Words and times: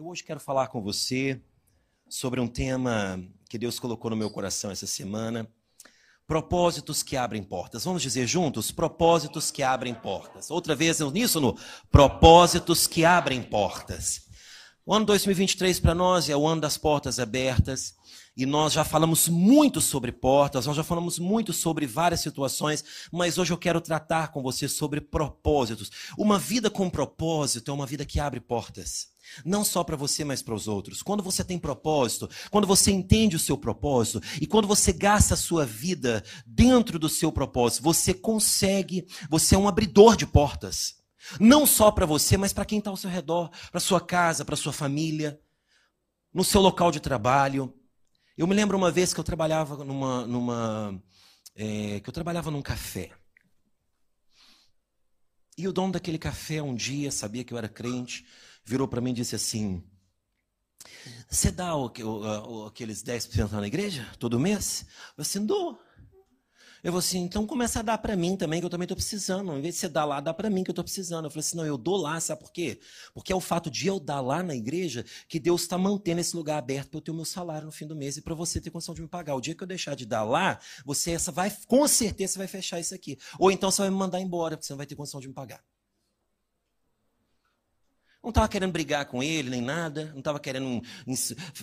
Eu 0.00 0.06
hoje 0.06 0.24
quero 0.24 0.40
falar 0.40 0.68
com 0.68 0.80
você 0.80 1.38
sobre 2.08 2.40
um 2.40 2.48
tema 2.48 3.22
que 3.50 3.58
Deus 3.58 3.78
colocou 3.78 4.10
no 4.10 4.16
meu 4.16 4.30
coração 4.30 4.70
essa 4.70 4.86
semana. 4.86 5.46
Propósitos 6.26 7.02
que 7.02 7.18
abrem 7.18 7.42
portas. 7.42 7.84
Vamos 7.84 8.00
dizer 8.00 8.26
juntos? 8.26 8.72
Propósitos 8.72 9.50
que 9.50 9.62
abrem 9.62 9.92
portas. 9.92 10.50
Outra 10.50 10.74
vez 10.74 11.00
nisso 11.00 11.38
no 11.38 11.54
propósitos 11.90 12.86
que 12.86 13.04
abrem 13.04 13.42
portas. 13.42 14.22
O 14.86 14.94
ano 14.94 15.04
2023 15.04 15.78
para 15.80 15.94
nós 15.94 16.30
é 16.30 16.34
o 16.34 16.46
ano 16.46 16.62
das 16.62 16.78
portas 16.78 17.20
abertas. 17.20 17.94
E 18.40 18.46
nós 18.46 18.72
já 18.72 18.84
falamos 18.84 19.28
muito 19.28 19.82
sobre 19.82 20.10
portas, 20.10 20.64
nós 20.64 20.74
já 20.74 20.82
falamos 20.82 21.18
muito 21.18 21.52
sobre 21.52 21.86
várias 21.86 22.22
situações, 22.22 22.82
mas 23.12 23.36
hoje 23.36 23.52
eu 23.52 23.58
quero 23.58 23.82
tratar 23.82 24.28
com 24.28 24.40
você 24.40 24.66
sobre 24.66 24.98
propósitos. 24.98 25.90
Uma 26.16 26.38
vida 26.38 26.70
com 26.70 26.88
propósito 26.88 27.70
é 27.70 27.74
uma 27.74 27.84
vida 27.84 28.02
que 28.06 28.18
abre 28.18 28.40
portas. 28.40 29.08
Não 29.44 29.62
só 29.62 29.84
para 29.84 29.94
você, 29.94 30.24
mas 30.24 30.40
para 30.40 30.54
os 30.54 30.68
outros. 30.68 31.02
Quando 31.02 31.22
você 31.22 31.44
tem 31.44 31.58
propósito, 31.58 32.30
quando 32.50 32.66
você 32.66 32.90
entende 32.90 33.36
o 33.36 33.38
seu 33.38 33.58
propósito 33.58 34.22
e 34.40 34.46
quando 34.46 34.66
você 34.66 34.90
gasta 34.90 35.34
a 35.34 35.36
sua 35.36 35.66
vida 35.66 36.24
dentro 36.46 36.98
do 36.98 37.10
seu 37.10 37.30
propósito, 37.30 37.82
você 37.82 38.14
consegue, 38.14 39.06
você 39.28 39.54
é 39.54 39.58
um 39.58 39.68
abridor 39.68 40.16
de 40.16 40.26
portas. 40.26 40.94
Não 41.38 41.66
só 41.66 41.90
para 41.90 42.06
você, 42.06 42.38
mas 42.38 42.54
para 42.54 42.64
quem 42.64 42.78
está 42.78 42.88
ao 42.88 42.96
seu 42.96 43.10
redor, 43.10 43.50
para 43.70 43.80
sua 43.80 44.00
casa, 44.00 44.46
para 44.46 44.56
sua 44.56 44.72
família, 44.72 45.38
no 46.32 46.42
seu 46.42 46.62
local 46.62 46.90
de 46.90 47.00
trabalho. 47.00 47.74
Eu 48.40 48.46
me 48.46 48.54
lembro 48.54 48.74
uma 48.74 48.90
vez 48.90 49.12
que 49.12 49.20
eu 49.20 49.24
trabalhava 49.24 49.84
numa, 49.84 50.26
numa 50.26 50.98
é, 51.54 52.00
que 52.00 52.08
eu 52.08 52.12
trabalhava 52.12 52.50
num 52.50 52.62
café. 52.62 53.10
E 55.58 55.68
o 55.68 55.72
dono 55.74 55.92
daquele 55.92 56.18
café 56.18 56.62
um 56.62 56.74
dia 56.74 57.12
sabia 57.12 57.44
que 57.44 57.52
eu 57.52 57.58
era 57.58 57.68
crente, 57.68 58.26
virou 58.64 58.88
para 58.88 59.02
mim 59.02 59.10
e 59.10 59.12
disse 59.12 59.36
assim: 59.36 59.84
Você 61.28 61.50
dá 61.50 61.76
o, 61.76 61.92
o, 61.98 62.62
o, 62.62 62.66
aqueles 62.68 63.04
10% 63.04 63.50
na 63.50 63.66
igreja 63.66 64.10
todo 64.18 64.40
mês? 64.40 64.86
Eu 65.18 65.20
assim, 65.20 65.44
dou. 65.44 65.78
Eu 66.82 66.92
falei 66.92 66.98
assim, 66.98 67.18
então 67.20 67.46
começa 67.46 67.80
a 67.80 67.82
dar 67.82 67.98
para 67.98 68.16
mim 68.16 68.36
também, 68.36 68.60
que 68.60 68.66
eu 68.66 68.70
também 68.70 68.84
estou 68.84 68.96
precisando. 68.96 69.52
Em 69.56 69.60
vez 69.60 69.74
de 69.74 69.80
você 69.80 69.88
dar 69.88 70.04
lá, 70.04 70.20
dá 70.20 70.32
para 70.32 70.48
mim 70.48 70.64
que 70.64 70.70
eu 70.70 70.72
estou 70.72 70.84
precisando. 70.84 71.26
Eu 71.26 71.30
falei 71.30 71.40
assim, 71.40 71.56
não, 71.56 71.66
eu 71.66 71.76
dou 71.76 71.96
lá, 71.96 72.18
sabe 72.20 72.40
por 72.40 72.50
quê? 72.52 72.80
Porque 73.12 73.32
é 73.32 73.36
o 73.36 73.40
fato 73.40 73.70
de 73.70 73.86
eu 73.86 74.00
dar 74.00 74.20
lá 74.20 74.42
na 74.42 74.54
igreja 74.54 75.04
que 75.28 75.38
Deus 75.38 75.62
está 75.62 75.76
mantendo 75.76 76.20
esse 76.20 76.34
lugar 76.34 76.58
aberto 76.58 76.88
para 76.88 76.98
eu 76.98 77.02
ter 77.02 77.10
o 77.10 77.14
meu 77.14 77.24
salário 77.24 77.66
no 77.66 77.72
fim 77.72 77.86
do 77.86 77.94
mês 77.94 78.16
e 78.16 78.22
para 78.22 78.34
você 78.34 78.60
ter 78.60 78.70
condição 78.70 78.94
de 78.94 79.02
me 79.02 79.08
pagar. 79.08 79.34
O 79.34 79.40
dia 79.40 79.54
que 79.54 79.62
eu 79.62 79.66
deixar 79.66 79.94
de 79.94 80.06
dar 80.06 80.24
lá, 80.24 80.58
você 80.84 81.10
essa 81.10 81.30
vai, 81.30 81.54
com 81.66 81.86
certeza, 81.86 82.38
vai 82.38 82.46
fechar 82.46 82.80
isso 82.80 82.94
aqui. 82.94 83.18
Ou 83.38 83.50
então 83.50 83.70
você 83.70 83.82
vai 83.82 83.90
me 83.90 83.96
mandar 83.96 84.20
embora, 84.20 84.56
porque 84.56 84.66
você 84.66 84.72
não 84.72 84.78
vai 84.78 84.86
ter 84.86 84.94
condição 84.94 85.20
de 85.20 85.28
me 85.28 85.34
pagar. 85.34 85.62
Não 88.22 88.28
estava 88.28 88.48
querendo 88.48 88.72
brigar 88.72 89.06
com 89.06 89.22
ele, 89.22 89.48
nem 89.48 89.62
nada. 89.62 90.10
Não 90.12 90.18
estava 90.18 90.38
querendo 90.38 90.82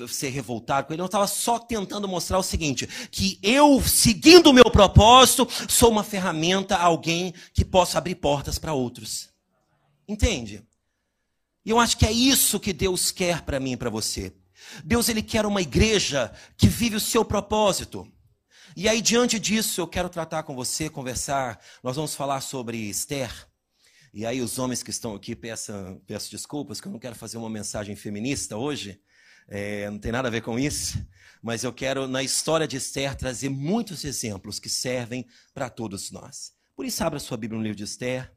ser 0.07 0.29
revoltado 0.29 0.87
com 0.87 0.93
ele. 0.93 0.99
Não 1.01 1.05
estava 1.05 1.27
só 1.27 1.59
tentando 1.59 2.07
mostrar 2.07 2.39
o 2.39 2.43
seguinte: 2.43 2.87
que 3.11 3.39
eu, 3.43 3.81
seguindo 3.81 4.47
o 4.47 4.53
meu 4.53 4.69
propósito, 4.71 5.47
sou 5.69 5.91
uma 5.91 6.03
ferramenta, 6.03 6.75
alguém 6.75 7.33
que 7.53 7.63
possa 7.63 7.99
abrir 7.99 8.15
portas 8.15 8.57
para 8.57 8.73
outros. 8.73 9.29
Entende? 10.07 10.63
E 11.63 11.69
eu 11.69 11.79
acho 11.79 11.97
que 11.97 12.05
é 12.05 12.11
isso 12.11 12.59
que 12.59 12.73
Deus 12.73 13.11
quer 13.11 13.41
para 13.41 13.59
mim 13.59 13.73
e 13.73 13.77
para 13.77 13.89
você. 13.89 14.33
Deus 14.83 15.09
ele 15.09 15.21
quer 15.21 15.45
uma 15.45 15.61
igreja 15.61 16.33
que 16.57 16.67
vive 16.67 16.95
o 16.95 16.99
seu 16.99 17.23
propósito. 17.23 18.07
E 18.75 18.87
aí, 18.87 19.01
diante 19.01 19.39
disso, 19.39 19.81
eu 19.81 19.87
quero 19.87 20.09
tratar 20.09 20.43
com 20.43 20.55
você, 20.55 20.89
conversar. 20.89 21.59
Nós 21.83 21.95
vamos 21.95 22.15
falar 22.15 22.41
sobre 22.41 22.77
Esther. 22.77 23.46
E 24.17 24.25
aí 24.25 24.41
os 24.41 24.57
homens 24.57 24.81
que 24.81 24.89
estão 24.89 25.13
aqui, 25.13 25.35
peço, 25.35 25.71
peço 26.07 26.31
desculpas, 26.31 26.81
que 26.81 26.87
eu 26.87 26.91
não 26.91 26.97
quero 26.97 27.13
fazer 27.13 27.37
uma 27.37 27.51
mensagem 27.51 27.95
feminista 27.95 28.57
hoje, 28.57 28.99
é, 29.47 29.87
não 29.91 29.99
tem 29.99 30.11
nada 30.11 30.27
a 30.27 30.31
ver 30.31 30.41
com 30.41 30.57
isso, 30.57 30.97
mas 31.39 31.63
eu 31.63 31.71
quero, 31.71 32.07
na 32.07 32.23
história 32.23 32.67
de 32.67 32.77
Esther, 32.77 33.15
trazer 33.15 33.49
muitos 33.49 34.03
exemplos 34.03 34.59
que 34.59 34.69
servem 34.69 35.23
para 35.53 35.69
todos 35.69 36.09
nós. 36.09 36.51
Por 36.75 36.83
isso, 36.83 37.03
abra 37.03 37.19
sua 37.19 37.37
Bíblia 37.37 37.59
no 37.59 37.63
livro 37.63 37.77
de 37.77 37.83
Esther. 37.83 38.35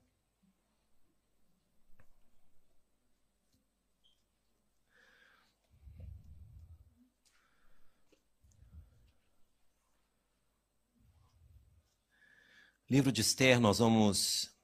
Livro 12.87 13.11
de 13.11 13.23
Esther, 13.23 13.59
nós 13.59 13.79
vamos 13.79 14.60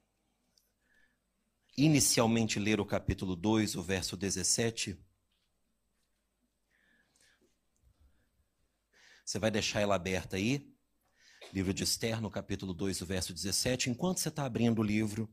inicialmente 1.77 2.59
ler 2.59 2.79
o 2.79 2.85
capítulo 2.85 3.35
2, 3.35 3.75
o 3.75 3.83
verso 3.83 4.17
17. 4.17 4.97
Você 9.23 9.37
vai 9.37 9.51
deixar 9.51 9.81
ela 9.81 9.95
aberta 9.95 10.37
aí. 10.37 10.73
Livro 11.53 11.73
de 11.73 11.83
Esther, 11.83 12.19
no 12.19 12.31
capítulo 12.31 12.73
2, 12.73 13.01
o 13.01 13.05
verso 13.05 13.31
17. 13.31 13.91
Enquanto 13.91 14.19
você 14.19 14.29
está 14.29 14.43
abrindo 14.43 14.79
o 14.79 14.83
livro, 14.83 15.31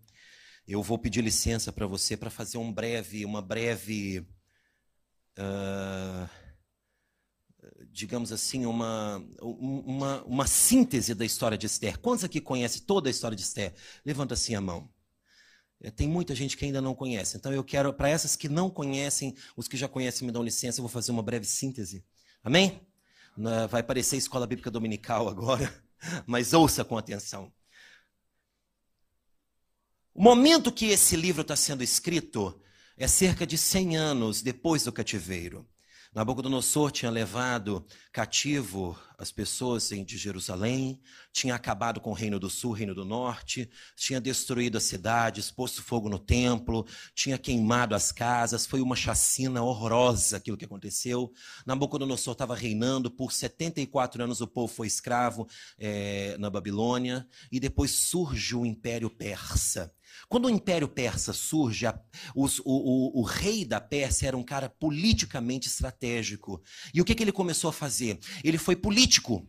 eu 0.68 0.82
vou 0.82 0.98
pedir 0.98 1.22
licença 1.22 1.72
para 1.72 1.86
você 1.86 2.16
para 2.16 2.30
fazer 2.30 2.58
um 2.58 2.72
breve, 2.72 3.24
uma 3.24 3.40
breve, 3.40 4.20
uh, 5.38 6.28
digamos 7.90 8.32
assim, 8.32 8.66
uma, 8.66 9.18
uma, 9.40 10.22
uma 10.24 10.46
síntese 10.46 11.14
da 11.14 11.24
história 11.24 11.56
de 11.56 11.66
Esther. 11.66 11.98
Quantos 11.98 12.24
aqui 12.24 12.40
conhecem 12.40 12.82
toda 12.82 13.08
a 13.08 13.10
história 13.10 13.36
de 13.36 13.42
Esther? 13.42 13.74
Levanta 14.04 14.34
assim 14.34 14.54
a 14.54 14.60
mão. 14.60 14.93
É, 15.84 15.90
tem 15.90 16.08
muita 16.08 16.34
gente 16.34 16.56
que 16.56 16.64
ainda 16.64 16.80
não 16.80 16.94
conhece. 16.94 17.36
Então 17.36 17.52
eu 17.52 17.62
quero, 17.62 17.92
para 17.92 18.08
essas 18.08 18.34
que 18.34 18.48
não 18.48 18.70
conhecem, 18.70 19.36
os 19.54 19.68
que 19.68 19.76
já 19.76 19.86
conhecem 19.86 20.24
me 20.26 20.32
dão 20.32 20.42
licença, 20.42 20.80
eu 20.80 20.82
vou 20.82 20.88
fazer 20.88 21.12
uma 21.12 21.22
breve 21.22 21.44
síntese. 21.44 22.02
Amém? 22.42 22.80
Vai 23.68 23.82
parecer 23.82 24.16
escola 24.16 24.46
bíblica 24.46 24.70
dominical 24.70 25.28
agora, 25.28 25.70
mas 26.26 26.54
ouça 26.54 26.84
com 26.84 26.96
atenção. 26.96 27.52
O 30.14 30.22
momento 30.22 30.72
que 30.72 30.86
esse 30.86 31.16
livro 31.16 31.42
está 31.42 31.54
sendo 31.54 31.82
escrito 31.82 32.58
é 32.96 33.06
cerca 33.06 33.46
de 33.46 33.58
100 33.58 33.96
anos 33.96 34.40
depois 34.40 34.84
do 34.84 34.92
cativeiro. 34.92 35.68
Nabucodonosor 36.14 36.92
tinha 36.92 37.10
levado 37.10 37.84
cativo 38.12 38.96
as 39.18 39.32
pessoas 39.32 39.88
de 39.88 40.16
Jerusalém, 40.16 41.00
tinha 41.32 41.56
acabado 41.56 42.00
com 42.00 42.10
o 42.10 42.14
reino 42.14 42.38
do 42.38 42.48
sul, 42.48 42.70
reino 42.70 42.94
do 42.94 43.04
norte, 43.04 43.68
tinha 43.96 44.20
destruído 44.20 44.76
as 44.76 44.84
cidades, 44.84 45.50
posto 45.50 45.82
fogo 45.82 46.08
no 46.08 46.18
templo, 46.18 46.86
tinha 47.16 47.36
queimado 47.36 47.96
as 47.96 48.12
casas, 48.12 48.64
foi 48.64 48.80
uma 48.80 48.94
chacina 48.94 49.62
horrorosa 49.62 50.36
aquilo 50.36 50.56
que 50.56 50.64
aconteceu. 50.64 51.32
Nabucodonosor 51.66 52.32
estava 52.32 52.54
reinando, 52.54 53.10
por 53.10 53.32
74 53.32 54.22
anos 54.22 54.40
o 54.40 54.46
povo 54.46 54.72
foi 54.72 54.86
escravo 54.86 55.48
é, 55.76 56.36
na 56.38 56.48
Babilônia, 56.48 57.26
e 57.50 57.58
depois 57.58 57.90
surge 57.90 58.54
o 58.54 58.64
Império 58.64 59.10
Persa. 59.10 59.92
Quando 60.28 60.46
o 60.46 60.50
Império 60.50 60.88
Persa 60.88 61.32
surge, 61.32 61.86
a, 61.86 61.98
os, 62.34 62.58
o, 62.60 62.62
o, 62.64 63.20
o, 63.20 63.22
rei 63.22 63.64
da 63.64 63.80
Pérsia 63.80 64.28
era 64.28 64.36
um 64.36 64.42
cara 64.42 64.68
politicamente 64.68 65.68
estratégico. 65.68 66.62
E 66.92 67.00
o 67.00 67.04
que, 67.04 67.14
que 67.14 67.22
ele 67.22 67.32
começou 67.32 67.70
a 67.70 67.72
fazer? 67.72 68.18
Ele 68.42 68.58
foi 68.58 68.76
político. 68.76 69.46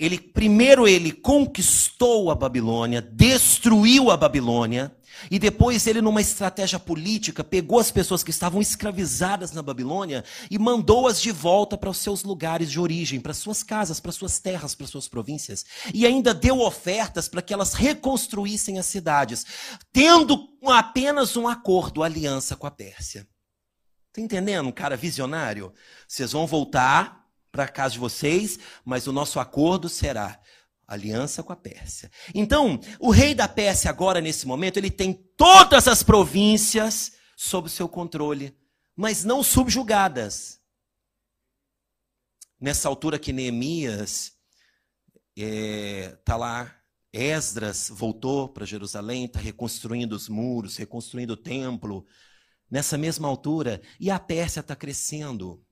Ele 0.00 0.18
primeiro 0.18 0.88
ele 0.88 1.12
conquistou 1.12 2.30
a 2.30 2.34
Babilônia, 2.34 3.02
destruiu 3.02 4.10
a 4.10 4.16
Babilônia, 4.16 4.96
e 5.30 5.38
depois 5.38 5.86
ele, 5.86 6.00
numa 6.00 6.22
estratégia 6.22 6.78
política, 6.78 7.44
pegou 7.44 7.78
as 7.78 7.90
pessoas 7.90 8.22
que 8.22 8.30
estavam 8.30 8.62
escravizadas 8.62 9.52
na 9.52 9.60
Babilônia 9.60 10.24
e 10.50 10.58
mandou-as 10.58 11.20
de 11.20 11.30
volta 11.30 11.76
para 11.76 11.90
os 11.90 11.98
seus 11.98 12.22
lugares 12.22 12.70
de 12.70 12.80
origem, 12.80 13.20
para 13.20 13.34
suas 13.34 13.62
casas, 13.62 14.00
para 14.00 14.12
suas 14.12 14.38
terras, 14.38 14.74
para 14.74 14.86
suas 14.86 15.06
províncias. 15.06 15.66
E 15.92 16.06
ainda 16.06 16.32
deu 16.32 16.60
ofertas 16.60 17.28
para 17.28 17.42
que 17.42 17.52
elas 17.52 17.74
reconstruíssem 17.74 18.78
as 18.78 18.86
cidades, 18.86 19.44
tendo 19.92 20.48
apenas 20.64 21.36
um 21.36 21.46
acordo, 21.46 22.02
aliança 22.02 22.56
com 22.56 22.66
a 22.66 22.70
Pérsia. 22.70 23.28
Está 24.08 24.22
entendendo, 24.22 24.72
cara 24.72 24.96
visionário? 24.96 25.72
Vocês 26.08 26.32
vão 26.32 26.46
voltar 26.46 27.19
para 27.50 27.68
casa 27.68 27.94
de 27.94 27.98
vocês, 27.98 28.58
mas 28.84 29.06
o 29.06 29.12
nosso 29.12 29.40
acordo 29.40 29.88
será 29.88 30.40
aliança 30.86 31.42
com 31.42 31.52
a 31.52 31.56
Pérsia. 31.56 32.10
Então, 32.34 32.80
o 32.98 33.10
rei 33.10 33.34
da 33.34 33.46
Pérsia 33.46 33.88
agora 33.88 34.20
nesse 34.20 34.46
momento, 34.46 34.76
ele 34.76 34.90
tem 34.90 35.12
todas 35.36 35.86
as 35.86 36.02
províncias 36.02 37.12
sob 37.36 37.70
seu 37.70 37.88
controle, 37.88 38.56
mas 38.96 39.24
não 39.24 39.42
subjugadas. 39.42 40.60
Nessa 42.60 42.88
altura 42.88 43.18
que 43.18 43.32
Neemias 43.32 44.32
está 45.36 45.46
é, 45.46 46.08
tá 46.24 46.36
lá, 46.36 46.76
Esdras 47.12 47.88
voltou 47.90 48.48
para 48.48 48.66
Jerusalém, 48.66 49.24
está 49.24 49.40
reconstruindo 49.40 50.14
os 50.14 50.28
muros, 50.28 50.76
reconstruindo 50.76 51.32
o 51.34 51.36
templo. 51.36 52.04
Nessa 52.70 52.98
mesma 52.98 53.26
altura, 53.26 53.80
e 53.98 54.10
a 54.10 54.18
Pérsia 54.18 54.60
está 54.60 54.76
crescendo. 54.76 55.64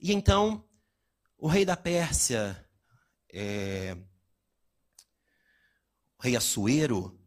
E 0.00 0.12
então, 0.12 0.64
o 1.36 1.46
rei 1.46 1.64
da 1.64 1.76
Pérsia 1.76 2.66
é, 3.32 3.96
o 6.18 6.22
rei 6.22 6.36
Assuero, 6.36 7.18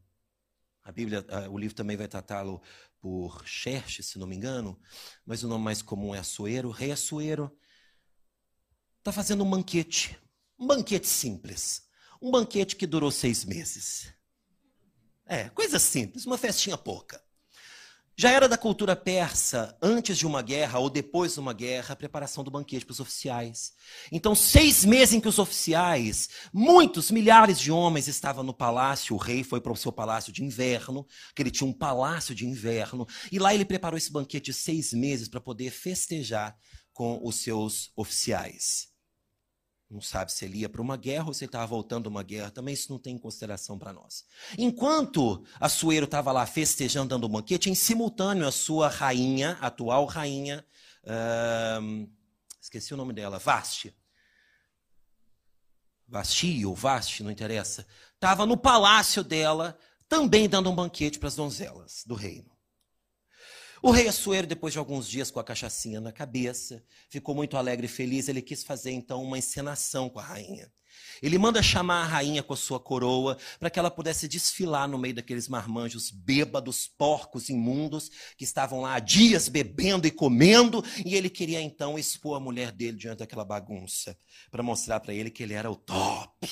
a 0.83 0.91
Bíblia, 0.91 1.25
o 1.49 1.57
livro 1.57 1.75
também 1.75 1.97
vai 1.97 2.07
tratá-lo 2.07 2.61
por 2.99 3.47
Xerxes, 3.47 4.07
se 4.07 4.19
não 4.19 4.27
me 4.27 4.35
engano, 4.35 4.79
mas 5.25 5.43
o 5.43 5.47
nome 5.47 5.63
mais 5.63 5.81
comum 5.81 6.13
é 6.13 6.19
Assuero. 6.19 6.69
O 6.69 6.71
rei 6.71 6.91
Assuero 6.91 7.55
está 8.99 9.11
fazendo 9.11 9.43
um 9.43 9.49
banquete. 9.49 10.19
Um 10.59 10.67
banquete 10.67 11.07
simples. 11.07 11.87
Um 12.21 12.31
banquete 12.31 12.75
que 12.75 12.85
durou 12.85 13.11
seis 13.11 13.45
meses. 13.45 14.13
É, 15.25 15.49
coisa 15.49 15.79
simples, 15.79 16.25
uma 16.25 16.37
festinha 16.37 16.77
pouca. 16.77 17.22
Já 18.15 18.30
era 18.30 18.48
da 18.48 18.57
cultura 18.57 18.95
persa, 18.95 19.75
antes 19.81 20.19
de 20.19 20.27
uma 20.27 20.44
guerra 20.44 20.77
ou 20.77 20.88
depois 20.88 21.33
de 21.33 21.39
uma 21.39 21.51
guerra, 21.51 21.94
a 21.94 21.95
preparação 21.95 22.44
do 22.44 22.51
banquete 22.51 22.86
para 22.86 22.94
os 22.94 23.00
oficiais. 23.00 23.71
Então, 24.12 24.36
seis 24.36 24.86
meses 24.86 25.15
em 25.15 25.19
que 25.19 25.27
os 25.27 25.39
oficiais, 25.39 26.30
muitos, 26.54 27.10
milhares 27.10 27.60
de 27.60 27.71
homens 27.71 28.07
estavam 28.07 28.44
no 28.44 28.54
palácio, 28.54 29.15
o 29.15 29.19
rei 29.19 29.44
foi 29.44 29.60
para 29.60 29.74
o 29.74 29.75
seu 29.75 29.92
palácio 29.92 30.31
de 30.31 30.44
inverno, 30.44 31.07
que 31.36 31.42
ele 31.42 31.50
tinha 31.50 31.68
um 31.68 31.74
palácio 31.74 32.36
de 32.36 32.45
inverno, 32.45 33.07
e 33.31 33.39
lá 33.39 33.51
ele 33.51 33.65
preparou 33.65 33.98
esse 33.98 34.12
banquete 34.12 34.51
de 34.51 34.54
seis 34.54 34.94
meses 34.94 35.27
para 35.27 35.42
poder 35.42 35.71
festejar 35.71 36.56
com 36.94 37.19
os 37.24 37.38
seus 37.38 37.92
oficiais. 37.95 38.92
Não 39.93 40.01
sabe 40.01 40.31
se 40.31 40.43
ele 40.43 40.57
ia 40.57 40.69
para 40.69 40.81
uma 40.81 40.97
guerra 40.97 41.27
ou 41.27 41.33
se 41.35 41.43
ele 41.43 41.49
estava 41.49 41.67
voltando 41.67 42.07
uma 42.07 42.23
guerra. 42.23 42.49
Também 42.49 42.73
isso 42.73 42.91
não 42.91 42.97
tem 42.97 43.15
consideração 43.15 43.77
para 43.77 43.93
nós. 43.93 44.25
Enquanto 44.57 45.45
a 45.59 45.69
Sueiro 45.69 46.05
estava 46.05 46.31
lá 46.31 46.47
festejando, 46.47 47.09
dando 47.09 47.27
um 47.27 47.29
banquete, 47.29 47.69
em 47.69 47.75
simultâneo 47.75 48.47
a 48.47 48.51
sua 48.51 48.87
rainha, 48.87 49.55
atual 49.61 50.05
rainha, 50.05 50.65
esqueci 52.59 52.91
o 52.91 52.97
nome 52.97 53.13
dela, 53.13 53.37
Vaste. 53.37 53.95
Vasti 56.07 56.65
ou 56.65 56.75
não 57.21 57.29
interessa. 57.29 57.85
Estava 58.15 58.47
no 58.47 58.57
palácio 58.57 59.23
dela, 59.23 59.77
também 60.09 60.49
dando 60.49 60.71
um 60.71 60.75
banquete 60.75 61.19
para 61.19 61.27
as 61.27 61.35
donzelas 61.35 62.03
do 62.05 62.15
reino. 62.15 62.52
O 63.85 63.91
rei 63.91 64.07
Assuero, 64.07 64.47
depois 64.47 64.71
de 64.71 64.80
alguns 64.80 65.09
dias 65.09 65.30
com 65.30 65.41
a 65.41 65.44
cachaçinha 65.44 66.00
na 66.00 66.13
cabeça, 66.13 66.81
ficou 67.09 67.35
muito 67.35 67.57
alegre 67.57 67.85
e 67.85 67.89
feliz. 67.89 68.30
Ele 68.30 68.41
quis 68.41 68.63
fazer 68.63 68.91
então 68.91 69.21
uma 69.21 69.38
encenação 69.38 70.09
com 70.09 70.19
a 70.19 70.24
rainha. 70.24 70.71
Ele 71.21 71.38
manda 71.38 71.62
chamar 71.62 72.03
a 72.03 72.06
rainha 72.06 72.41
com 72.41 72.53
a 72.53 72.57
sua 72.57 72.80
coroa 72.80 73.38
para 73.59 73.69
que 73.69 73.77
ela 73.77 73.91
pudesse 73.91 74.25
desfilar 74.25 74.88
no 74.88 74.97
meio 74.97 75.15
daqueles 75.15 75.50
marmanjos 75.50 76.09
bêbados, 76.09 76.88
porcos, 76.88 77.50
imundos, 77.50 78.09
que 78.38 78.45
estavam 78.45 78.80
lá 78.80 78.94
há 78.94 79.00
dias 79.00 79.50
bebendo 79.50 80.07
e 80.07 80.12
comendo, 80.12 80.81
e 81.06 81.13
ele 81.13 81.29
queria 81.29 81.62
então 81.62 82.00
expor 82.00 82.38
a 82.38 82.39
mulher 82.39 82.71
dele 82.71 82.95
diante 82.95 83.19
daquela 83.19 83.44
bagunça, 83.44 84.18
para 84.50 84.63
mostrar 84.63 85.01
para 85.01 85.13
ele 85.13 85.29
que 85.29 85.44
ele 85.44 85.56
era 85.56 85.69
o 85.69 85.75
top. 85.75 86.47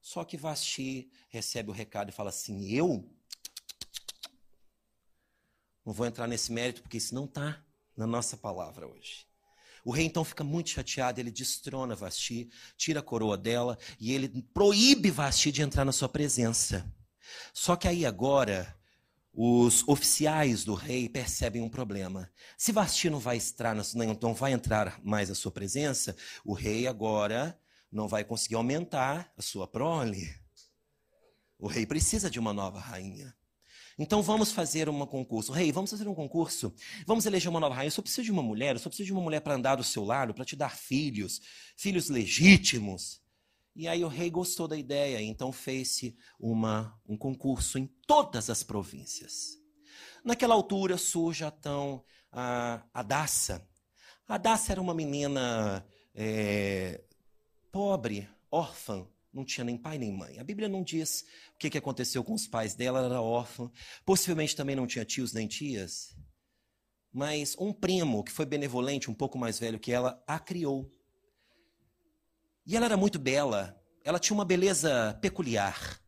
Só 0.00 0.22
que 0.22 0.36
Vasti 0.36 1.10
recebe 1.28 1.70
o 1.70 1.74
recado 1.74 2.10
e 2.10 2.12
fala 2.12 2.30
assim: 2.30 2.72
Eu 2.72 3.17
não 5.88 5.94
vou 5.94 6.06
entrar 6.06 6.26
nesse 6.26 6.52
mérito 6.52 6.82
porque 6.82 6.98
isso 6.98 7.14
não 7.14 7.24
está 7.24 7.64
na 7.96 8.06
nossa 8.06 8.36
palavra 8.36 8.86
hoje. 8.86 9.26
O 9.82 9.90
rei 9.90 10.04
então 10.04 10.22
fica 10.22 10.44
muito 10.44 10.68
chateado, 10.68 11.18
ele 11.18 11.30
destrona 11.30 11.94
Vasti, 11.94 12.50
tira 12.76 13.00
a 13.00 13.02
coroa 13.02 13.38
dela 13.38 13.78
e 13.98 14.12
ele 14.12 14.42
proíbe 14.52 15.10
Vasti 15.10 15.50
de 15.50 15.62
entrar 15.62 15.86
na 15.86 15.92
sua 15.92 16.06
presença. 16.06 16.84
Só 17.54 17.74
que 17.74 17.88
aí 17.88 18.04
agora 18.04 18.76
os 19.32 19.82
oficiais 19.88 20.62
do 20.62 20.74
rei 20.74 21.08
percebem 21.08 21.62
um 21.62 21.70
problema. 21.70 22.30
Se 22.58 22.70
Vasti 22.70 23.08
não 23.08 23.18
vai 23.18 23.38
entrar, 23.38 23.74
não 23.74 24.34
vai 24.34 24.52
entrar 24.52 25.00
mais 25.02 25.30
na 25.30 25.34
sua 25.34 25.50
presença, 25.50 26.14
o 26.44 26.52
rei 26.52 26.86
agora 26.86 27.58
não 27.90 28.06
vai 28.06 28.24
conseguir 28.24 28.56
aumentar 28.56 29.32
a 29.38 29.40
sua 29.40 29.66
prole. 29.66 30.38
O 31.58 31.66
rei 31.66 31.86
precisa 31.86 32.30
de 32.30 32.38
uma 32.38 32.52
nova 32.52 32.78
rainha. 32.78 33.37
Então 33.98 34.22
vamos 34.22 34.52
fazer 34.52 34.88
um 34.88 35.04
concurso. 35.04 35.50
Rei, 35.50 35.66
hey, 35.66 35.72
vamos 35.72 35.90
fazer 35.90 36.06
um 36.06 36.14
concurso. 36.14 36.72
Vamos 37.04 37.26
eleger 37.26 37.50
uma 37.50 37.58
nova 37.58 37.74
rainha. 37.74 37.88
Eu 37.88 37.92
só 37.92 38.00
preciso 38.00 38.24
de 38.24 38.30
uma 38.30 38.42
mulher, 38.42 38.76
eu 38.76 38.78
só 38.78 38.88
preciso 38.88 39.08
de 39.08 39.12
uma 39.12 39.22
mulher 39.22 39.40
para 39.40 39.54
andar 39.54 39.74
do 39.74 39.82
seu 39.82 40.04
lado, 40.04 40.32
para 40.32 40.44
te 40.44 40.54
dar 40.54 40.76
filhos, 40.76 41.40
filhos 41.76 42.08
legítimos. 42.08 43.20
E 43.74 43.88
aí 43.88 44.04
o 44.04 44.08
rei 44.08 44.30
gostou 44.30 44.68
da 44.68 44.76
ideia, 44.76 45.20
então 45.20 45.52
fez-se 45.52 46.16
um 46.40 47.16
concurso 47.16 47.78
em 47.78 47.86
todas 48.06 48.50
as 48.50 48.62
províncias. 48.62 49.58
Naquela 50.24 50.54
altura 50.54 50.96
surge 50.96 51.44
então 51.44 52.04
a 52.30 52.84
Adassa. 52.92 53.66
A 54.28 54.34
Adassa 54.34 54.72
era 54.72 54.80
uma 54.80 54.94
menina 54.94 55.86
é, 56.14 57.02
pobre, 57.70 58.28
órfã, 58.50 59.06
não 59.38 59.44
tinha 59.44 59.64
nem 59.64 59.76
pai 59.76 59.98
nem 59.98 60.12
mãe. 60.12 60.38
A 60.38 60.44
Bíblia 60.44 60.68
não 60.68 60.82
diz 60.82 61.24
o 61.54 61.58
que, 61.58 61.78
aconteceu 61.78 62.24
com 62.24 62.34
os 62.34 62.46
pais 62.46 62.74
dela, 62.74 62.98
ela 62.98 63.08
era 63.08 63.22
órfã. 63.22 63.70
Possivelmente 64.04 64.56
também 64.56 64.74
não 64.74 64.86
tinha 64.86 65.04
tios 65.04 65.32
nem 65.32 65.46
tias. 65.46 66.16
Mas 67.12 67.56
um 67.58 67.72
primo, 67.72 68.24
que 68.24 68.32
foi 68.32 68.44
benevolente, 68.44 69.10
um 69.10 69.14
pouco 69.14 69.38
mais 69.38 69.58
velho 69.58 69.78
que 69.78 69.92
ela, 69.92 70.22
a 70.26 70.38
criou. 70.40 70.90
E 72.66 72.76
ela 72.76 72.86
era 72.86 72.96
muito 72.96 73.18
bela, 73.18 73.80
ela 74.04 74.18
tinha 74.18 74.34
uma 74.34 74.44
beleza 74.44 75.16
peculiar. 75.22 76.00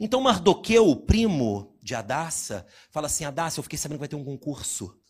Então 0.00 0.20
Mardoqueu, 0.20 0.88
o 0.88 0.96
primo 0.96 1.78
de 1.80 1.94
Adassa, 1.94 2.66
fala 2.90 3.06
assim: 3.06 3.24
Adassa, 3.24 3.60
eu 3.60 3.62
fiquei 3.62 3.78
sabendo 3.78 3.98
que 3.98 4.00
vai 4.00 4.08
ter 4.08 4.16
um 4.16 4.24
concurso. 4.24 5.00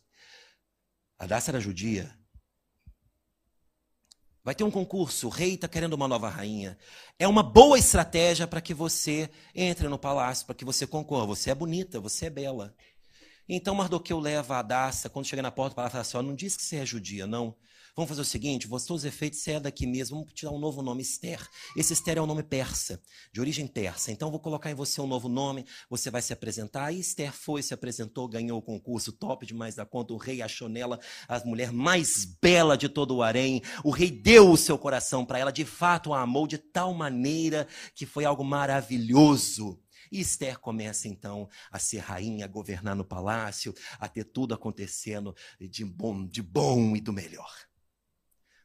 Adassa 1.18 1.50
era 1.50 1.60
judia. 1.60 2.14
Vai 4.44 4.54
ter 4.54 4.62
um 4.62 4.70
concurso, 4.70 5.26
o 5.26 5.30
rei 5.30 5.54
está 5.54 5.66
querendo 5.66 5.94
uma 5.94 6.06
nova 6.06 6.28
rainha. 6.28 6.76
É 7.18 7.26
uma 7.26 7.42
boa 7.42 7.78
estratégia 7.78 8.46
para 8.46 8.60
que 8.60 8.74
você 8.74 9.30
entre 9.54 9.88
no 9.88 9.98
palácio, 9.98 10.44
para 10.44 10.54
que 10.54 10.66
você 10.66 10.86
concorra. 10.86 11.24
Você 11.28 11.50
é 11.50 11.54
bonita, 11.54 11.98
você 11.98 12.26
é 12.26 12.30
bela. 12.30 12.74
Então 13.48 13.74
Mardoqueu 13.74 14.18
leva 14.18 14.56
a 14.56 14.58
Adassa, 14.60 15.10
quando 15.10 15.26
chega 15.26 15.42
na 15.42 15.50
porta, 15.50 15.74
palácio 15.74 15.92
fala 15.92 16.02
assim: 16.02 16.28
não 16.28 16.34
diz 16.34 16.56
que 16.56 16.62
você 16.62 16.76
é 16.76 16.86
judia, 16.86 17.26
não. 17.26 17.54
Vamos 17.96 18.08
fazer 18.08 18.22
o 18.22 18.24
seguinte: 18.24 18.66
você, 18.66 18.92
os 18.92 19.04
efeitos, 19.04 19.38
você 19.40 19.52
é 19.52 19.60
daqui 19.60 19.86
mesmo. 19.86 20.18
Vamos 20.18 20.32
te 20.32 20.44
dar 20.44 20.50
um 20.50 20.58
novo 20.58 20.82
nome, 20.82 21.02
Esther. 21.02 21.40
Esse 21.76 21.92
Esther 21.92 22.18
é 22.18 22.20
um 22.20 22.26
nome 22.26 22.42
persa, 22.42 23.00
de 23.32 23.40
origem 23.40 23.68
persa. 23.68 24.10
Então, 24.10 24.32
vou 24.32 24.40
colocar 24.40 24.68
em 24.70 24.74
você 24.74 25.00
um 25.00 25.06
novo 25.06 25.28
nome. 25.28 25.64
Você 25.88 26.10
vai 26.10 26.20
se 26.20 26.32
apresentar. 26.32 26.90
E 26.90 26.98
Esther 26.98 27.32
foi, 27.32 27.62
se 27.62 27.72
apresentou, 27.72 28.26
ganhou 28.26 28.58
o 28.58 28.62
concurso. 28.62 29.12
Top 29.12 29.46
demais 29.46 29.76
da 29.76 29.86
conta. 29.86 30.12
O 30.12 30.16
rei 30.16 30.42
achou 30.42 30.68
nela 30.68 30.98
a 31.28 31.38
mulher 31.44 31.70
mais 31.70 32.24
bela 32.24 32.76
de 32.76 32.88
todo 32.88 33.14
o 33.14 33.22
harém. 33.22 33.62
O 33.84 33.90
rei 33.90 34.10
deu 34.10 34.50
o 34.50 34.56
seu 34.56 34.76
coração 34.76 35.24
para 35.24 35.38
ela. 35.38 35.52
De 35.52 35.64
fato, 35.64 36.12
a 36.12 36.22
amou 36.22 36.48
de 36.48 36.58
tal 36.58 36.92
maneira 36.94 37.68
que 37.94 38.06
foi 38.06 38.24
algo 38.24 38.42
maravilhoso. 38.42 39.83
E 40.14 40.20
Esther 40.20 40.60
começa 40.60 41.08
então 41.08 41.48
a 41.72 41.78
ser 41.80 41.98
rainha, 41.98 42.44
a 42.44 42.48
governar 42.48 42.94
no 42.94 43.04
palácio, 43.04 43.74
a 43.98 44.06
ter 44.06 44.22
tudo 44.22 44.54
acontecendo 44.54 45.34
de 45.58 45.84
bom, 45.84 46.24
de 46.24 46.40
bom 46.40 46.94
e 46.94 47.00
do 47.00 47.12
melhor. 47.12 47.52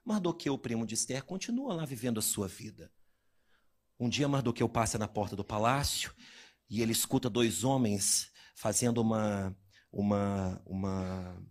Mardoqueu, 0.05 0.55
primo 0.59 0.85
de 0.85 0.93
Esther, 0.93 1.23
continua 1.23 1.73
lá 1.73 1.85
vivendo 1.85 2.19
a 2.19 2.21
sua 2.21 2.47
vida. 2.47 2.93
Um 3.99 4.07
dia 4.07 4.27
Mardoqueu 4.27 4.69
passa 4.69 4.99
na 4.99 5.07
porta 5.07 5.35
do 5.35 5.43
palácio 5.43 6.15
e 6.69 6.83
ele 6.83 6.91
escuta 6.91 7.27
dois 7.27 7.63
homens 7.63 8.31
fazendo 8.53 9.01
uma 9.01 9.57
uma 9.91 10.61
uma 10.67 11.43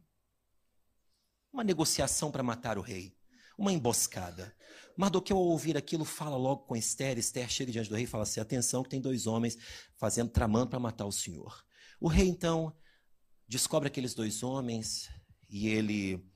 uma 1.52 1.64
negociação 1.64 2.30
para 2.30 2.44
matar 2.44 2.78
o 2.78 2.82
rei, 2.82 3.18
uma 3.58 3.72
emboscada. 3.72 4.54
Mardoqueu, 4.98 5.36
ao 5.36 5.44
ouvir 5.44 5.76
aquilo, 5.76 6.04
fala 6.04 6.36
logo 6.36 6.64
com 6.64 6.74
Esther. 6.74 7.16
Esther 7.18 7.48
chega 7.48 7.70
diante 7.70 7.88
do 7.88 7.94
rei 7.94 8.02
e 8.02 8.06
fala 8.08 8.24
assim: 8.24 8.40
atenção, 8.40 8.82
que 8.82 8.88
tem 8.88 9.00
dois 9.00 9.28
homens 9.28 9.56
fazendo, 9.94 10.28
tramando 10.28 10.70
para 10.70 10.80
matar 10.80 11.06
o 11.06 11.12
senhor. 11.12 11.64
O 12.00 12.08
rei, 12.08 12.26
então, 12.26 12.76
descobre 13.46 13.86
aqueles 13.86 14.12
dois 14.12 14.42
homens 14.42 15.08
e 15.48 15.68
ele 15.68 16.28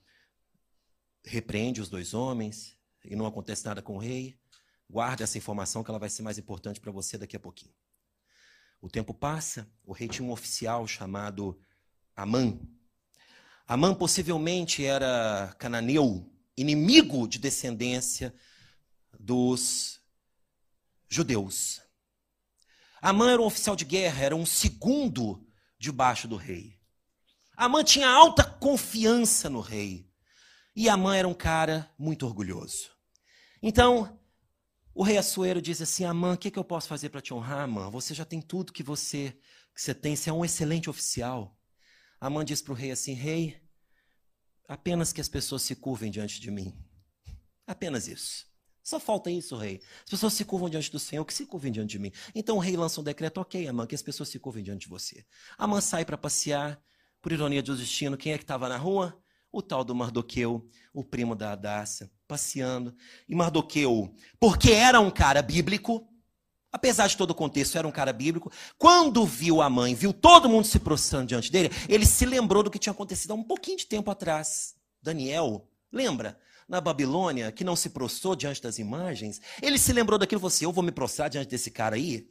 repreende 1.25 1.81
os 1.81 1.89
dois 1.89 2.15
homens 2.15 2.79
e 3.05 3.17
não 3.17 3.27
acontece 3.27 3.65
nada 3.65 3.83
com 3.83 3.97
o 3.97 3.99
rei, 3.99 4.39
guarde 4.89 5.25
essa 5.25 5.37
informação 5.37 5.83
que 5.83 5.91
ela 5.91 5.99
vai 5.99 6.09
ser 6.09 6.23
mais 6.23 6.39
importante 6.39 6.81
para 6.81 6.93
você 6.93 7.19
daqui 7.19 7.35
a 7.35 7.41
pouquinho. 7.41 7.75
O 8.81 8.89
tempo 8.89 9.13
passa, 9.13 9.69
o 9.85 9.93
rei 9.93 10.07
tinha 10.07 10.27
um 10.27 10.31
oficial 10.31 10.87
chamado 10.87 11.61
Amã. 12.15 12.61
Amã 13.67 13.93
possivelmente 13.93 14.85
era 14.85 15.53
cananeu, 15.59 16.33
inimigo 16.57 17.27
de 17.27 17.41
descendência 17.41 18.33
dos 19.19 20.01
judeus. 21.09 21.81
Amã 23.01 23.33
era 23.33 23.43
um 23.43 23.47
oficial 23.47 23.75
de 23.75 23.85
guerra, 23.85 24.25
era 24.25 24.37
um 24.37 24.47
segundo 24.47 25.47
debaixo 25.79 26.29
do 26.29 26.37
rei. 26.37 26.79
Amã 27.57 27.83
tinha 27.85 28.09
alta 28.09 28.45
confiança 28.45 29.51
no 29.51 29.61
rei. 29.61 30.09
E 30.75 30.89
Amã 30.89 31.17
era 31.17 31.29
um 31.29 31.35
cara 31.35 31.91
muito 31.99 32.25
orgulhoso. 32.25 32.91
Então, 33.63 34.19
o 34.95 35.03
rei 35.03 35.19
Assuero 35.19 35.61
diz 35.61 35.83
assim: 35.83 36.05
Amã, 36.05 36.35
o 36.35 36.39
que, 36.39 36.51
que 36.51 36.59
eu 36.59 36.65
posso 36.65 36.89
fazer 36.89 37.11
para 37.11 37.21
te 37.21 37.35
honrar, 37.35 37.61
Amã? 37.61 37.91
Você 37.91 38.15
já 38.15 38.25
tem 38.25 38.41
tudo 38.41 38.73
que 38.73 38.83
você, 38.83 39.37
que 39.75 39.83
você 39.83 39.95
tem, 39.95 40.17
você 40.17 40.31
é 40.31 40.33
um 40.33 40.45
excelente 40.45 40.89
oficial. 40.89 41.59
Amã 42.21 42.45
diz 42.45 42.63
para 42.63 42.73
o 42.73 42.77
rei 42.77 42.91
assim: 42.91 43.13
Rei, 43.13 43.61
apenas 44.67 45.13
que 45.13 45.21
as 45.21 45.29
pessoas 45.29 45.63
se 45.63 45.75
curvem 45.77 46.11
diante 46.11 46.41
de 46.41 46.51
mim. 46.51 46.75
Apenas 47.67 48.09
isso. 48.09 48.47
Só 48.83 48.99
falta 48.99 49.31
isso, 49.31 49.57
rei. 49.57 49.81
As 50.05 50.11
pessoas 50.11 50.33
se 50.33 50.45
curvam 50.45 50.69
diante 50.69 50.91
do 50.91 50.99
Senhor, 50.99 51.25
que 51.25 51.33
se 51.33 51.47
curvem 51.47 51.71
diante 51.71 51.91
de 51.91 51.99
mim. 51.99 52.13
Então 52.35 52.57
o 52.57 52.59
rei 52.59 52.77
lança 52.77 53.01
um 53.01 53.05
decreto, 53.05 53.41
ok, 53.41 53.69
Amã, 53.69 53.87
que 53.87 53.95
as 53.95 54.03
pessoas 54.03 54.29
se 54.29 54.39
curvem 54.39 54.63
diante 54.63 54.83
de 54.83 54.89
você. 54.89 55.25
Amã 55.57 55.81
sai 55.81 56.05
para 56.05 56.19
passear, 56.19 56.83
por 57.21 57.31
ironia 57.31 57.63
do 57.63 57.77
destino, 57.77 58.17
quem 58.17 58.33
é 58.33 58.39
que 58.39 58.45
estava 58.45 58.69
na 58.69 58.77
rua? 58.77 59.17
O 59.53 59.63
tal 59.63 59.85
do 59.85 59.95
Mardoqueu, 59.95 60.69
o 60.93 61.05
primo 61.05 61.37
da 61.37 61.53
Adácia, 61.53 62.11
passeando. 62.27 62.95
E 63.29 63.35
Mardoqueu, 63.35 64.13
porque 64.41 64.73
era 64.73 64.99
um 64.99 65.11
cara 65.11 65.43
bíblico, 65.43 66.09
apesar 66.73 67.07
de 67.07 67.17
todo 67.17 67.31
o 67.31 67.35
contexto, 67.35 67.79
era 67.79 67.87
um 67.87 67.93
cara 67.93 68.13
bíblico, 68.13 68.51
quando 68.77 69.25
viu 69.25 69.63
a 69.63 69.71
mãe, 69.71 69.95
viu 69.95 70.13
todo 70.13 70.49
mundo 70.49 70.67
se 70.67 70.81
prostrando 70.81 71.29
diante 71.29 71.53
dele, 71.53 71.71
ele 71.89 72.07
se 72.07 72.27
lembrou 72.27 72.63
do 72.63 72.71
que 72.71 72.79
tinha 72.79 72.93
acontecido 72.93 73.33
há 73.33 73.35
um 73.35 73.45
pouquinho 73.45 73.77
de 73.77 73.87
tempo 73.87 74.11
atrás. 74.11 74.75
Daniel, 75.01 75.69
lembra? 75.93 76.39
Na 76.73 76.81
Babilônia, 76.81 77.53
que 77.53 77.65
não 77.65 77.77
se 77.77 77.91
prostrou 77.91 78.35
diante 78.35 78.63
das 78.63 78.79
imagens, 78.79 79.43
ele 79.61 79.77
se 79.77 79.93
lembrou 79.93 80.19
daquilo 80.19 80.39
e 80.39 80.41
falou 80.41 80.49
assim: 80.49 80.65
Eu 80.65 80.73
vou 80.73 80.83
me 80.83 80.91
prostrar 80.91 81.29
diante 81.29 81.51
desse 81.51 81.71
cara 81.71 81.97
aí? 81.97 82.27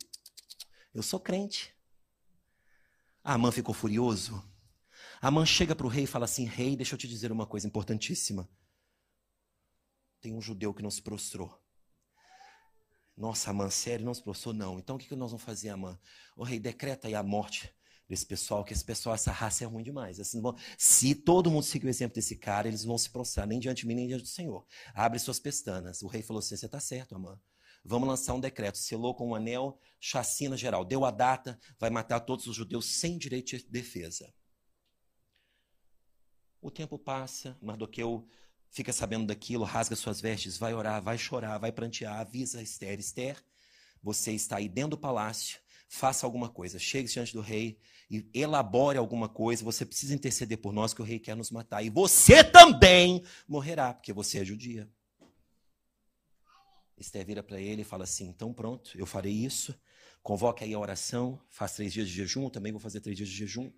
Eu 0.92 1.04
sou 1.04 1.20
crente. 1.20 1.76
A 3.24 3.36
Amã 3.36 3.52
ficou 3.52 3.72
furioso. 3.72 4.44
A 5.22 5.28
Amã 5.28 5.46
chega 5.46 5.76
para 5.76 5.86
o 5.86 5.90
rei 5.90 6.06
e 6.06 6.08
fala 6.08 6.26
assim: 6.26 6.46
Rei, 6.46 6.76
deixa 6.76 6.96
eu 6.96 6.98
te 6.98 7.08
dizer 7.08 7.32
uma 7.32 7.46
coisa 7.46 7.68
importantíssima. 7.68 8.50
Tem 10.20 10.34
um 10.34 10.42
judeu 10.42 10.74
que 10.74 10.82
não 10.82 10.90
se 10.90 11.04
prostrou. 11.04 11.62
Nossa, 13.16 13.52
Amã, 13.52 13.70
sério, 13.70 14.04
não 14.04 14.14
se 14.16 14.24
prostrou? 14.24 14.56
Não. 14.56 14.80
Então 14.80 14.96
o 14.96 15.00
que 15.00 15.16
nós 15.16 15.30
vamos 15.30 15.46
fazer, 15.46 15.70
Amã? 15.70 16.00
O 16.36 16.44
rei 16.44 16.60
decreta 16.60 17.08
aí 17.08 17.14
a 17.14 17.22
morte 17.22 17.72
desse 18.12 18.26
pessoal, 18.26 18.62
que 18.66 18.74
esse 18.74 18.84
pessoal, 18.84 19.16
essa 19.16 19.32
raça 19.32 19.64
é 19.64 19.68
ruim 19.68 19.84
demais. 19.84 20.20
Assim, 20.20 20.42
se 20.78 21.16
todo 21.16 21.50
mundo 21.50 21.64
seguir 21.64 21.86
o 21.86 21.90
exemplo 21.90 22.16
desse 22.16 22.36
cara, 22.36 22.68
eles 22.68 22.84
vão 22.84 22.98
se 22.98 23.10
prostrar 23.10 23.48
nem 23.48 23.58
diante 23.58 23.84
de 23.84 23.88
mim, 23.88 23.96
nem 23.96 24.08
diante 24.08 24.24
do 24.24 24.28
Senhor. 24.28 24.68
Abre 24.94 25.18
suas 25.18 25.40
pestanas. 25.40 26.02
O 26.02 26.08
rei 26.08 26.22
falou 26.22 26.40
assim: 26.40 26.58
você 26.58 26.66
está 26.66 26.78
certo, 26.78 27.16
Amã. 27.16 27.40
Vamos 27.86 28.10
lançar 28.10 28.34
um 28.34 28.40
decreto. 28.42 28.78
Selou 28.78 29.16
com 29.16 29.30
um 29.30 29.34
anel, 29.34 29.80
chacina 29.98 30.58
geral. 30.58 30.84
Deu 30.84 31.06
a 31.06 31.10
data, 31.10 31.58
vai 31.80 31.90
matar 31.90 32.20
todos 32.20 32.48
os 32.48 32.56
judeus 32.56 32.86
sem 33.00 33.18
direito 33.18 33.58
de 33.58 33.64
defesa. 33.70 34.34
O 36.62 36.70
tempo 36.70 37.00
passa, 37.00 37.58
Mardoqueu 37.62 38.28
fica 38.70 38.92
sabendo 38.92 39.26
daquilo, 39.26 39.64
rasga 39.64 39.96
suas 39.96 40.20
vestes, 40.20 40.58
vai 40.58 40.74
orar, 40.74 41.02
vai 41.02 41.18
chorar, 41.18 41.58
vai 41.58 41.72
prantear, 41.72 42.20
avisa 42.20 42.62
Esther. 42.62 43.00
Esther, 43.00 43.42
você 44.04 44.34
está 44.34 44.58
aí 44.58 44.68
dentro 44.68 44.92
do 44.92 44.98
palácio, 44.98 45.62
faça 45.92 46.26
alguma 46.26 46.48
coisa. 46.48 46.80
Chegue 46.80 47.10
diante 47.10 47.34
do 47.34 47.42
rei 47.42 47.78
e 48.10 48.26
elabore 48.34 48.98
alguma 48.98 49.28
coisa. 49.28 49.62
Você 49.66 49.86
precisa 49.86 50.16
interceder 50.16 50.58
por 50.58 50.72
nós, 50.72 50.94
que 50.94 51.02
o 51.02 51.06
rei 51.06 51.20
quer 51.20 51.36
nos 51.36 51.52
matar. 51.52 51.84
E 51.84 51.90
você 51.90 52.46
também 52.46 53.22
morrerá, 53.46 53.94
porque 53.94 54.14
você 54.14 54.40
é 54.40 54.46
judia. 54.46 54.90
Esther 56.98 57.26
vira 57.26 57.44
para 57.44 57.60
ele 57.60 57.82
e 57.82 57.86
fala 57.86 58.06
assim: 58.06 58.30
então 58.30 58.54
pronto, 58.54 58.98
eu 58.98 59.06
farei 59.06 59.34
isso. 59.34 59.78
Convoque 60.24 60.64
aí 60.64 60.74
a 60.74 60.80
oração, 60.80 61.42
faz 61.50 61.74
três 61.74 61.92
dias 61.92 62.08
de 62.08 62.14
jejum, 62.14 62.50
também 62.50 62.72
vou 62.72 62.80
fazer 62.80 63.02
três 63.02 63.18
dias 63.18 63.28
de 63.28 63.36
jejum, 63.36 63.70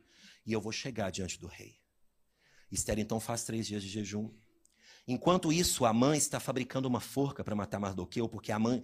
e 0.46 0.54
eu 0.54 0.62
vou 0.62 0.72
chegar 0.72 1.10
diante 1.10 1.40
do 1.40 1.48
rei. 1.48 1.78
Esther 2.70 3.00
então 3.00 3.20
faz 3.20 3.44
três 3.44 3.66
dias 3.66 3.82
de 3.82 3.90
jejum. 3.90 4.30
Enquanto 5.08 5.52
isso, 5.52 5.86
Amã 5.86 6.16
está 6.16 6.40
fabricando 6.40 6.88
uma 6.88 7.00
forca 7.00 7.44
para 7.44 7.56
matar 7.56 7.80
Mardoqueu, 7.80 8.30
porque 8.30 8.52
Amã 8.52 8.82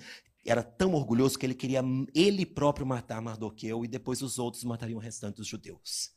era 0.51 0.63
tão 0.63 0.94
orgulhoso 0.94 1.38
que 1.38 1.46
ele 1.46 1.53
queria 1.53 1.82
ele 2.13 2.46
próprio 2.46 2.86
matar 2.86 3.22
Mardoqueu 3.22 3.86
e 3.86 3.88
depois 3.88 4.22
os 4.22 4.39
outros 4.39 4.63
matariam 4.63 4.98
o 4.98 5.01
restante 5.01 5.38
dos 5.38 5.48
judeus. 5.48 6.12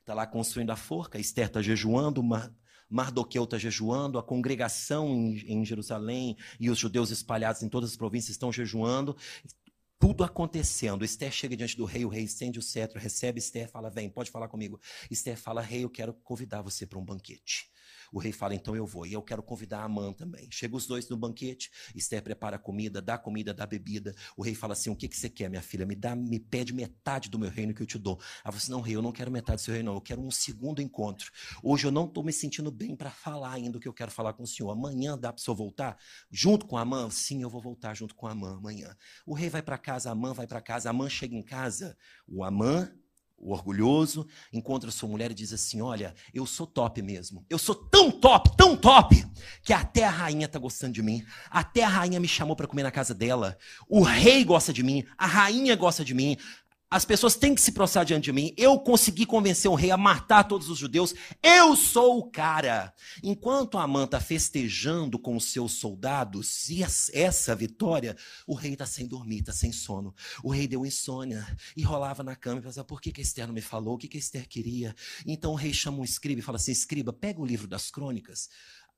Está 0.00 0.14
lá 0.14 0.26
construindo 0.26 0.70
a 0.70 0.76
forca, 0.76 1.18
Esther 1.18 1.46
está 1.46 1.62
jejuando, 1.62 2.22
Mar, 2.22 2.52
Mardoqueu 2.90 3.44
está 3.44 3.58
jejuando, 3.58 4.18
a 4.18 4.22
congregação 4.22 5.08
em, 5.08 5.60
em 5.60 5.64
Jerusalém 5.64 6.36
e 6.58 6.70
os 6.70 6.78
judeus 6.78 7.10
espalhados 7.10 7.62
em 7.62 7.68
todas 7.68 7.90
as 7.90 7.96
províncias 7.96 8.30
estão 8.30 8.50
jejuando. 8.50 9.16
Tudo 9.98 10.24
acontecendo. 10.24 11.04
Esther 11.04 11.30
chega 11.30 11.56
diante 11.56 11.76
do 11.76 11.84
rei, 11.84 12.04
o 12.04 12.08
rei 12.08 12.24
estende 12.24 12.58
o 12.58 12.62
cetro, 12.62 12.98
recebe 12.98 13.38
Esther, 13.38 13.68
fala: 13.68 13.90
Vem, 13.90 14.08
pode 14.08 14.30
falar 14.30 14.48
comigo. 14.48 14.80
Esther 15.10 15.36
fala: 15.36 15.60
Rei, 15.60 15.84
eu 15.84 15.90
quero 15.90 16.14
convidar 16.14 16.62
você 16.62 16.86
para 16.86 16.98
um 16.98 17.04
banquete. 17.04 17.68
O 18.12 18.18
rei 18.18 18.32
fala, 18.32 18.54
então 18.54 18.74
eu 18.74 18.86
vou. 18.86 19.06
E 19.06 19.12
eu 19.12 19.22
quero 19.22 19.42
convidar 19.42 19.80
a 19.80 19.84
Amã 19.84 20.12
também. 20.12 20.48
Chega 20.50 20.76
os 20.76 20.86
dois 20.86 21.08
no 21.08 21.16
banquete, 21.16 21.70
Esther 21.94 22.22
prepara 22.22 22.56
a 22.56 22.58
comida, 22.58 23.00
dá 23.00 23.18
comida, 23.18 23.52
dá 23.52 23.66
bebida. 23.66 24.14
O 24.36 24.42
rei 24.42 24.54
fala 24.54 24.72
assim: 24.72 24.90
o 24.90 24.96
que, 24.96 25.08
que 25.08 25.16
você 25.16 25.28
quer, 25.28 25.48
minha 25.48 25.62
filha? 25.62 25.86
Me 25.86 25.94
dá, 25.94 26.14
me 26.14 26.38
pede 26.38 26.72
metade 26.72 27.28
do 27.28 27.38
meu 27.38 27.50
reino 27.50 27.74
que 27.74 27.82
eu 27.82 27.86
te 27.86 27.98
dou. 27.98 28.18
Ela 28.44 28.52
fala 28.52 28.56
assim: 28.56 28.70
não, 28.70 28.80
rei, 28.80 28.96
eu 28.96 29.02
não 29.02 29.12
quero 29.12 29.30
metade 29.30 29.62
do 29.62 29.64
seu 29.64 29.74
reino, 29.74 29.90
não. 29.90 29.96
Eu 29.96 30.00
quero 30.00 30.20
um 30.20 30.30
segundo 30.30 30.80
encontro. 30.80 31.30
Hoje 31.62 31.86
eu 31.86 31.90
não 31.90 32.06
estou 32.06 32.22
me 32.22 32.32
sentindo 32.32 32.70
bem 32.70 32.94
para 32.96 33.10
falar 33.10 33.52
ainda 33.52 33.78
o 33.78 33.80
que 33.80 33.88
eu 33.88 33.92
quero 33.92 34.10
falar 34.10 34.32
com 34.32 34.42
o 34.42 34.46
senhor. 34.46 34.70
Amanhã 34.70 35.16
dá 35.18 35.32
para 35.32 35.40
o 35.40 35.42
senhor 35.42 35.56
voltar? 35.56 35.98
Junto 36.30 36.66
com 36.66 36.76
a 36.76 36.82
Amã? 36.82 37.08
Sim, 37.10 37.42
eu 37.42 37.50
vou 37.50 37.60
voltar 37.60 37.94
junto 37.94 38.14
com 38.14 38.26
a 38.26 38.32
Amã 38.32 38.56
amanhã. 38.56 38.96
O 39.26 39.34
rei 39.34 39.48
vai 39.48 39.62
para 39.62 39.78
casa, 39.78 40.08
a 40.08 40.12
Amã 40.12 40.32
vai 40.32 40.46
para 40.46 40.60
casa, 40.60 40.88
a 40.88 40.90
Amã 40.90 41.08
chega 41.08 41.34
em 41.34 41.42
casa, 41.42 41.96
o 42.26 42.44
Amã 42.44 42.90
o 43.40 43.52
orgulhoso 43.52 44.26
encontra 44.52 44.90
sua 44.90 45.08
mulher 45.08 45.30
e 45.30 45.34
diz 45.34 45.52
assim: 45.52 45.80
Olha, 45.80 46.14
eu 46.34 46.44
sou 46.44 46.66
top 46.66 47.00
mesmo. 47.00 47.44
Eu 47.48 47.58
sou 47.58 47.74
tão 47.74 48.10
top, 48.10 48.56
tão 48.56 48.76
top, 48.76 49.24
que 49.62 49.72
até 49.72 50.04
a 50.04 50.10
rainha 50.10 50.46
está 50.46 50.58
gostando 50.58 50.92
de 50.92 51.02
mim. 51.02 51.24
Até 51.50 51.84
a 51.84 51.88
rainha 51.88 52.18
me 52.18 52.28
chamou 52.28 52.56
para 52.56 52.66
comer 52.66 52.82
na 52.82 52.90
casa 52.90 53.14
dela. 53.14 53.56
O 53.88 54.02
rei 54.02 54.44
gosta 54.44 54.72
de 54.72 54.82
mim. 54.82 55.04
A 55.16 55.26
rainha 55.26 55.76
gosta 55.76 56.04
de 56.04 56.14
mim. 56.14 56.36
As 56.90 57.04
pessoas 57.04 57.36
têm 57.36 57.54
que 57.54 57.60
se 57.60 57.72
prostrar 57.72 58.02
diante 58.02 58.24
de 58.24 58.32
mim. 58.32 58.54
Eu 58.56 58.78
consegui 58.80 59.26
convencer 59.26 59.70
o 59.70 59.74
rei 59.74 59.90
a 59.90 59.96
matar 59.96 60.44
todos 60.44 60.70
os 60.70 60.78
judeus. 60.78 61.14
Eu 61.42 61.76
sou 61.76 62.18
o 62.18 62.30
cara. 62.30 62.94
Enquanto 63.22 63.76
Amã 63.76 64.04
está 64.04 64.18
festejando 64.18 65.18
com 65.18 65.36
os 65.36 65.44
seus 65.44 65.72
soldados, 65.72 66.70
e 66.70 66.82
essa 66.82 67.54
vitória, 67.54 68.16
o 68.46 68.54
rei 68.54 68.72
está 68.72 68.86
sem 68.86 69.06
dormir, 69.06 69.40
está 69.40 69.52
sem 69.52 69.70
sono. 69.70 70.14
O 70.42 70.50
rei 70.50 70.66
deu 70.66 70.86
insônia 70.86 71.46
e 71.76 71.82
rolava 71.82 72.22
na 72.22 72.34
cama 72.34 72.60
e 72.60 72.62
pensava, 72.62 72.86
por 72.86 73.02
que, 73.02 73.12
que 73.12 73.20
Esther 73.20 73.46
não 73.46 73.54
me 73.54 73.60
falou? 73.60 73.94
O 73.94 73.98
que, 73.98 74.08
que 74.08 74.16
Esther 74.16 74.48
queria? 74.48 74.94
Então 75.26 75.52
o 75.52 75.56
rei 75.56 75.74
chama 75.74 75.98
um 75.98 76.04
escriba 76.04 76.40
e 76.40 76.42
fala 76.42 76.56
assim, 76.56 76.72
escriba, 76.72 77.12
pega 77.12 77.38
o 77.38 77.44
livro 77.44 77.66
das 77.66 77.90
crônicas, 77.90 78.48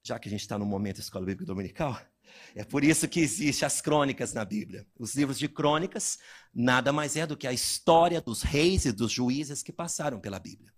já 0.01 0.17
que 0.17 0.29
a 0.29 0.31
gente 0.31 0.43
está 0.43 0.57
no 0.57 0.65
momento 0.65 1.01
escola 1.01 1.27
bíblica 1.27 1.47
dominical, 1.47 2.01
é 2.55 2.65
por 2.65 2.85
isso 2.85 3.09
que 3.09 3.21
existem 3.21 3.67
as 3.67 3.81
crônicas 3.81 4.33
na 4.33 4.45
Bíblia. 4.45 4.87
Os 4.99 5.15
livros 5.15 5.39
de 5.39 5.49
crônicas 5.49 6.19
nada 6.55 6.93
mais 6.93 7.17
é 7.17 7.27
do 7.27 7.37
que 7.37 7.47
a 7.47 7.53
história 7.53 8.21
dos 8.21 8.43
reis 8.43 8.85
e 8.85 8.93
dos 8.93 9.13
juízes 9.13 9.63
que 9.63 9.73
passaram 9.73 10.21
pela 10.21 10.39
Bíblia. 10.39 10.73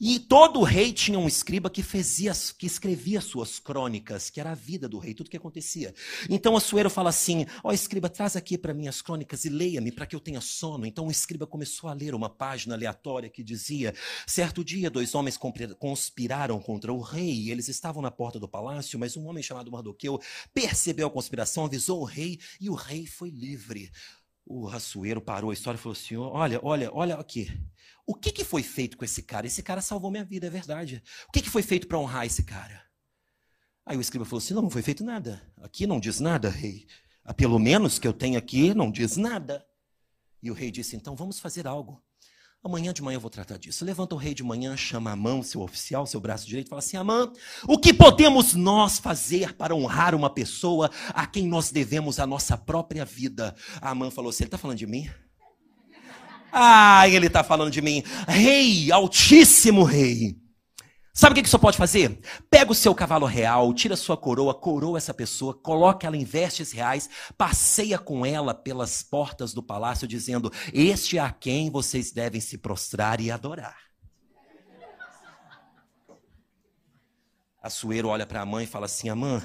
E 0.00 0.18
todo 0.18 0.62
rei 0.62 0.92
tinha 0.92 1.18
um 1.18 1.28
escriba 1.28 1.68
que 1.68 1.82
fazia, 1.82 2.32
que 2.58 2.66
escrevia 2.66 3.20
suas 3.20 3.58
crônicas, 3.58 4.30
que 4.30 4.40
era 4.40 4.52
a 4.52 4.54
vida 4.54 4.88
do 4.88 4.98
rei, 4.98 5.12
tudo 5.12 5.28
que 5.28 5.36
acontecia. 5.36 5.94
Então 6.28 6.54
o 6.54 6.56
Assuero 6.56 6.88
fala 6.88 7.10
assim: 7.10 7.46
Ó 7.62 7.68
oh, 7.68 7.72
escriba, 7.72 8.08
traz 8.08 8.36
aqui 8.36 8.56
para 8.56 8.72
mim 8.72 8.88
as 8.88 9.02
crônicas 9.02 9.44
e 9.44 9.50
leia-me 9.50 9.92
para 9.92 10.06
que 10.06 10.16
eu 10.16 10.20
tenha 10.20 10.40
sono. 10.40 10.86
Então 10.86 11.06
o 11.06 11.10
escriba 11.10 11.46
começou 11.46 11.90
a 11.90 11.92
ler 11.92 12.14
uma 12.14 12.30
página 12.30 12.74
aleatória 12.74 13.28
que 13.28 13.42
dizia: 13.42 13.94
Certo 14.26 14.64
dia, 14.64 14.90
dois 14.90 15.14
homens 15.14 15.38
conspiraram 15.78 16.58
contra 16.60 16.92
o 16.92 17.00
rei. 17.00 17.50
Eles 17.50 17.68
estavam 17.68 18.00
na 18.00 18.10
porta 18.10 18.38
do 18.38 18.48
palácio, 18.48 18.98
mas 18.98 19.16
um 19.16 19.26
homem 19.26 19.42
chamado 19.42 19.70
Mardoqueu 19.70 20.18
percebeu 20.54 21.08
a 21.08 21.10
conspiração, 21.10 21.66
avisou 21.66 22.00
o 22.00 22.04
rei 22.04 22.38
e 22.60 22.70
o 22.70 22.74
rei 22.74 23.06
foi 23.06 23.28
livre. 23.28 23.90
O 24.46 24.66
raçoeiro 24.66 25.20
parou 25.20 25.50
a 25.50 25.54
história 25.54 25.76
e 25.78 25.80
falou 25.80 25.96
assim: 25.96 26.16
Olha, 26.16 26.58
olha, 26.62 26.90
olha 26.92 27.14
aqui. 27.16 27.48
O 28.10 28.14
que, 28.14 28.32
que 28.32 28.42
foi 28.44 28.64
feito 28.64 28.96
com 28.96 29.04
esse 29.04 29.22
cara? 29.22 29.46
Esse 29.46 29.62
cara 29.62 29.80
salvou 29.80 30.10
minha 30.10 30.24
vida, 30.24 30.48
é 30.48 30.50
verdade. 30.50 31.00
O 31.28 31.30
que, 31.30 31.40
que 31.40 31.48
foi 31.48 31.62
feito 31.62 31.86
para 31.86 31.96
honrar 31.96 32.26
esse 32.26 32.42
cara? 32.42 32.82
Aí 33.86 33.96
o 33.96 34.00
escriba 34.00 34.24
falou 34.24 34.38
assim: 34.38 34.52
Não, 34.52 34.62
não 34.62 34.68
foi 34.68 34.82
feito 34.82 35.04
nada. 35.04 35.40
Aqui 35.62 35.86
não 35.86 36.00
diz 36.00 36.18
nada, 36.18 36.50
rei. 36.50 36.88
Ah, 37.24 37.32
pelo 37.32 37.56
menos 37.56 38.00
que 38.00 38.08
eu 38.08 38.12
tenho 38.12 38.36
aqui 38.36 38.74
não 38.74 38.90
diz 38.90 39.16
nada. 39.16 39.64
E 40.42 40.50
o 40.50 40.54
rei 40.54 40.72
disse: 40.72 40.96
Então 40.96 41.14
vamos 41.14 41.38
fazer 41.38 41.68
algo. 41.68 42.02
Amanhã 42.64 42.92
de 42.92 43.00
manhã 43.00 43.14
eu 43.14 43.20
vou 43.20 43.30
tratar 43.30 43.58
disso. 43.58 43.84
Levanta 43.84 44.16
o 44.16 44.18
rei 44.18 44.34
de 44.34 44.42
manhã, 44.42 44.76
chama 44.76 45.12
a 45.12 45.16
mão, 45.16 45.40
seu 45.40 45.60
oficial, 45.60 46.04
seu 46.04 46.18
braço 46.18 46.48
direito, 46.48 46.68
fala 46.68 46.80
assim: 46.80 46.96
Amã, 46.96 47.32
o 47.68 47.78
que 47.78 47.94
podemos 47.94 48.54
nós 48.54 48.98
fazer 48.98 49.54
para 49.54 49.72
honrar 49.72 50.16
uma 50.16 50.28
pessoa 50.28 50.90
a 51.10 51.28
quem 51.28 51.46
nós 51.46 51.70
devemos 51.70 52.18
a 52.18 52.26
nossa 52.26 52.58
própria 52.58 53.04
vida? 53.04 53.54
A 53.80 53.90
Amã 53.90 54.10
falou 54.10 54.30
assim: 54.30 54.42
Ele 54.42 54.48
está 54.48 54.58
falando 54.58 54.78
de 54.78 54.86
mim? 54.88 55.08
Ah, 56.52 57.08
ele 57.08 57.26
está 57.26 57.42
falando 57.42 57.70
de 57.70 57.80
mim. 57.80 58.02
Rei, 58.26 58.90
altíssimo 58.90 59.84
rei. 59.84 60.40
Sabe 61.12 61.32
o 61.32 61.34
que, 61.34 61.42
que 61.42 61.50
você 61.50 61.58
pode 61.58 61.76
fazer? 61.76 62.18
Pega 62.48 62.70
o 62.70 62.74
seu 62.74 62.94
cavalo 62.94 63.26
real, 63.26 63.74
tira 63.74 63.96
sua 63.96 64.16
coroa, 64.16 64.54
coroa 64.54 64.96
essa 64.96 65.12
pessoa, 65.12 65.52
coloca 65.52 66.06
ela 66.06 66.16
em 66.16 66.24
vestes 66.24 66.72
reais, 66.72 67.10
passeia 67.36 67.98
com 67.98 68.24
ela 68.24 68.54
pelas 68.54 69.02
portas 69.02 69.52
do 69.52 69.62
palácio, 69.62 70.08
dizendo: 70.08 70.50
Este 70.72 71.18
é 71.18 71.20
a 71.20 71.30
quem 71.30 71.70
vocês 71.70 72.12
devem 72.12 72.40
se 72.40 72.56
prostrar 72.56 73.20
e 73.20 73.30
adorar. 73.30 73.76
A 77.62 77.68
Sueiro 77.68 78.08
olha 78.08 78.24
para 78.24 78.40
a 78.40 78.46
mãe 78.46 78.64
e 78.64 78.68
fala 78.68 78.86
assim: 78.86 79.08
Amã, 79.08 79.42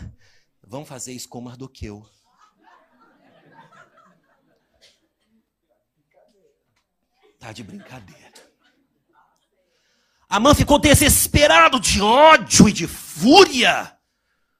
vamos 0.65 0.87
fazer 0.87 1.11
isso 1.11 1.27
com 1.27 1.41
Mardoqueu. 1.41 2.05
Tá 7.45 7.51
de 7.51 7.63
brincadeira. 7.63 8.33
Amã 10.27 10.55
ficou 10.55 10.79
desesperado 10.79 11.79
de 11.79 12.01
ódio 12.01 12.67
e 12.67 12.73
de 12.73 12.87
fúria, 12.87 13.95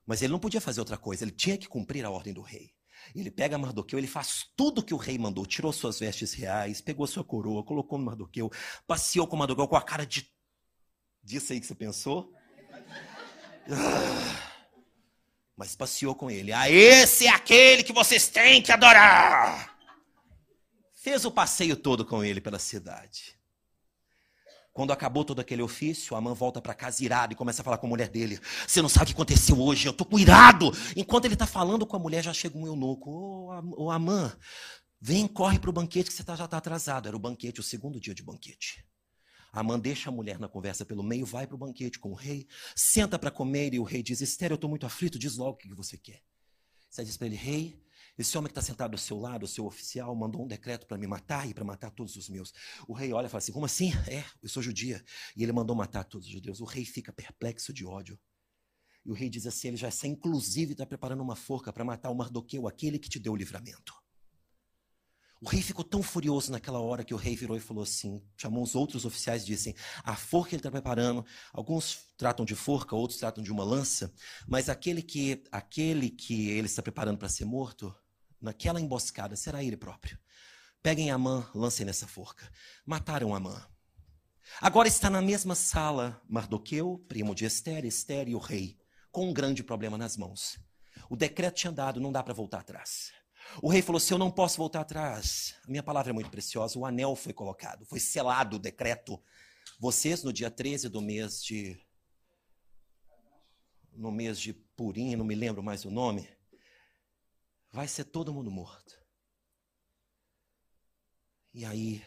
Mas 0.05 0.21
ele 0.21 0.31
não 0.31 0.39
podia 0.39 0.61
fazer 0.61 0.81
outra 0.81 0.95
coisa, 0.95 1.23
ele 1.23 1.31
tinha 1.31 1.57
que 1.57 1.67
cumprir 1.67 2.05
a 2.05 2.11
ordem 2.11 2.31
do 2.31 2.43
rei. 2.43 2.69
Ele 3.15 3.31
pega 3.31 3.57
Mardoqueu, 3.57 3.97
ele 3.97 4.05
faz 4.05 4.51
tudo 4.55 4.83
que 4.83 4.93
o 4.93 4.97
rei 4.97 5.17
mandou, 5.17 5.47
tirou 5.47 5.73
suas 5.73 5.97
vestes 5.97 6.31
reais, 6.33 6.79
pegou 6.79 7.07
sua 7.07 7.23
coroa, 7.23 7.63
colocou 7.63 7.97
no 7.97 8.05
Mardoqueu, 8.05 8.51
passeou 8.85 9.25
com 9.25 9.35
Mardoqueu 9.35 9.67
com 9.67 9.75
a 9.75 9.81
cara 9.81 10.05
de. 10.05 10.31
Disso 11.23 11.53
aí 11.53 11.59
que 11.59 11.65
você 11.65 11.73
pensou? 11.73 12.31
Ah, 13.67 14.61
mas 15.57 15.75
passeou 15.75 16.13
com 16.13 16.29
ele. 16.29 16.53
Ah, 16.53 16.69
esse 16.69 17.25
é 17.25 17.31
aquele 17.31 17.81
que 17.81 17.91
vocês 17.91 18.27
têm 18.27 18.61
que 18.61 18.71
adorar! 18.71 19.74
Fez 21.05 21.23
o 21.23 21.29
passeio 21.29 21.75
todo 21.75 22.03
com 22.03 22.23
ele 22.23 22.41
pela 22.41 22.57
cidade. 22.57 23.37
Quando 24.73 24.91
acabou 24.91 25.23
todo 25.23 25.39
aquele 25.39 25.61
ofício, 25.61 26.15
a 26.15 26.19
mãe 26.19 26.33
volta 26.33 26.59
para 26.59 26.73
casa 26.73 27.05
irado 27.05 27.31
e 27.31 27.35
começa 27.35 27.61
a 27.61 27.63
falar 27.63 27.77
com 27.77 27.85
a 27.85 27.89
mulher 27.89 28.09
dele. 28.09 28.39
Você 28.67 28.81
não 28.81 28.89
sabe 28.89 29.03
o 29.03 29.05
que 29.09 29.13
aconteceu 29.13 29.61
hoje, 29.61 29.87
eu 29.87 29.93
tô 29.93 30.03
com 30.03 30.17
irado. 30.17 30.71
Enquanto 30.95 31.25
ele 31.25 31.35
está 31.35 31.45
falando 31.45 31.85
com 31.85 31.95
a 31.95 31.99
mulher, 31.99 32.23
já 32.23 32.33
chega 32.33 32.57
um 32.57 32.65
eunuco. 32.65 33.11
Ô, 33.11 33.75
oh, 33.77 33.91
Amã, 33.91 34.35
vem, 34.99 35.27
corre 35.27 35.59
para 35.59 35.69
o 35.69 35.73
banquete 35.73 36.09
que 36.09 36.15
você 36.15 36.23
tá, 36.23 36.35
já 36.35 36.45
está 36.45 36.57
atrasado. 36.57 37.07
Era 37.07 37.15
o 37.15 37.19
banquete, 37.19 37.59
o 37.59 37.63
segundo 37.63 37.99
dia 37.99 38.15
de 38.15 38.23
banquete. 38.23 38.83
A 39.53 39.61
mãe 39.61 39.79
deixa 39.79 40.09
a 40.09 40.11
mulher 40.11 40.39
na 40.39 40.47
conversa 40.47 40.83
pelo 40.83 41.03
meio, 41.03 41.23
vai 41.23 41.45
para 41.45 41.53
o 41.53 41.59
banquete 41.59 41.99
com 41.99 42.09
o 42.09 42.15
rei, 42.15 42.47
senta 42.75 43.19
para 43.19 43.29
comer 43.29 43.75
e 43.75 43.79
o 43.79 43.83
rei 43.83 44.01
diz, 44.01 44.21
Esther, 44.21 44.53
eu 44.53 44.55
estou 44.55 44.71
muito 44.71 44.87
aflito, 44.87 45.19
diz 45.19 45.37
logo 45.37 45.51
o 45.51 45.57
que 45.57 45.71
você 45.75 45.99
quer. 45.99 46.23
Você 46.89 47.05
diz 47.05 47.15
para 47.15 47.27
ele, 47.27 47.35
rei, 47.35 47.84
esse 48.17 48.37
homem 48.37 48.47
que 48.47 48.57
está 48.57 48.61
sentado 48.61 48.93
ao 48.93 48.97
seu 48.97 49.19
lado, 49.19 49.43
o 49.43 49.47
seu 49.47 49.65
oficial, 49.65 50.15
mandou 50.15 50.43
um 50.43 50.47
decreto 50.47 50.87
para 50.87 50.97
me 50.97 51.05
matar 51.05 51.49
e 51.49 51.53
para 51.53 51.65
matar 51.65 51.91
todos 51.91 52.15
os 52.15 52.29
meus. 52.29 52.53
O 52.87 52.93
rei 52.93 53.11
olha 53.11 53.25
e 53.25 53.29
fala 53.29 53.39
assim: 53.39 53.51
Como 53.51 53.65
assim? 53.65 53.91
É, 54.07 54.23
eu 54.41 54.47
sou 54.47 54.63
judia. 54.63 55.03
E 55.35 55.43
ele 55.43 55.51
mandou 55.51 55.75
matar 55.75 56.05
todos 56.05 56.27
os 56.27 56.33
judeus. 56.33 56.61
O 56.61 56.65
rei 56.65 56.85
fica 56.85 57.11
perplexo 57.11 57.73
de 57.73 57.85
ódio. 57.85 58.17
E 59.05 59.11
o 59.11 59.13
rei 59.13 59.29
diz 59.29 59.45
assim: 59.45 59.69
Ele 59.69 59.77
já 59.77 59.89
está, 59.89 60.07
inclusive, 60.07 60.71
está 60.71 60.85
preparando 60.85 61.21
uma 61.21 61.35
forca 61.35 61.73
para 61.73 61.83
matar 61.83 62.09
o 62.09 62.15
Mardoqueu, 62.15 62.67
aquele 62.67 62.97
que 62.97 63.09
te 63.09 63.19
deu 63.19 63.33
o 63.33 63.35
livramento. 63.35 63.93
O 65.41 65.49
rei 65.49 65.61
ficou 65.61 65.83
tão 65.83 66.01
furioso 66.01 66.51
naquela 66.51 66.79
hora 66.79 67.03
que 67.03 67.13
o 67.13 67.17
rei 67.17 67.35
virou 67.35 67.57
e 67.57 67.59
falou 67.59 67.83
assim: 67.83 68.23
chamou 68.37 68.63
os 68.63 68.73
outros 68.73 69.03
oficiais 69.03 69.43
e 69.43 69.47
disse: 69.47 69.75
A 70.03 70.15
forca 70.15 70.51
ele 70.51 70.59
está 70.59 70.71
preparando. 70.71 71.25
Alguns 71.53 71.99
tratam 72.17 72.45
de 72.45 72.55
forca, 72.55 72.95
outros 72.95 73.19
tratam 73.19 73.43
de 73.43 73.51
uma 73.51 73.63
lança, 73.63 74.13
mas 74.47 74.69
aquele 74.69 75.01
que, 75.01 75.43
aquele 75.51 76.09
que 76.09 76.49
ele 76.49 76.67
está 76.67 76.81
preparando 76.81 77.17
para 77.17 77.27
ser 77.27 77.43
morto, 77.43 77.93
naquela 78.41 78.79
emboscada, 78.79 79.35
será 79.35 79.63
ele 79.63 79.77
próprio. 79.77 80.17
Peguem 80.81 81.09
Amã, 81.09 81.49
lancem 81.55 81.85
nessa 81.85 82.07
forca. 82.07 82.47
Mataram 82.85 83.33
Amã. 83.33 83.65
Agora 84.61 84.87
está 84.87 85.09
na 85.09 85.21
mesma 85.21 85.55
sala 85.55 86.21
Mardoqueu, 86.29 87.03
primo 87.07 87.33
de 87.33 87.45
Esther, 87.45 87.83
Esther 87.85 88.29
e 88.29 88.35
o 88.35 88.39
rei, 88.39 88.77
com 89.11 89.27
um 89.29 89.33
grande 89.33 89.63
problema 89.63 89.97
nas 89.97 90.15
mãos. 90.15 90.59
O 91.09 91.15
decreto 91.15 91.55
tinha 91.55 91.71
dado, 91.71 91.99
não 91.99 92.11
dá 92.11 92.21
para 92.21 92.33
voltar 92.33 92.59
atrás. 92.59 93.11
O 93.61 93.69
rei 93.69 93.81
falou: 93.81 93.99
Se 93.99 94.13
eu 94.13 94.17
não 94.17 94.29
posso 94.29 94.57
voltar 94.57 94.81
atrás, 94.81 95.55
a 95.65 95.71
minha 95.71 95.83
palavra 95.83 96.11
é 96.11 96.13
muito 96.13 96.29
preciosa. 96.29 96.77
O 96.77 96.85
anel 96.85 97.15
foi 97.15 97.33
colocado, 97.33 97.85
foi 97.85 97.99
selado 97.99 98.57
o 98.57 98.59
decreto. 98.59 99.21
Vocês, 99.79 100.23
no 100.23 100.31
dia 100.31 100.51
13 100.51 100.89
do 100.89 101.01
mês 101.01 101.43
de. 101.43 101.79
No 103.91 104.11
mês 104.11 104.39
de 104.39 104.53
Purim, 104.53 105.15
não 105.15 105.25
me 105.25 105.35
lembro 105.35 105.63
mais 105.63 105.85
o 105.85 105.89
nome 105.89 106.34
vai 107.75 107.89
ser 107.89 108.05
todo 108.05 108.33
mundo 108.33 108.49
morto. 108.49 108.97
E 111.53 111.65
aí, 111.65 112.01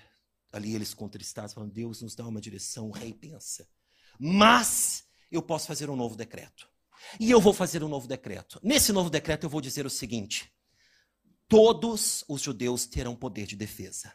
ali 0.50 0.74
eles 0.74 0.94
contristados, 0.94 1.52
falando: 1.52 1.72
Deus 1.72 2.00
nos 2.00 2.14
dá 2.14 2.26
uma 2.26 2.40
direção, 2.40 2.88
o 2.88 2.92
rei 2.92 3.12
pensa. 3.12 3.68
Mas 4.18 5.04
eu 5.30 5.42
posso 5.42 5.66
fazer 5.66 5.90
um 5.90 5.96
novo 5.96 6.16
decreto. 6.16 6.66
E 7.20 7.30
eu 7.30 7.40
vou 7.40 7.52
fazer 7.52 7.84
um 7.84 7.88
novo 7.88 8.08
decreto. 8.08 8.58
Nesse 8.62 8.92
novo 8.92 9.10
decreto 9.10 9.44
eu 9.44 9.50
vou 9.50 9.60
dizer 9.60 9.84
o 9.84 9.90
seguinte: 9.90 10.50
todos 11.46 12.24
os 12.26 12.40
judeus 12.40 12.86
terão 12.86 13.14
poder 13.14 13.46
de 13.46 13.54
defesa. 13.54 14.12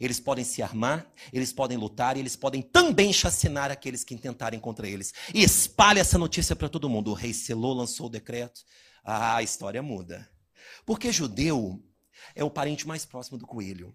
Eles 0.00 0.18
podem 0.18 0.44
se 0.44 0.62
armar, 0.62 1.12
eles 1.32 1.52
podem 1.52 1.76
lutar 1.76 2.16
e 2.16 2.20
eles 2.20 2.34
podem 2.34 2.62
também 2.62 3.12
chacinar 3.12 3.70
aqueles 3.70 4.02
que 4.02 4.14
intentarem 4.14 4.58
contra 4.58 4.88
eles. 4.88 5.12
E 5.34 5.42
espalha 5.42 6.00
essa 6.00 6.18
notícia 6.18 6.56
para 6.56 6.68
todo 6.68 6.88
mundo. 6.88 7.10
O 7.10 7.14
rei 7.14 7.34
selou, 7.34 7.74
lançou 7.74 8.06
o 8.06 8.10
decreto. 8.10 8.62
Ah, 9.04 9.36
a 9.36 9.42
história 9.42 9.82
muda. 9.82 10.32
Porque 10.84 11.12
judeu 11.12 11.82
é 12.34 12.42
o 12.42 12.50
parente 12.50 12.86
mais 12.86 13.04
próximo 13.04 13.38
do 13.38 13.46
coelho. 13.46 13.94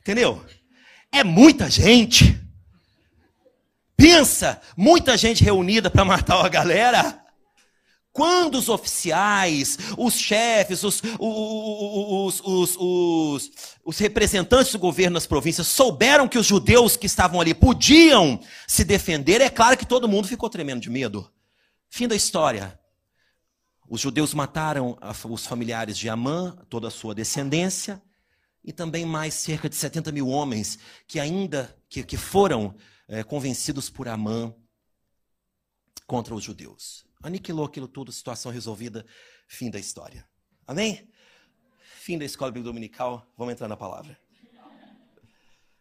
Entendeu? 0.00 0.44
É 1.12 1.22
muita 1.22 1.68
gente. 1.68 2.40
Pensa, 3.96 4.60
muita 4.76 5.16
gente 5.16 5.42
reunida 5.42 5.90
para 5.90 6.04
matar 6.04 6.44
a 6.44 6.48
galera. 6.48 7.22
Quando 8.12 8.56
os 8.56 8.68
oficiais, 8.68 9.78
os 9.96 10.14
chefes, 10.14 10.82
os, 10.82 11.02
os, 11.18 12.40
os, 12.44 13.50
os, 13.84 13.98
representantes 13.98 14.72
do 14.72 14.78
governo 14.78 15.14
nas 15.14 15.26
províncias 15.26 15.68
souberam 15.68 16.26
que 16.26 16.38
os 16.38 16.46
judeus 16.46 16.96
que 16.96 17.06
estavam 17.06 17.40
ali 17.40 17.54
podiam 17.54 18.40
se 18.66 18.82
defender, 18.82 19.40
é 19.40 19.48
claro 19.48 19.76
que 19.76 19.86
todo 19.86 20.08
mundo 20.08 20.26
ficou 20.26 20.48
tremendo 20.48 20.80
de 20.80 20.90
medo. 20.90 21.30
Fim 21.88 22.08
da 22.08 22.16
história. 22.16 22.78
Os 23.88 24.02
judeus 24.02 24.34
mataram 24.34 24.98
os 25.30 25.46
familiares 25.46 25.96
de 25.96 26.10
Amã, 26.10 26.54
toda 26.68 26.88
a 26.88 26.90
sua 26.90 27.14
descendência, 27.14 28.02
e 28.62 28.70
também 28.70 29.06
mais 29.06 29.32
cerca 29.32 29.66
de 29.66 29.74
70 29.74 30.12
mil 30.12 30.28
homens 30.28 30.78
que 31.06 31.18
ainda 31.18 31.74
que, 31.88 32.04
que 32.04 32.18
foram 32.18 32.74
é, 33.08 33.24
convencidos 33.24 33.88
por 33.88 34.06
Amã 34.06 34.54
contra 36.06 36.34
os 36.34 36.44
judeus. 36.44 37.06
Aniquilou 37.22 37.64
aquilo 37.64 37.88
tudo, 37.88 38.12
situação 38.12 38.52
resolvida, 38.52 39.06
fim 39.46 39.70
da 39.70 39.78
história. 39.78 40.28
Amém? 40.66 41.10
Fim 41.80 42.18
da 42.18 42.26
escola 42.26 42.50
bíblica 42.50 42.68
dominical, 42.68 43.26
vamos 43.38 43.54
entrar 43.54 43.68
na 43.68 43.76
palavra. 43.76 44.20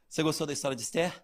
Você 0.08 0.24
gostou 0.24 0.48
da 0.48 0.54
história 0.54 0.78
de 0.78 0.84
Esther? 0.84 1.24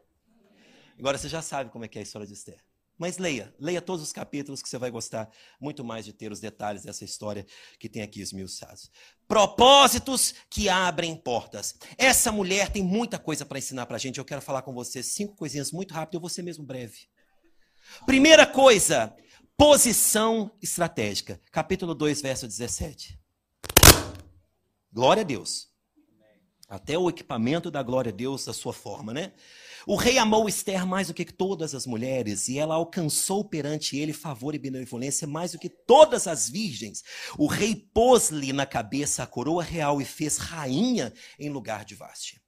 Agora 0.99 1.17
você 1.17 1.29
já 1.29 1.41
sabe 1.41 1.69
como 1.69 1.85
é 1.85 1.87
que 1.87 1.97
é 1.97 2.01
a 2.01 2.03
história 2.03 2.27
de 2.27 2.33
Esther. 2.33 2.61
Mas 2.97 3.17
leia, 3.17 3.53
leia 3.59 3.81
todos 3.81 4.03
os 4.03 4.13
capítulos 4.13 4.61
que 4.61 4.69
você 4.69 4.77
vai 4.77 4.91
gostar 4.91 5.29
muito 5.59 5.83
mais 5.83 6.05
de 6.05 6.13
ter 6.13 6.31
os 6.31 6.39
detalhes 6.39 6.83
dessa 6.83 7.03
história 7.03 7.45
que 7.79 7.89
tem 7.89 8.01
aqui 8.01 8.21
esmiuçados. 8.21 8.91
Propósitos 9.27 10.33
que 10.49 10.69
abrem 10.69 11.15
portas. 11.15 11.75
Essa 11.97 12.31
mulher 12.31 12.71
tem 12.71 12.83
muita 12.83 13.17
coisa 13.17 13.45
para 13.45 13.57
ensinar 13.57 13.87
para 13.87 13.95
a 13.95 13.99
gente. 13.99 14.19
Eu 14.19 14.25
quero 14.25 14.41
falar 14.41 14.61
com 14.61 14.73
você 14.73 15.01
cinco 15.01 15.35
coisinhas 15.35 15.71
muito 15.71 15.93
rápido, 15.93 16.15
eu 16.15 16.21
vou 16.21 16.29
ser 16.29 16.43
mesmo 16.43 16.63
breve. 16.63 17.07
Primeira 18.05 18.45
coisa, 18.45 19.15
posição 19.57 20.51
estratégica. 20.61 21.41
Capítulo 21.51 21.95
2, 21.95 22.21
verso 22.21 22.47
17. 22.47 23.19
Glória 24.91 25.21
a 25.21 25.25
Deus. 25.25 25.67
Até 26.69 26.97
o 26.97 27.09
equipamento 27.09 27.69
da 27.69 27.81
glória 27.83 28.11
a 28.11 28.15
Deus 28.15 28.45
da 28.45 28.53
sua 28.53 28.73
forma, 28.73 29.13
né? 29.13 29.33
O 29.85 29.95
rei 29.95 30.17
amou 30.17 30.47
Esther 30.47 30.85
mais 30.85 31.07
do 31.07 31.13
que 31.13 31.25
todas 31.25 31.75
as 31.75 31.85
mulheres, 31.85 32.47
e 32.47 32.57
ela 32.57 32.75
alcançou 32.75 33.43
perante 33.43 33.97
ele 33.97 34.13
favor 34.13 34.55
e 34.55 34.59
benevolência 34.59 35.27
mais 35.27 35.51
do 35.51 35.59
que 35.59 35.69
todas 35.69 36.27
as 36.27 36.47
virgens. 36.47 37.03
O 37.37 37.47
rei 37.47 37.75
pôs-lhe 37.75 38.53
na 38.53 38.65
cabeça 38.65 39.23
a 39.23 39.27
coroa 39.27 39.63
real 39.63 40.01
e 40.01 40.05
fez 40.05 40.37
rainha 40.37 41.13
em 41.37 41.49
lugar 41.49 41.83
de 41.83 41.95
Vaste. 41.95 42.41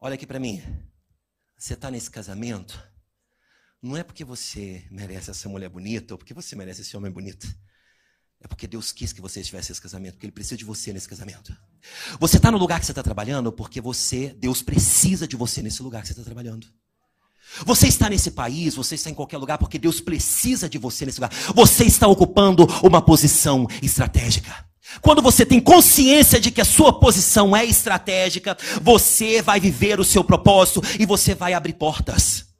Olha 0.00 0.14
aqui 0.14 0.26
para 0.26 0.38
mim. 0.38 0.62
Você 1.56 1.74
está 1.74 1.90
nesse 1.90 2.10
casamento? 2.10 2.80
Não 3.80 3.96
é 3.96 4.02
porque 4.02 4.24
você 4.24 4.86
merece 4.90 5.30
essa 5.30 5.48
mulher 5.48 5.68
bonita 5.68 6.14
ou 6.14 6.18
porque 6.18 6.34
você 6.34 6.54
merece 6.54 6.82
esse 6.82 6.96
homem 6.96 7.10
bonito. 7.10 7.46
É 8.44 8.46
porque 8.46 8.66
Deus 8.66 8.92
quis 8.92 9.10
que 9.10 9.22
você 9.22 9.40
estivesse 9.40 9.70
nesse 9.70 9.80
casamento, 9.80 10.12
porque 10.12 10.26
Ele 10.26 10.32
precisa 10.32 10.58
de 10.58 10.66
você 10.66 10.92
nesse 10.92 11.08
casamento. 11.08 11.56
Você 12.20 12.36
está 12.36 12.50
no 12.50 12.58
lugar 12.58 12.78
que 12.78 12.84
você 12.84 12.92
está 12.92 13.02
trabalhando 13.02 13.50
porque 13.50 13.80
você, 13.80 14.36
Deus 14.38 14.60
precisa 14.60 15.26
de 15.26 15.34
você 15.34 15.62
nesse 15.62 15.82
lugar 15.82 16.02
que 16.02 16.08
você 16.08 16.12
está 16.12 16.22
trabalhando. 16.22 16.66
Você 17.64 17.88
está 17.88 18.10
nesse 18.10 18.32
país, 18.32 18.74
você 18.74 18.96
está 18.96 19.08
em 19.08 19.14
qualquer 19.14 19.38
lugar 19.38 19.56
porque 19.56 19.78
Deus 19.78 19.98
precisa 19.98 20.68
de 20.68 20.76
você 20.76 21.06
nesse 21.06 21.18
lugar. 21.18 21.32
Você 21.54 21.84
está 21.84 22.06
ocupando 22.06 22.66
uma 22.82 23.00
posição 23.00 23.66
estratégica. 23.82 24.66
Quando 25.00 25.22
você 25.22 25.46
tem 25.46 25.58
consciência 25.58 26.38
de 26.38 26.50
que 26.50 26.60
a 26.60 26.66
sua 26.66 27.00
posição 27.00 27.56
é 27.56 27.64
estratégica, 27.64 28.58
você 28.82 29.40
vai 29.40 29.58
viver 29.58 29.98
o 29.98 30.04
seu 30.04 30.22
propósito 30.22 30.82
e 31.00 31.06
você 31.06 31.34
vai 31.34 31.54
abrir 31.54 31.72
portas. 31.72 32.53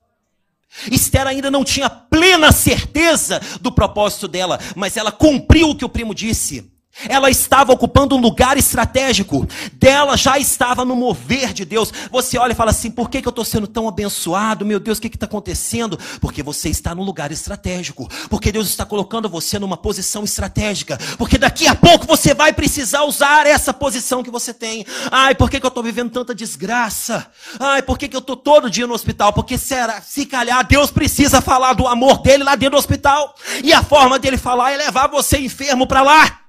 Esther 0.90 1.26
ainda 1.26 1.50
não 1.50 1.64
tinha 1.64 1.88
plena 1.88 2.52
certeza 2.52 3.40
do 3.60 3.72
propósito 3.72 4.28
dela, 4.28 4.58
mas 4.74 4.96
ela 4.96 5.12
cumpriu 5.12 5.70
o 5.70 5.76
que 5.76 5.84
o 5.84 5.88
primo 5.88 6.14
disse. 6.14 6.73
Ela 7.08 7.28
estava 7.28 7.72
ocupando 7.72 8.16
um 8.16 8.20
lugar 8.20 8.56
estratégico. 8.56 9.46
Dela 9.72 10.16
já 10.16 10.38
estava 10.38 10.84
no 10.84 10.94
mover 10.94 11.52
de 11.52 11.64
Deus. 11.64 11.92
Você 12.10 12.38
olha 12.38 12.52
e 12.52 12.56
fala 12.56 12.70
assim: 12.70 12.90
por 12.90 13.10
que, 13.10 13.20
que 13.20 13.28
eu 13.28 13.30
estou 13.30 13.44
sendo 13.44 13.66
tão 13.66 13.88
abençoado? 13.88 14.64
Meu 14.64 14.78
Deus, 14.78 14.98
o 14.98 15.00
que 15.00 15.08
está 15.08 15.26
acontecendo? 15.26 15.98
Porque 16.20 16.42
você 16.42 16.68
está 16.68 16.94
num 16.94 17.02
lugar 17.02 17.32
estratégico. 17.32 18.08
Porque 18.30 18.52
Deus 18.52 18.68
está 18.68 18.86
colocando 18.86 19.28
você 19.28 19.58
numa 19.58 19.76
posição 19.76 20.24
estratégica. 20.24 20.98
Porque 21.18 21.36
daqui 21.36 21.66
a 21.66 21.74
pouco 21.74 22.06
você 22.06 22.32
vai 22.32 22.52
precisar 22.52 23.02
usar 23.04 23.46
essa 23.46 23.72
posição 23.72 24.22
que 24.22 24.30
você 24.30 24.54
tem. 24.54 24.86
Ai, 25.10 25.34
por 25.34 25.50
que, 25.50 25.58
que 25.58 25.66
eu 25.66 25.68
estou 25.68 25.82
vivendo 25.82 26.10
tanta 26.10 26.34
desgraça? 26.34 27.26
Ai, 27.58 27.82
por 27.82 27.98
que, 27.98 28.08
que 28.08 28.16
eu 28.16 28.20
estou 28.20 28.36
todo 28.36 28.70
dia 28.70 28.86
no 28.86 28.94
hospital? 28.94 29.32
Porque 29.32 29.58
será, 29.58 30.00
se 30.00 30.24
calhar 30.26 30.66
Deus 30.66 30.90
precisa 30.90 31.40
falar 31.40 31.72
do 31.72 31.86
amor 31.88 32.22
dele 32.22 32.44
lá 32.44 32.54
dentro 32.54 32.76
do 32.76 32.78
hospital. 32.78 33.34
E 33.62 33.72
a 33.72 33.82
forma 33.82 34.18
dele 34.18 34.36
falar 34.36 34.72
é 34.72 34.76
levar 34.76 35.08
você 35.08 35.38
enfermo 35.38 35.86
para 35.86 36.02
lá. 36.02 36.43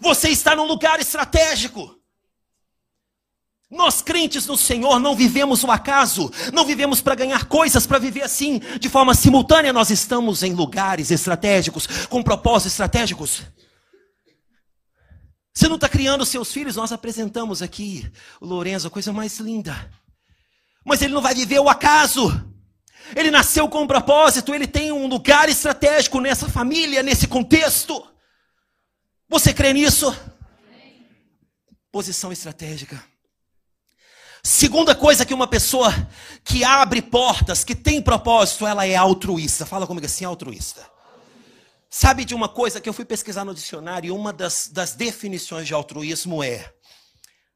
Você 0.00 0.28
está 0.28 0.56
num 0.56 0.66
lugar 0.66 1.00
estratégico. 1.00 1.98
Nós 3.72 4.02
crentes 4.02 4.46
no 4.46 4.56
Senhor 4.56 4.98
não 4.98 5.16
vivemos 5.16 5.64
o 5.64 5.70
acaso, 5.70 6.30
não 6.52 6.66
vivemos 6.66 7.00
para 7.00 7.14
ganhar 7.14 7.46
coisas, 7.46 7.86
para 7.86 7.98
viver 7.98 8.22
assim 8.22 8.60
de 8.78 8.88
forma 8.90 9.14
simultânea. 9.14 9.72
Nós 9.72 9.88
estamos 9.88 10.42
em 10.42 10.52
lugares 10.52 11.10
estratégicos, 11.10 11.86
com 12.08 12.22
propósitos 12.22 12.72
estratégicos. 12.72 13.42
Você 15.54 15.68
não 15.68 15.76
está 15.76 15.88
criando 15.88 16.26
seus 16.26 16.52
filhos, 16.52 16.76
nós 16.76 16.92
apresentamos 16.92 17.62
aqui 17.62 18.10
o 18.40 18.46
Lourenço, 18.46 18.86
a 18.86 18.90
coisa 18.90 19.10
mais 19.10 19.38
linda. 19.38 19.90
Mas 20.84 21.00
ele 21.00 21.14
não 21.14 21.22
vai 21.22 21.34
viver 21.34 21.58
o 21.58 21.68
acaso. 21.70 22.30
Ele 23.16 23.30
nasceu 23.30 23.68
com 23.68 23.82
um 23.82 23.86
propósito, 23.86 24.54
ele 24.54 24.66
tem 24.66 24.92
um 24.92 25.06
lugar 25.06 25.48
estratégico 25.48 26.20
nessa 26.20 26.46
família, 26.46 27.02
nesse 27.02 27.26
contexto. 27.26 28.06
Você 29.32 29.54
crê 29.54 29.72
nisso? 29.72 30.14
Posição 31.90 32.30
estratégica. 32.30 33.02
Segunda 34.44 34.94
coisa 34.94 35.24
que 35.24 35.32
uma 35.32 35.46
pessoa 35.46 35.90
que 36.44 36.62
abre 36.62 37.00
portas, 37.00 37.64
que 37.64 37.74
tem 37.74 38.02
propósito, 38.02 38.66
ela 38.66 38.86
é 38.86 38.94
altruísta. 38.94 39.64
Fala 39.64 39.86
comigo 39.86 40.04
assim, 40.04 40.26
altruísta. 40.26 40.86
Sabe 41.88 42.26
de 42.26 42.34
uma 42.34 42.46
coisa 42.46 42.78
que 42.78 42.86
eu 42.86 42.92
fui 42.92 43.06
pesquisar 43.06 43.42
no 43.42 43.54
dicionário, 43.54 44.08
e 44.08 44.10
uma 44.10 44.34
das, 44.34 44.68
das 44.68 44.92
definições 44.92 45.66
de 45.66 45.72
altruísmo 45.72 46.44
é 46.44 46.70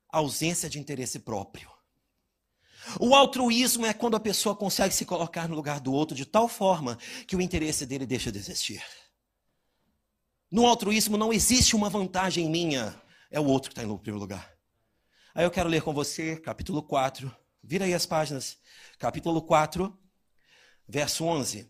ausência 0.08 0.70
de 0.70 0.78
interesse 0.78 1.18
próprio. 1.18 1.70
O 2.98 3.14
altruísmo 3.14 3.84
é 3.84 3.92
quando 3.92 4.16
a 4.16 4.20
pessoa 4.20 4.56
consegue 4.56 4.94
se 4.94 5.04
colocar 5.04 5.46
no 5.46 5.54
lugar 5.54 5.78
do 5.78 5.92
outro 5.92 6.16
de 6.16 6.24
tal 6.24 6.48
forma 6.48 6.96
que 7.26 7.36
o 7.36 7.40
interesse 7.42 7.84
dele 7.84 8.06
deixa 8.06 8.32
de 8.32 8.38
existir. 8.38 8.82
No 10.50 10.64
altruísmo 10.66 11.16
não 11.16 11.32
existe 11.32 11.74
uma 11.74 11.90
vantagem 11.90 12.48
minha, 12.48 12.94
é 13.30 13.40
o 13.40 13.44
outro 13.44 13.70
que 13.70 13.78
está 13.78 13.82
em 13.82 13.96
primeiro 13.96 14.18
lugar. 14.18 14.56
Aí 15.34 15.44
eu 15.44 15.50
quero 15.50 15.68
ler 15.68 15.82
com 15.82 15.92
você, 15.92 16.36
capítulo 16.36 16.82
4. 16.82 17.34
Vira 17.62 17.84
aí 17.84 17.92
as 17.92 18.06
páginas. 18.06 18.58
Capítulo 18.98 19.42
4, 19.42 19.92
verso 20.88 21.24
11. 21.24 21.68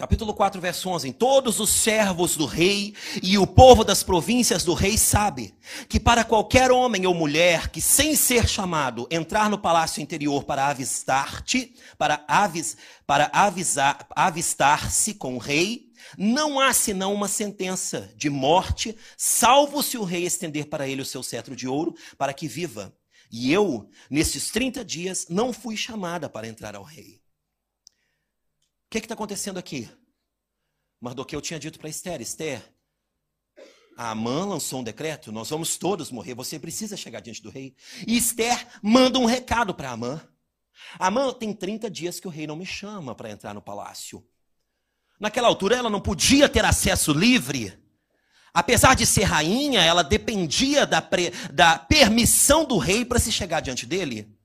Capítulo 0.00 0.32
4, 0.32 0.58
verso 0.62 0.88
11. 0.88 1.12
Todos 1.12 1.60
os 1.60 1.68
servos 1.68 2.34
do 2.34 2.46
rei 2.46 2.94
e 3.22 3.36
o 3.36 3.46
povo 3.46 3.84
das 3.84 4.02
províncias 4.02 4.64
do 4.64 4.72
rei 4.72 4.96
sabe 4.96 5.54
que 5.90 6.00
para 6.00 6.24
qualquer 6.24 6.70
homem 6.70 7.06
ou 7.06 7.12
mulher 7.12 7.68
que 7.68 7.82
sem 7.82 8.16
ser 8.16 8.48
chamado 8.48 9.06
entrar 9.10 9.50
no 9.50 9.58
palácio 9.58 10.00
interior 10.00 10.44
para 10.44 10.68
avistar-te, 10.68 11.74
para, 11.98 12.24
avis, 12.26 12.78
para 13.06 13.30
avisar, 13.30 14.06
avistar-se 14.16 15.12
com 15.12 15.34
o 15.34 15.38
rei, 15.38 15.90
não 16.16 16.58
há 16.58 16.72
senão 16.72 17.12
uma 17.12 17.28
sentença 17.28 18.10
de 18.16 18.30
morte, 18.30 18.96
salvo 19.18 19.82
se 19.82 19.98
o 19.98 20.04
rei 20.04 20.24
estender 20.24 20.70
para 20.70 20.88
ele 20.88 21.02
o 21.02 21.04
seu 21.04 21.22
cetro 21.22 21.54
de 21.54 21.68
ouro, 21.68 21.94
para 22.16 22.32
que 22.32 22.48
viva. 22.48 22.90
E 23.30 23.52
eu, 23.52 23.86
nesses 24.08 24.50
30 24.50 24.82
dias, 24.82 25.26
não 25.28 25.52
fui 25.52 25.76
chamada 25.76 26.26
para 26.26 26.48
entrar 26.48 26.74
ao 26.74 26.84
rei. 26.84 27.19
Que 28.90 28.98
está 28.98 29.14
acontecendo 29.14 29.56
aqui? 29.56 29.88
Mardoqueu 31.00 31.40
tinha 31.40 31.60
dito 31.60 31.78
para 31.78 31.88
Esther: 31.88 32.20
Esther, 32.20 32.60
a 33.96 34.10
Amã 34.10 34.44
lançou 34.44 34.80
um 34.80 34.84
decreto, 34.84 35.30
nós 35.30 35.48
vamos 35.48 35.76
todos 35.76 36.10
morrer, 36.10 36.34
você 36.34 36.58
precisa 36.58 36.96
chegar 36.96 37.20
diante 37.20 37.40
do 37.40 37.50
rei. 37.50 37.76
E 38.04 38.16
Esther 38.16 38.66
manda 38.82 39.18
um 39.18 39.26
recado 39.26 39.72
para 39.72 39.92
Amã. 39.92 40.20
Amã 40.98 41.32
tem 41.32 41.52
30 41.52 41.88
dias 41.88 42.18
que 42.18 42.26
o 42.26 42.30
rei 42.30 42.48
não 42.48 42.56
me 42.56 42.66
chama 42.66 43.14
para 43.14 43.30
entrar 43.30 43.54
no 43.54 43.62
palácio. 43.62 44.26
Naquela 45.20 45.46
altura 45.46 45.76
ela 45.76 45.90
não 45.90 46.00
podia 46.00 46.48
ter 46.48 46.64
acesso 46.64 47.12
livre. 47.12 47.78
Apesar 48.52 48.96
de 48.96 49.06
ser 49.06 49.22
rainha, 49.22 49.82
ela 49.82 50.02
dependia 50.02 50.84
da, 50.84 51.00
pre, 51.00 51.30
da 51.52 51.78
permissão 51.78 52.64
do 52.64 52.78
rei 52.78 53.04
para 53.04 53.20
se 53.20 53.30
chegar 53.30 53.60
diante 53.60 53.86
dele. 53.86 54.36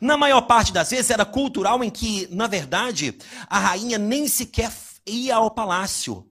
Na 0.00 0.16
maior 0.16 0.42
parte 0.42 0.72
das 0.72 0.90
vezes 0.90 1.10
era 1.10 1.24
cultural 1.24 1.82
em 1.82 1.90
que, 1.90 2.26
na 2.34 2.46
verdade, 2.46 3.16
a 3.48 3.58
rainha 3.58 3.98
nem 3.98 4.28
sequer 4.28 4.72
ia 5.06 5.36
ao 5.36 5.50
palácio. 5.50 6.30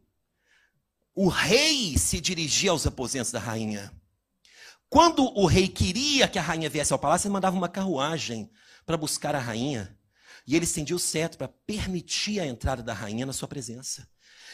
O 1.15 1.27
rei 1.27 1.97
se 1.97 2.21
dirigia 2.21 2.71
aos 2.71 2.85
aposentos 2.85 3.31
da 3.31 3.39
rainha. 3.39 3.91
Quando 4.89 5.23
o 5.37 5.45
rei 5.45 5.67
queria 5.67 6.27
que 6.27 6.39
a 6.39 6.41
rainha 6.41 6.69
viesse 6.69 6.93
ao 6.93 6.99
palácio, 6.99 7.27
ele 7.27 7.33
mandava 7.33 7.57
uma 7.57 7.67
carruagem 7.67 8.49
para 8.85 8.95
buscar 8.95 9.35
a 9.35 9.39
rainha. 9.39 9.97
E 10.45 10.55
ele 10.55 10.63
estendia 10.63 10.95
o 10.95 10.99
cetro 10.99 11.37
para 11.37 11.47
permitir 11.47 12.39
a 12.39 12.45
entrada 12.45 12.81
da 12.81 12.93
rainha 12.93 13.25
na 13.25 13.33
sua 13.33 13.47
presença. 13.47 14.07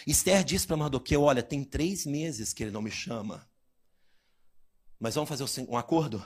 Esther 0.08 0.44
disse 0.44 0.66
para 0.66 0.78
Mardoqueu: 0.78 1.22
Olha, 1.22 1.44
tem 1.44 1.64
três 1.64 2.06
meses 2.06 2.52
que 2.54 2.64
ele 2.64 2.72
não 2.72 2.82
me 2.82 2.90
chama. 2.90 3.48
Mas 5.00 5.16
vamos 5.16 5.30
fazer 5.30 5.46
um 5.68 5.78
acordo? 5.78 6.26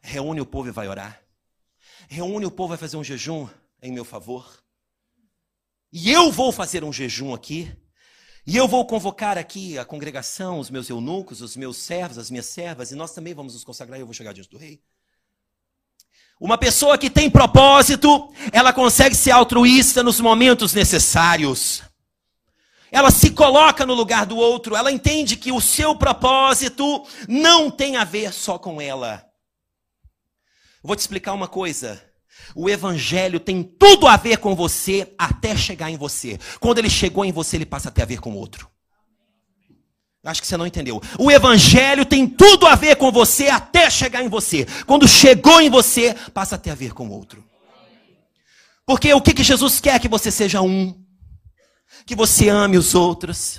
Reúne 0.00 0.40
o 0.40 0.46
povo 0.46 0.68
e 0.68 0.72
vai 0.72 0.88
orar. 0.88 1.23
Reúne 2.08 2.46
o 2.46 2.50
povo, 2.50 2.68
vai 2.70 2.78
fazer 2.78 2.96
um 2.96 3.04
jejum 3.04 3.48
em 3.82 3.92
meu 3.92 4.04
favor. 4.04 4.62
E 5.92 6.10
eu 6.10 6.32
vou 6.32 6.50
fazer 6.50 6.82
um 6.82 6.92
jejum 6.92 7.32
aqui. 7.32 7.72
E 8.46 8.56
eu 8.56 8.68
vou 8.68 8.84
convocar 8.86 9.38
aqui 9.38 9.78
a 9.78 9.84
congregação, 9.84 10.58
os 10.58 10.68
meus 10.68 10.90
eunucos, 10.90 11.40
os 11.40 11.56
meus 11.56 11.78
servos, 11.78 12.18
as 12.18 12.30
minhas 12.30 12.46
servas, 12.46 12.90
e 12.90 12.94
nós 12.94 13.12
também 13.12 13.32
vamos 13.32 13.54
nos 13.54 13.64
consagrar 13.64 13.98
e 13.98 14.02
eu 14.02 14.06
vou 14.06 14.12
chegar 14.12 14.34
diante 14.34 14.50
do 14.50 14.58
rei. 14.58 14.82
Uma 16.38 16.58
pessoa 16.58 16.98
que 16.98 17.08
tem 17.08 17.30
propósito, 17.30 18.30
ela 18.52 18.72
consegue 18.72 19.14
ser 19.14 19.30
altruísta 19.30 20.02
nos 20.02 20.20
momentos 20.20 20.74
necessários. 20.74 21.82
Ela 22.90 23.10
se 23.10 23.30
coloca 23.30 23.86
no 23.86 23.94
lugar 23.94 24.26
do 24.26 24.36
outro, 24.36 24.76
ela 24.76 24.92
entende 24.92 25.36
que 25.36 25.50
o 25.50 25.60
seu 25.60 25.96
propósito 25.96 27.06
não 27.26 27.70
tem 27.70 27.96
a 27.96 28.04
ver 28.04 28.32
só 28.32 28.58
com 28.58 28.80
ela. 28.80 29.24
Vou 30.84 30.94
te 30.94 31.00
explicar 31.00 31.32
uma 31.32 31.48
coisa. 31.48 32.04
O 32.54 32.68
evangelho 32.68 33.40
tem 33.40 33.62
tudo 33.62 34.06
a 34.06 34.18
ver 34.18 34.36
com 34.36 34.54
você 34.54 35.14
até 35.16 35.56
chegar 35.56 35.90
em 35.90 35.96
você. 35.96 36.38
Quando 36.60 36.78
ele 36.78 36.90
chegou 36.90 37.24
em 37.24 37.32
você, 37.32 37.56
ele 37.56 37.64
passa 37.64 37.88
a 37.88 37.92
ter 37.92 38.02
a 38.02 38.06
ver 38.06 38.20
com 38.20 38.32
o 38.32 38.36
outro. 38.36 38.68
Acho 40.22 40.42
que 40.42 40.46
você 40.46 40.58
não 40.58 40.66
entendeu. 40.66 41.00
O 41.18 41.30
evangelho 41.30 42.04
tem 42.04 42.26
tudo 42.26 42.66
a 42.66 42.74
ver 42.74 42.96
com 42.96 43.10
você 43.10 43.48
até 43.48 43.88
chegar 43.88 44.22
em 44.22 44.28
você. 44.28 44.66
Quando 44.86 45.08
chegou 45.08 45.58
em 45.60 45.70
você, 45.70 46.14
passa 46.34 46.56
a 46.56 46.58
ter 46.58 46.70
a 46.70 46.74
ver 46.74 46.92
com 46.92 47.08
o 47.08 47.12
outro. 47.12 47.42
Porque 48.86 49.12
o 49.14 49.22
que, 49.22 49.32
que 49.32 49.42
Jesus 49.42 49.80
quer? 49.80 49.98
Que 49.98 50.08
você 50.08 50.30
seja 50.30 50.60
um. 50.60 50.94
Que 52.04 52.14
você 52.14 52.50
ame 52.50 52.76
os 52.76 52.94
outros. 52.94 53.58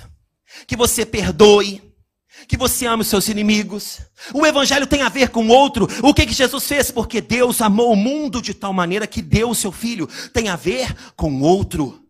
Que 0.66 0.76
você 0.76 1.04
perdoe 1.04 1.82
que 2.46 2.56
você 2.56 2.86
ama 2.86 3.02
os 3.02 3.08
seus 3.08 3.28
inimigos. 3.28 4.00
O 4.32 4.46
evangelho 4.46 4.86
tem 4.86 5.02
a 5.02 5.08
ver 5.08 5.30
com 5.30 5.48
outro. 5.48 5.88
O 6.02 6.14
que, 6.14 6.26
que 6.26 6.32
Jesus 6.32 6.66
fez? 6.66 6.90
Porque 6.90 7.20
Deus 7.20 7.60
amou 7.60 7.92
o 7.92 7.96
mundo 7.96 8.42
de 8.42 8.54
tal 8.54 8.72
maneira 8.72 9.06
que 9.06 9.22
deu 9.22 9.50
o 9.50 9.54
seu 9.54 9.72
filho. 9.72 10.06
Tem 10.32 10.48
a 10.48 10.56
ver 10.56 10.94
com 11.16 11.40
outro. 11.40 12.02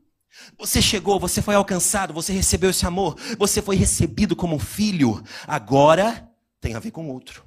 Você 0.59 0.81
chegou, 0.81 1.21
você 1.21 1.43
foi 1.43 1.55
alcançado, 1.55 2.15
você 2.15 2.33
recebeu 2.33 2.71
esse 2.71 2.87
amor, 2.87 3.17
você 3.39 3.61
foi 3.61 3.77
recebido 3.77 4.35
como 4.35 4.59
filho. 4.59 5.23
Agora 5.47 6.29
tem 6.61 6.75
a 6.75 6.81
ver 6.81 6.91
com 6.91 7.09
outro. 7.11 7.43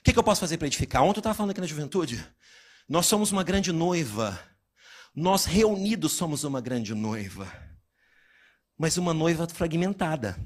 O 0.00 0.02
que, 0.04 0.12
que 0.12 0.18
eu 0.18 0.22
posso 0.22 0.40
fazer 0.40 0.58
para 0.58 0.66
edificar? 0.66 1.02
Ontem 1.02 1.18
eu 1.18 1.20
estava 1.20 1.34
falando 1.34 1.50
aqui 1.50 1.60
na 1.60 1.66
juventude. 1.66 2.24
Nós 2.88 3.06
somos 3.06 3.32
uma 3.32 3.42
grande 3.42 3.72
noiva. 3.72 4.38
Nós 5.14 5.44
reunidos 5.44 6.12
somos 6.12 6.44
uma 6.44 6.60
grande 6.60 6.94
noiva. 6.94 7.50
Mas 8.78 8.96
uma 8.98 9.14
noiva 9.14 9.48
fragmentada. 9.48 10.38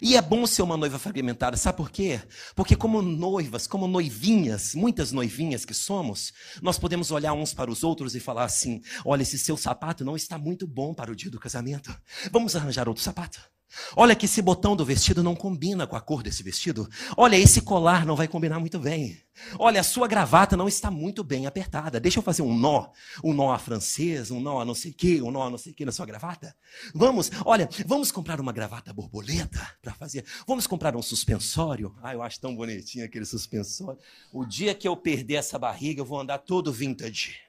E 0.00 0.16
é 0.16 0.22
bom 0.22 0.46
ser 0.46 0.62
uma 0.62 0.76
noiva 0.76 0.98
fragmentada, 0.98 1.56
sabe 1.56 1.76
por 1.78 1.90
quê? 1.90 2.20
Porque, 2.54 2.76
como 2.76 3.00
noivas, 3.00 3.66
como 3.66 3.88
noivinhas, 3.88 4.74
muitas 4.74 5.12
noivinhas 5.12 5.64
que 5.64 5.74
somos, 5.74 6.32
nós 6.60 6.78
podemos 6.78 7.10
olhar 7.10 7.32
uns 7.32 7.54
para 7.54 7.70
os 7.70 7.82
outros 7.82 8.14
e 8.14 8.20
falar 8.20 8.44
assim: 8.44 8.82
olha, 9.04 9.22
esse 9.22 9.38
seu 9.38 9.56
sapato 9.56 10.04
não 10.04 10.16
está 10.16 10.38
muito 10.38 10.66
bom 10.66 10.92
para 10.92 11.10
o 11.10 11.16
dia 11.16 11.30
do 11.30 11.40
casamento. 11.40 11.94
Vamos 12.30 12.54
arranjar 12.54 12.88
outro 12.88 13.02
sapato. 13.02 13.55
Olha 13.96 14.14
que 14.14 14.26
esse 14.26 14.40
botão 14.40 14.76
do 14.76 14.84
vestido 14.84 15.22
não 15.22 15.34
combina 15.34 15.86
com 15.86 15.96
a 15.96 16.00
cor 16.00 16.22
desse 16.22 16.42
vestido. 16.42 16.88
Olha, 17.16 17.36
esse 17.36 17.60
colar 17.60 18.06
não 18.06 18.16
vai 18.16 18.28
combinar 18.28 18.58
muito 18.60 18.78
bem. 18.78 19.20
Olha, 19.58 19.80
a 19.80 19.84
sua 19.84 20.08
gravata 20.08 20.56
não 20.56 20.66
está 20.66 20.90
muito 20.90 21.22
bem 21.22 21.46
apertada. 21.46 22.00
Deixa 22.00 22.18
eu 22.18 22.22
fazer 22.22 22.42
um 22.42 22.56
nó, 22.56 22.88
um 23.22 23.34
nó 23.34 23.52
a 23.52 23.58
francês, 23.58 24.30
um 24.30 24.40
nó 24.40 24.60
a 24.60 24.64
não 24.64 24.74
sei 24.74 24.92
o 24.92 24.94
quê, 24.94 25.20
um 25.20 25.30
nó 25.30 25.46
a 25.46 25.50
não 25.50 25.58
sei 25.58 25.72
o 25.72 25.74
quê 25.74 25.84
na 25.84 25.92
sua 25.92 26.06
gravata. 26.06 26.56
Vamos, 26.94 27.30
olha, 27.44 27.68
vamos 27.84 28.10
comprar 28.10 28.40
uma 28.40 28.52
gravata 28.52 28.92
borboleta 28.92 29.60
para 29.82 29.92
fazer. 29.94 30.24
Vamos 30.46 30.66
comprar 30.66 30.96
um 30.96 31.02
suspensório. 31.02 31.94
Ah, 32.02 32.14
eu 32.14 32.22
acho 32.22 32.40
tão 32.40 32.54
bonitinho 32.54 33.04
aquele 33.04 33.24
suspensório. 33.24 34.00
O 34.32 34.44
dia 34.44 34.74
que 34.74 34.88
eu 34.88 34.96
perder 34.96 35.34
essa 35.34 35.58
barriga, 35.58 36.00
eu 36.00 36.06
vou 36.06 36.20
andar 36.20 36.38
todo 36.38 36.72
vintage. 36.72 37.46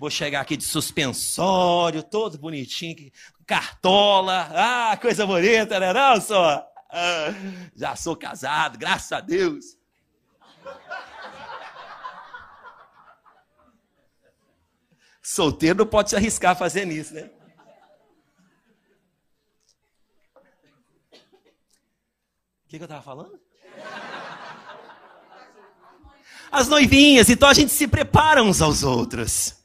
Vou 0.00 0.08
chegar 0.08 0.40
aqui 0.40 0.56
de 0.56 0.64
suspensório, 0.64 2.02
todo 2.02 2.38
bonitinho, 2.38 3.12
cartola. 3.50 4.48
Ah, 4.54 4.96
coisa 4.96 5.26
bonita, 5.26 5.80
né 5.80 5.92
não, 5.92 6.20
só? 6.20 6.64
Ah, 6.88 7.34
já 7.74 7.96
sou 7.96 8.14
casado, 8.14 8.78
graças 8.78 9.10
a 9.10 9.20
Deus. 9.20 9.76
Solteiro 15.20 15.80
não 15.80 15.86
pode 15.86 16.10
se 16.10 16.16
arriscar 16.16 16.56
fazendo 16.56 16.92
isso, 16.92 17.12
né? 17.12 17.28
O 22.64 22.68
que, 22.68 22.76
que 22.76 22.82
eu 22.82 22.84
estava 22.84 23.02
falando? 23.02 23.40
As 26.52 26.68
noivinhas, 26.68 27.28
então 27.28 27.48
a 27.48 27.54
gente 27.54 27.72
se 27.72 27.88
prepara 27.88 28.44
uns 28.44 28.62
aos 28.62 28.84
outros. 28.84 29.59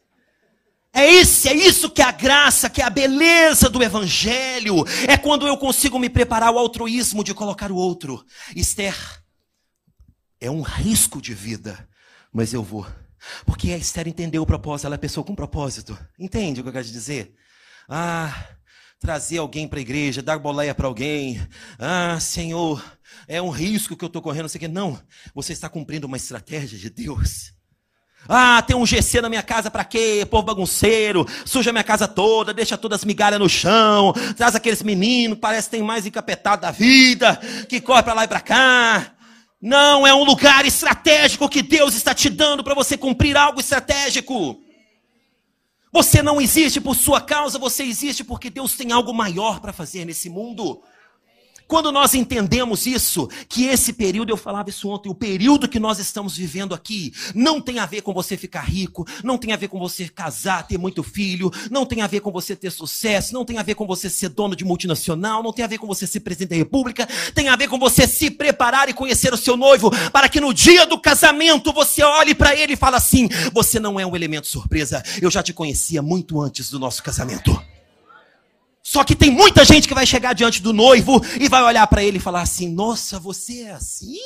É 0.96 1.06
esse, 1.06 1.50
é 1.50 1.54
isso 1.54 1.90
que 1.90 2.02
é 2.02 2.06
a 2.06 2.12
graça, 2.12 2.70
que 2.70 2.82
é 2.82 2.86
a 2.86 2.90
beleza 2.90 3.70
do 3.70 3.84
evangelho. 3.84 4.86
É 5.10 5.18
quando 5.18 5.46
eu 5.46 5.58
consigo 5.58 6.00
me 6.00 6.10
preparar 6.10 6.48
ao 6.48 6.58
altruísmo 6.58 7.22
de 7.22 7.34
colocar 7.34 7.70
o 7.70 7.76
outro. 7.76 8.26
Esther, 8.56 8.96
é 10.40 10.50
um 10.50 10.62
risco 10.62 11.22
de 11.22 11.34
vida, 11.34 11.86
mas 12.32 12.54
eu 12.54 12.64
vou. 12.64 12.88
Porque 13.46 13.74
a 13.74 13.78
Esther 13.78 14.08
entendeu 14.08 14.42
o 14.42 14.46
propósito, 14.46 14.86
ela 14.86 14.96
é 14.96 14.98
pessoa 14.98 15.26
com 15.26 15.36
propósito. 15.36 15.98
Entende 16.18 16.62
o 16.62 16.64
que 16.64 16.70
eu 16.70 16.74
quero 16.74 16.86
dizer? 16.86 17.36
Ah, 17.90 18.48
trazer 18.98 19.40
alguém 19.40 19.68
para 19.68 19.80
a 19.80 19.82
igreja, 19.82 20.22
dar 20.22 20.40
boleia 20.40 20.74
para 20.74 20.88
alguém. 20.88 21.46
Ah, 21.78 22.18
Senhor, 22.22 22.82
é 23.28 23.42
um 23.42 23.50
risco 23.50 23.98
que 23.98 24.06
eu 24.06 24.08
estou 24.08 24.22
correndo, 24.22 24.44
não 24.44 24.50
sei 24.50 24.60
que. 24.60 24.68
Não, 24.70 24.98
você 25.34 25.52
está 25.52 25.68
cumprindo 25.68 26.08
uma 26.08 26.16
estratégia 26.16 26.80
de 26.80 26.90
Deus. 26.90 27.55
Ah, 28.28 28.62
tem 28.62 28.76
um 28.76 28.86
GC 28.86 29.22
na 29.22 29.30
minha 29.30 29.44
casa 29.44 29.70
para 29.70 29.84
quê? 29.84 30.26
Povo 30.30 30.44
bagunceiro, 30.44 31.26
suja 31.46 31.72
minha 31.72 31.84
casa 31.84 32.08
toda, 32.08 32.54
deixa 32.54 32.78
todas 32.78 33.02
as 33.02 33.06
migalhas 33.06 33.40
no 33.40 33.48
chão, 33.48 34.14
traz 34.36 34.56
aqueles 34.56 34.82
meninos, 34.82 35.38
parece 35.40 35.70
que 35.70 35.78
tem 35.78 35.84
mais 35.84 36.06
encapetado 36.06 36.64
da 36.64 36.72
vida, 36.72 37.40
que 37.70 37.80
corre 37.80 38.04
para 38.04 38.14
lá 38.14 38.24
e 38.24 38.28
para 38.28 38.42
cá. 38.42 39.12
Não, 39.62 40.06
é 40.06 40.14
um 40.14 40.24
lugar 40.24 40.66
estratégico 40.66 41.50
que 41.50 41.62
Deus 41.62 41.96
está 41.96 42.14
te 42.14 42.30
dando 42.30 42.64
para 42.64 42.74
você 42.74 42.98
cumprir 42.98 43.38
algo 43.38 43.60
estratégico. 43.60 44.62
Você 45.92 46.22
não 46.22 46.42
existe 46.42 46.82
por 46.82 46.96
sua 46.96 47.22
causa, 47.22 47.58
você 47.58 47.84
existe 47.84 48.24
porque 48.24 48.50
Deus 48.50 48.76
tem 48.76 48.92
algo 48.92 49.14
maior 49.14 49.60
para 49.60 49.72
fazer 49.72 50.04
nesse 50.04 50.30
mundo. 50.30 50.82
Quando 51.68 51.92
nós 51.92 52.14
entendemos 52.14 52.86
isso, 52.86 53.28
que 53.50 53.66
esse 53.66 53.92
período, 53.92 54.30
eu 54.30 54.38
falava 54.38 54.70
isso 54.70 54.88
ontem, 54.88 55.10
o 55.10 55.16
período 55.16 55.68
que 55.68 55.80
nós 55.80 55.98
estamos 55.98 56.38
vivendo 56.38 56.76
aqui, 56.76 57.12
não 57.34 57.60
tem 57.60 57.80
a 57.80 57.88
ver 57.88 58.02
com 58.02 58.14
você 58.14 58.38
ficar 58.38 58.62
rico, 58.62 59.06
não 59.24 59.38
tem 59.38 59.52
a 59.52 59.58
ver 59.58 59.68
com 59.68 59.80
você 59.80 60.08
casar, 60.08 60.68
ter 60.68 60.78
muito 60.78 61.02
filho, 61.02 61.52
não 61.72 61.84
tem 61.84 62.02
a 62.02 62.08
ver 62.08 62.20
com 62.20 62.32
você 62.32 62.56
ter 62.56 62.72
sucesso, 62.72 63.34
não 63.34 63.44
tem 63.44 63.58
a 63.58 63.64
ver 63.64 63.74
com 63.74 63.88
você 63.88 64.10
ser 64.12 64.30
dono 64.30 64.56
de 64.56 64.64
multinacional, 64.64 65.42
não 65.42 65.52
tem 65.52 65.66
a 65.66 65.68
ver 65.68 65.80
com 65.80 65.88
você 65.88 66.06
ser 66.06 66.20
presidente 66.20 66.50
da 66.50 66.56
república, 66.56 67.08
tem 67.34 67.50
a 67.50 67.56
ver 67.56 67.68
com 67.68 67.80
você 67.80 68.08
se 68.08 68.30
preparar 68.30 68.88
e 68.88 68.94
conhecer 68.94 69.34
o 69.34 69.38
seu 69.38 69.58
noivo, 69.58 69.90
para 70.12 70.30
que 70.30 70.40
no 70.40 70.54
dia 70.54 70.86
do 70.86 71.00
casamento 71.00 71.74
você 71.74 72.04
olhe 72.04 72.36
para 72.36 72.56
ele 72.56 72.74
e 72.74 72.78
fale 72.78 72.98
assim: 72.98 73.28
você 73.52 73.80
não 73.80 74.00
é 74.00 74.06
um 74.06 74.16
elemento 74.16 74.46
surpresa, 74.46 75.02
eu 75.20 75.32
já 75.32 75.42
te 75.42 75.52
conhecia 75.52 76.02
muito 76.02 76.40
antes 76.40 76.70
do 76.70 76.78
nosso 76.78 77.02
casamento. 77.02 77.75
Só 78.88 79.04
que 79.04 79.16
tem 79.16 79.32
muita 79.32 79.66
gente 79.66 79.88
que 79.88 79.96
vai 79.96 80.06
chegar 80.06 80.34
diante 80.34 80.62
do 80.62 80.72
noivo 80.72 81.20
e 81.42 81.50
vai 81.50 81.64
olhar 81.64 81.88
para 81.88 82.04
ele 82.04 82.18
e 82.18 82.22
falar 82.22 82.42
assim: 82.42 82.70
Nossa, 82.70 83.20
você 83.20 83.64
é 83.64 83.72
assim? 83.72 84.20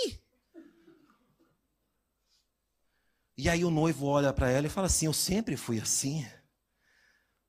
E 3.38 3.48
aí 3.48 3.63
o 3.63 3.72
noivo 3.72 4.06
olha 4.06 4.34
para 4.34 4.52
ela 4.52 4.67
e 4.67 4.69
fala 4.69 4.88
assim: 4.88 5.06
Eu 5.06 5.13
sempre 5.13 5.56
fui 5.56 5.80
assim. 5.80 6.28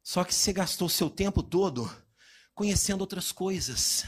Só 0.05 0.23
que 0.23 0.33
você 0.33 0.53
gastou 0.53 0.89
seu 0.89 1.11
tempo 1.11 1.43
todo 1.43 1.91
conhecendo 2.55 3.01
outras 3.01 3.33
coisas. 3.33 4.05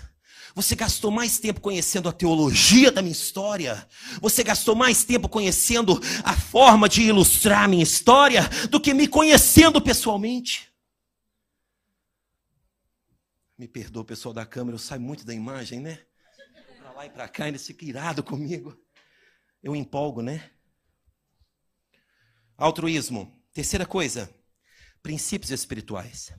Você 0.55 0.77
gastou 0.77 1.11
mais 1.11 1.41
tempo 1.41 1.61
conhecendo 1.61 2.09
a 2.09 2.13
teologia 2.13 2.93
da 2.93 3.03
minha 3.03 3.11
história. 3.11 3.85
Você 4.21 4.45
gastou 4.45 4.77
mais 4.77 5.03
tempo 5.03 5.29
conhecendo 5.29 6.01
a 6.23 6.37
forma 6.37 6.89
de 6.89 7.03
ilustrar 7.03 7.65
a 7.65 7.69
minha 7.69 7.83
história 7.83 8.49
do 8.71 8.79
que 8.79 8.95
me 8.95 9.09
conhecendo 9.09 9.81
pessoalmente. 9.81 10.72
Me 13.63 13.69
perdoa, 13.69 14.05
pessoal 14.05 14.35
da 14.35 14.45
câmera, 14.45 14.75
eu 14.75 14.79
saio 14.81 15.01
muito 15.01 15.25
da 15.25 15.33
imagem, 15.33 15.79
né? 15.79 16.05
Para 16.79 16.91
lá 16.95 17.07
e 17.07 17.11
para 17.11 17.29
cá, 17.29 17.47
eles 17.47 17.65
ficam 17.65 17.89
irados 17.89 18.25
comigo. 18.25 18.77
Eu 19.63 19.77
empolgo, 19.77 20.21
né? 20.21 20.51
Altruísmo. 22.57 23.41
Terceira 23.53 23.87
coisa, 23.87 24.29
princípios 25.01 25.53
espirituais. 25.53 26.35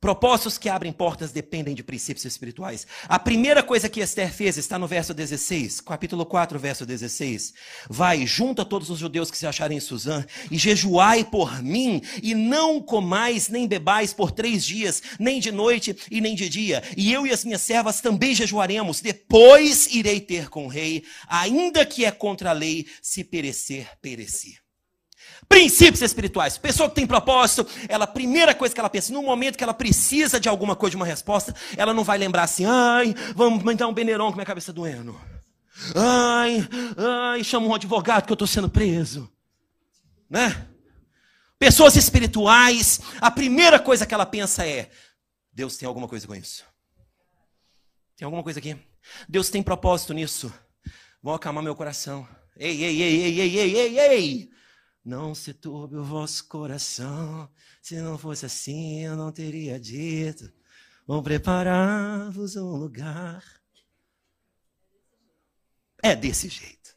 Propósitos 0.00 0.56
que 0.56 0.68
abrem 0.68 0.92
portas 0.92 1.32
dependem 1.32 1.74
de 1.74 1.82
princípios 1.82 2.24
espirituais. 2.24 2.86
A 3.08 3.18
primeira 3.18 3.64
coisa 3.64 3.88
que 3.88 3.98
Esther 3.98 4.32
fez 4.32 4.56
está 4.56 4.78
no 4.78 4.86
verso 4.86 5.12
16, 5.12 5.80
capítulo 5.80 6.24
4, 6.24 6.56
verso 6.56 6.86
16. 6.86 7.52
Vai, 7.90 8.24
junta 8.24 8.64
todos 8.64 8.90
os 8.90 8.98
judeus 9.00 9.28
que 9.28 9.36
se 9.36 9.44
acharem 9.44 9.78
em 9.78 9.80
Suzã, 9.80 10.24
e 10.52 10.56
jejuai 10.56 11.24
por 11.24 11.60
mim, 11.64 12.00
e 12.22 12.32
não 12.32 12.80
comais 12.80 13.48
nem 13.48 13.66
bebais 13.66 14.12
por 14.12 14.30
três 14.30 14.64
dias, 14.64 15.02
nem 15.18 15.40
de 15.40 15.50
noite 15.50 15.96
e 16.08 16.20
nem 16.20 16.36
de 16.36 16.48
dia. 16.48 16.80
E 16.96 17.12
eu 17.12 17.26
e 17.26 17.32
as 17.32 17.44
minhas 17.44 17.62
servas 17.62 18.00
também 18.00 18.36
jejuaremos. 18.36 19.00
Depois 19.00 19.88
irei 19.92 20.20
ter 20.20 20.48
com 20.48 20.66
o 20.66 20.68
rei, 20.68 21.02
ainda 21.26 21.84
que 21.84 22.04
é 22.04 22.12
contra 22.12 22.50
a 22.50 22.52
lei, 22.52 22.86
se 23.02 23.24
perecer, 23.24 23.88
perecer. 24.00 24.67
Princípios 25.48 26.02
espirituais. 26.02 26.58
Pessoa 26.58 26.88
que 26.88 26.94
tem 26.94 27.06
propósito, 27.06 27.66
ela, 27.88 28.04
a 28.04 28.08
primeira 28.08 28.54
coisa 28.54 28.74
que 28.74 28.80
ela 28.80 28.90
pensa, 28.90 29.12
no 29.12 29.22
momento 29.22 29.56
que 29.56 29.64
ela 29.64 29.74
precisa 29.74 30.38
de 30.38 30.48
alguma 30.48 30.76
coisa, 30.76 30.90
de 30.90 30.96
uma 30.96 31.06
resposta, 31.06 31.54
ela 31.76 31.94
não 31.94 32.04
vai 32.04 32.18
lembrar 32.18 32.42
assim, 32.42 32.64
ai, 32.66 33.14
vamos 33.34 33.62
me 33.62 33.74
dar 33.74 33.88
um 33.88 33.94
beneirão 33.94 34.28
com 34.30 34.36
minha 34.36 34.46
cabeça 34.46 34.72
doendo. 34.72 35.18
Ai, 35.94 36.68
ai, 36.96 37.44
chama 37.44 37.66
um 37.66 37.74
advogado 37.74 38.26
que 38.26 38.32
eu 38.32 38.34
estou 38.34 38.46
sendo 38.46 38.68
preso. 38.68 39.30
Né? 40.28 40.68
Pessoas 41.58 41.96
espirituais, 41.96 43.00
a 43.20 43.30
primeira 43.30 43.78
coisa 43.78 44.06
que 44.06 44.14
ela 44.14 44.26
pensa 44.26 44.66
é: 44.66 44.90
Deus 45.52 45.76
tem 45.76 45.88
alguma 45.88 46.06
coisa 46.06 46.26
com 46.26 46.34
isso. 46.34 46.64
Tem 48.16 48.24
alguma 48.26 48.42
coisa 48.42 48.58
aqui. 48.58 48.76
Deus 49.28 49.48
tem 49.48 49.62
propósito 49.62 50.12
nisso. 50.12 50.52
Vão 51.22 51.34
acalmar 51.34 51.64
meu 51.64 51.74
coração. 51.74 52.28
Ei, 52.56 52.84
ei, 52.84 53.02
ei, 53.02 53.22
ei, 53.22 53.40
ei, 53.40 53.58
ei, 53.58 53.76
ei, 53.76 53.98
ei. 53.98 54.50
Não 55.08 55.34
se 55.34 55.54
turbe 55.54 55.96
o 55.96 56.04
vosso 56.04 56.46
coração, 56.48 57.48
se 57.80 57.98
não 57.98 58.18
fosse 58.18 58.44
assim 58.44 59.06
eu 59.06 59.16
não 59.16 59.32
teria 59.32 59.80
dito. 59.80 60.52
Vou 61.06 61.22
preparar-vos 61.22 62.56
um 62.56 62.76
lugar. 62.76 63.42
É 66.02 66.14
desse 66.14 66.50
jeito. 66.50 66.94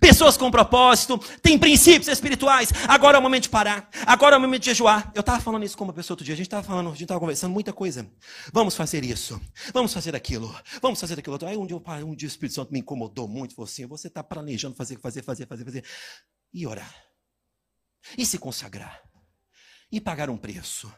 Pessoas 0.00 0.36
com 0.36 0.50
propósito, 0.50 1.16
têm 1.40 1.56
princípios 1.56 2.08
espirituais. 2.08 2.70
Agora 2.88 3.18
é 3.18 3.20
o 3.20 3.22
momento 3.22 3.44
de 3.44 3.50
parar. 3.50 3.88
Agora 4.04 4.34
é 4.34 4.38
o 4.38 4.40
momento 4.40 4.62
de 4.62 4.70
jejuar. 4.70 5.12
Eu 5.14 5.20
estava 5.20 5.40
falando 5.40 5.62
isso 5.62 5.78
com 5.78 5.84
uma 5.84 5.92
pessoa 5.92 6.14
outro 6.14 6.24
dia. 6.24 6.34
A 6.34 6.36
gente 6.36 6.46
estava 6.46 6.66
falando, 6.66 6.88
a 6.88 6.90
gente 6.90 7.04
estava 7.04 7.20
conversando 7.20 7.52
muita 7.52 7.72
coisa. 7.72 8.04
Vamos 8.52 8.74
fazer 8.74 9.04
isso. 9.04 9.40
Vamos 9.72 9.94
fazer 9.94 10.16
aquilo. 10.16 10.52
Vamos 10.82 11.00
fazer 11.00 11.20
aquilo. 11.20 11.38
Aí 11.46 11.56
um 11.56 11.68
dia, 11.68 11.76
um 11.76 12.16
dia 12.16 12.26
o 12.26 12.28
Espírito 12.28 12.56
Santo 12.56 12.72
me 12.72 12.80
incomodou 12.80 13.28
muito. 13.28 13.54
Falou 13.54 13.68
assim: 13.68 13.86
você 13.86 14.08
está 14.08 14.24
planejando 14.24 14.74
fazer, 14.74 14.98
fazer, 14.98 15.22
fazer, 15.22 15.46
fazer, 15.46 15.64
fazer. 15.64 15.84
E 16.52 16.66
orar. 16.66 16.92
E 18.16 18.24
se 18.26 18.38
consagrar. 18.38 19.02
E 19.90 20.00
pagar 20.00 20.30
um 20.30 20.36
preço. 20.36 20.92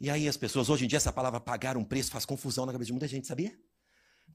E 0.00 0.08
aí 0.08 0.28
as 0.28 0.36
pessoas, 0.36 0.68
hoje 0.68 0.84
em 0.84 0.88
dia, 0.88 0.96
essa 0.96 1.12
palavra 1.12 1.40
pagar 1.40 1.76
um 1.76 1.84
preço 1.84 2.10
faz 2.10 2.24
confusão 2.24 2.64
na 2.64 2.72
cabeça 2.72 2.86
de 2.86 2.92
muita 2.92 3.08
gente, 3.08 3.26
sabia? 3.26 3.52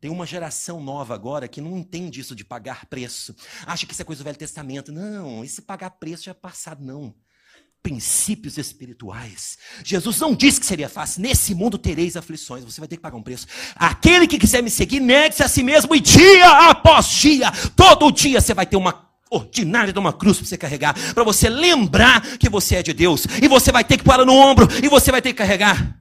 Tem 0.01 0.11
uma 0.11 0.25
geração 0.25 0.83
nova 0.83 1.13
agora 1.13 1.47
que 1.47 1.61
não 1.61 1.77
entende 1.77 2.19
isso 2.19 2.35
de 2.35 2.43
pagar 2.43 2.85
preço. 2.87 3.33
Acha 3.65 3.85
que 3.85 3.93
isso 3.93 4.01
é 4.01 4.05
coisa 4.05 4.21
do 4.21 4.25
Velho 4.25 4.37
Testamento. 4.37 4.91
Não, 4.91 5.43
esse 5.45 5.61
pagar 5.61 5.91
preço 5.91 6.23
já 6.23 6.31
é 6.31 6.33
passado, 6.33 6.83
não. 6.83 7.15
Princípios 7.81 8.57
espirituais. 8.57 9.57
Jesus 9.81 10.19
não 10.19 10.35
disse 10.35 10.59
que 10.59 10.65
seria 10.65 10.89
fácil. 10.89 11.21
Nesse 11.21 11.55
mundo 11.55 11.77
tereis 11.77 12.17
aflições. 12.17 12.65
Você 12.65 12.81
vai 12.81 12.87
ter 12.89 12.97
que 12.97 13.01
pagar 13.01 13.15
um 13.15 13.23
preço. 13.23 13.47
Aquele 13.75 14.27
que 14.27 14.37
quiser 14.37 14.61
me 14.61 14.69
seguir, 14.69 14.99
negue-se 14.99 15.43
a 15.43 15.47
si 15.47 15.63
mesmo 15.63 15.95
e 15.95 16.01
dia 16.01 16.69
após 16.69 17.07
dia, 17.07 17.49
todo 17.73 18.11
dia 18.11 18.41
você 18.41 18.53
vai 18.53 18.65
ter 18.65 18.75
uma 18.75 19.12
ordinária 19.35 19.91
de 19.91 19.99
uma 19.99 20.13
cruz 20.13 20.37
para 20.37 20.47
você 20.47 20.57
carregar, 20.57 20.93
para 21.13 21.23
você 21.23 21.49
lembrar 21.49 22.21
que 22.37 22.49
você 22.49 22.75
é 22.75 22.83
de 22.83 22.93
Deus, 22.93 23.25
e 23.41 23.47
você 23.47 23.71
vai 23.71 23.83
ter 23.83 23.97
que 23.97 24.03
pôr 24.03 24.13
ela 24.13 24.25
no 24.25 24.33
ombro, 24.33 24.67
e 24.83 24.87
você 24.87 25.11
vai 25.11 25.21
ter 25.21 25.29
que 25.29 25.37
carregar. 25.37 25.99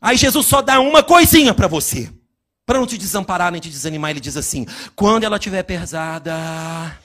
Aí 0.00 0.16
Jesus 0.16 0.46
só 0.46 0.62
dá 0.62 0.80
uma 0.80 1.02
coisinha 1.02 1.52
para 1.54 1.68
você, 1.68 2.10
Para 2.70 2.78
não 2.78 2.86
te 2.86 2.96
desamparar 2.96 3.50
nem 3.50 3.60
te 3.60 3.68
desanimar, 3.68 4.12
ele 4.12 4.20
diz 4.20 4.36
assim: 4.36 4.64
quando 4.94 5.24
ela 5.24 5.38
estiver 5.38 5.64
pesada, 5.64 6.96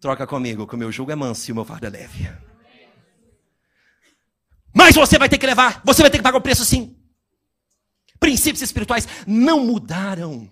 troca 0.00 0.24
comigo, 0.24 0.68
que 0.68 0.74
o 0.76 0.78
meu 0.78 0.92
jugo 0.92 1.10
é 1.10 1.16
manso 1.16 1.50
e 1.50 1.52
o 1.52 1.54
meu 1.56 1.64
fardo 1.64 1.86
é 1.86 1.90
leve. 1.90 2.30
Mas 4.72 4.94
você 4.94 5.18
vai 5.18 5.28
ter 5.28 5.36
que 5.36 5.46
levar, 5.46 5.80
você 5.84 6.00
vai 6.00 6.10
ter 6.12 6.18
que 6.18 6.22
pagar 6.22 6.38
o 6.38 6.40
preço 6.40 6.64
sim. 6.64 6.96
Princípios 8.20 8.62
espirituais 8.62 9.08
não 9.26 9.64
mudaram. 9.64 10.48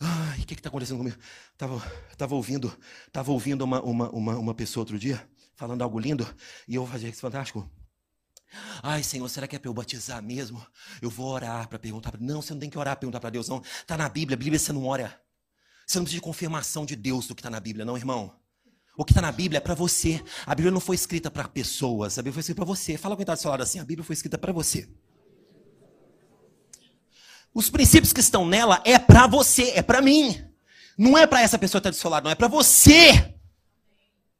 Ai, 0.00 0.40
o 0.40 0.46
que 0.46 0.54
está 0.54 0.68
acontecendo 0.68 0.98
comigo? 0.98 1.16
Tava, 1.56 1.80
tava 2.16 2.34
ouvindo, 2.34 2.76
tava 3.10 3.32
ouvindo 3.32 3.62
uma, 3.62 3.82
uma, 3.82 4.10
uma, 4.10 4.38
uma 4.38 4.54
pessoa 4.54 4.82
outro 4.82 4.98
dia 4.98 5.28
falando 5.56 5.82
algo 5.82 5.98
lindo 5.98 6.26
e 6.68 6.76
eu 6.76 6.86
fazia 6.86 7.08
isso 7.08 7.20
fantástico. 7.20 7.68
Ai, 8.82 9.02
Senhor, 9.02 9.28
será 9.28 9.46
que 9.46 9.56
é 9.56 9.58
para 9.58 9.68
eu 9.68 9.74
batizar 9.74 10.22
mesmo? 10.22 10.64
Eu 11.02 11.10
vou 11.10 11.26
orar 11.28 11.68
para 11.68 11.78
perguntar. 11.78 12.12
Pra... 12.12 12.20
Não, 12.20 12.40
você 12.40 12.52
não 12.52 12.60
tem 12.60 12.70
que 12.70 12.78
orar 12.78 12.94
para 12.94 13.00
perguntar 13.00 13.20
para 13.20 13.30
Deus, 13.30 13.48
não. 13.48 13.60
Está 13.60 13.96
na 13.96 14.08
Bíblia. 14.08 14.36
A 14.36 14.38
Bíblia 14.38 14.58
você 14.58 14.72
não 14.72 14.86
ora. 14.86 15.20
Você 15.86 15.98
não 15.98 16.04
precisa 16.04 16.20
de 16.20 16.24
confirmação 16.24 16.86
de 16.86 16.94
Deus 16.94 17.26
do 17.26 17.34
que 17.34 17.40
está 17.40 17.50
na 17.50 17.60
Bíblia, 17.60 17.84
não, 17.84 17.96
irmão. 17.96 18.38
O 18.96 19.04
que 19.04 19.12
está 19.12 19.20
na 19.22 19.32
Bíblia 19.32 19.58
é 19.58 19.60
para 19.60 19.74
você. 19.74 20.22
A 20.46 20.54
Bíblia 20.54 20.70
não 20.70 20.80
foi 20.80 20.96
escrita 20.96 21.30
para 21.30 21.46
pessoas. 21.48 22.18
A 22.18 22.22
Bíblia 22.22 22.34
foi 22.34 22.40
escrita 22.40 22.56
para 22.56 22.64
você. 22.64 22.96
Fala 22.96 23.16
com 23.16 23.22
o 23.22 23.24
do 23.24 23.36
seu 23.36 23.50
lado 23.50 23.62
assim: 23.62 23.78
a 23.78 23.84
Bíblia 23.84 24.04
foi 24.04 24.14
escrita 24.14 24.38
para 24.38 24.52
você. 24.52 24.88
Os 27.54 27.70
princípios 27.70 28.12
que 28.12 28.20
estão 28.20 28.46
nela 28.46 28.80
é 28.84 28.98
para 28.98 29.26
você, 29.26 29.72
é 29.74 29.82
para 29.82 30.00
mim. 30.00 30.44
Não 30.96 31.16
é 31.16 31.26
para 31.26 31.42
essa 31.42 31.58
pessoa 31.58 31.80
que 31.80 31.88
está 31.88 31.96
do 31.96 32.00
seu 32.00 32.10
lado, 32.10 32.24
não. 32.24 32.30
É 32.30 32.34
para 32.34 32.48
você. 32.48 33.34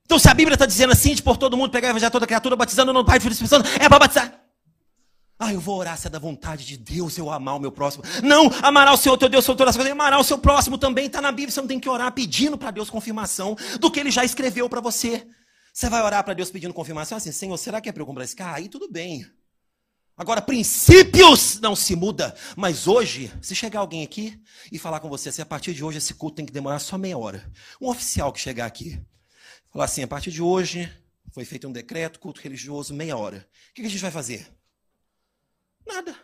Então, 0.05 0.19
se 0.19 0.29
a 0.29 0.35
Bíblia 0.35 0.55
está 0.55 0.67
dizendo 0.67 0.93
assim, 0.93 1.15
de 1.15 1.23
por 1.23 1.37
todo 1.37 1.57
mundo, 1.57 1.71
pegar 1.71 1.89
e 1.89 1.91
evangelizar 1.91 2.11
toda 2.11 2.27
criatura, 2.27 2.57
batizando 2.57 2.93
no 2.93 3.05
Pai, 3.05 3.21
Filho 3.21 3.31
e 3.31 3.35
Espírito 3.35 3.51
Santo, 3.51 3.69
é 3.83 3.89
para 3.89 3.99
batizar. 3.99 4.41
Ah, 5.39 5.53
eu 5.53 5.61
vou 5.61 5.79
orar 5.79 5.97
se 5.97 6.09
é 6.09 6.11
da 6.11 6.19
vontade 6.19 6.67
de 6.67 6.77
Deus 6.77 7.17
eu 7.17 7.31
amar 7.31 7.55
o 7.55 7.61
meu 7.61 7.71
próximo. 7.71 8.03
Não, 8.25 8.51
amará 8.61 8.93
o 8.93 8.97
Senhor 8.97 9.17
teu 9.17 9.29
Deus 9.29 9.45
sobre 9.45 9.59
todas 9.59 9.71
as 9.71 9.77
coisas, 9.77 9.93
amará 9.93 10.19
o 10.19 10.25
seu 10.25 10.37
próximo 10.37 10.77
também, 10.77 11.07
está 11.07 11.21
na 11.21 11.31
Bíblia. 11.31 11.53
Você 11.53 11.61
não 11.61 11.69
tem 11.69 11.79
que 11.79 11.89
orar 11.89 12.11
pedindo 12.11 12.59
para 12.59 12.73
Deus 12.73 12.91
confirmação 12.91 13.57
do 13.79 13.89
que 13.89 14.01
ele 14.01 14.11
já 14.11 14.25
escreveu 14.25 14.69
para 14.69 14.81
você. 14.81 15.25
Você 15.73 15.89
vai 15.89 16.03
orar 16.03 16.25
para 16.25 16.35
Deus 16.35 16.51
pedindo 16.51 16.75
confirmação 16.75 17.19
assim, 17.19 17.31
Senhor, 17.31 17.57
será 17.57 17.81
que 17.81 17.89
é 17.89 17.93
para 17.93 18.03
eu 18.03 18.07
comprar 18.07 18.25
esse 18.25 18.35
carro? 18.35 18.57
Aí 18.57 18.69
tudo 18.69 18.91
bem. 18.91 19.25
Agora, 20.19 20.43
princípios 20.43 21.61
não 21.61 21.75
se 21.77 21.95
muda. 21.95 22.37
Mas 22.57 22.87
hoje, 22.87 23.33
se 23.41 23.55
chegar 23.55 23.81
alguém 23.81 24.03
aqui 24.03 24.39
e 24.71 24.79
falar 24.79 25.01
com 25.01 25.09
você 25.09 25.29
assim, 25.29 25.41
a 25.41 25.47
partir 25.47 25.73
de 25.73 25.83
hoje 25.85 25.99
esse 25.99 26.13
culto 26.13 26.37
tem 26.37 26.45
que 26.45 26.53
demorar 26.53 26.81
só 26.81 26.99
meia 26.99 27.17
hora. 27.17 27.51
Um 27.81 27.89
oficial 27.89 28.33
que 28.33 28.41
chegar 28.41 28.67
aqui 28.67 29.01
Falar 29.71 29.85
assim, 29.85 30.03
a 30.03 30.09
partir 30.09 30.31
de 30.31 30.43
hoje 30.43 30.91
foi 31.33 31.45
feito 31.45 31.69
um 31.69 31.73
decreto, 31.73 32.19
culto 32.19 32.41
religioso, 32.41 32.95
meia 32.95 33.17
hora. 33.17 33.47
O 33.71 33.75
que 33.75 33.83
a 33.83 33.89
gente 33.89 34.01
vai 34.01 34.11
fazer? 34.11 34.49
Nada. 35.87 36.17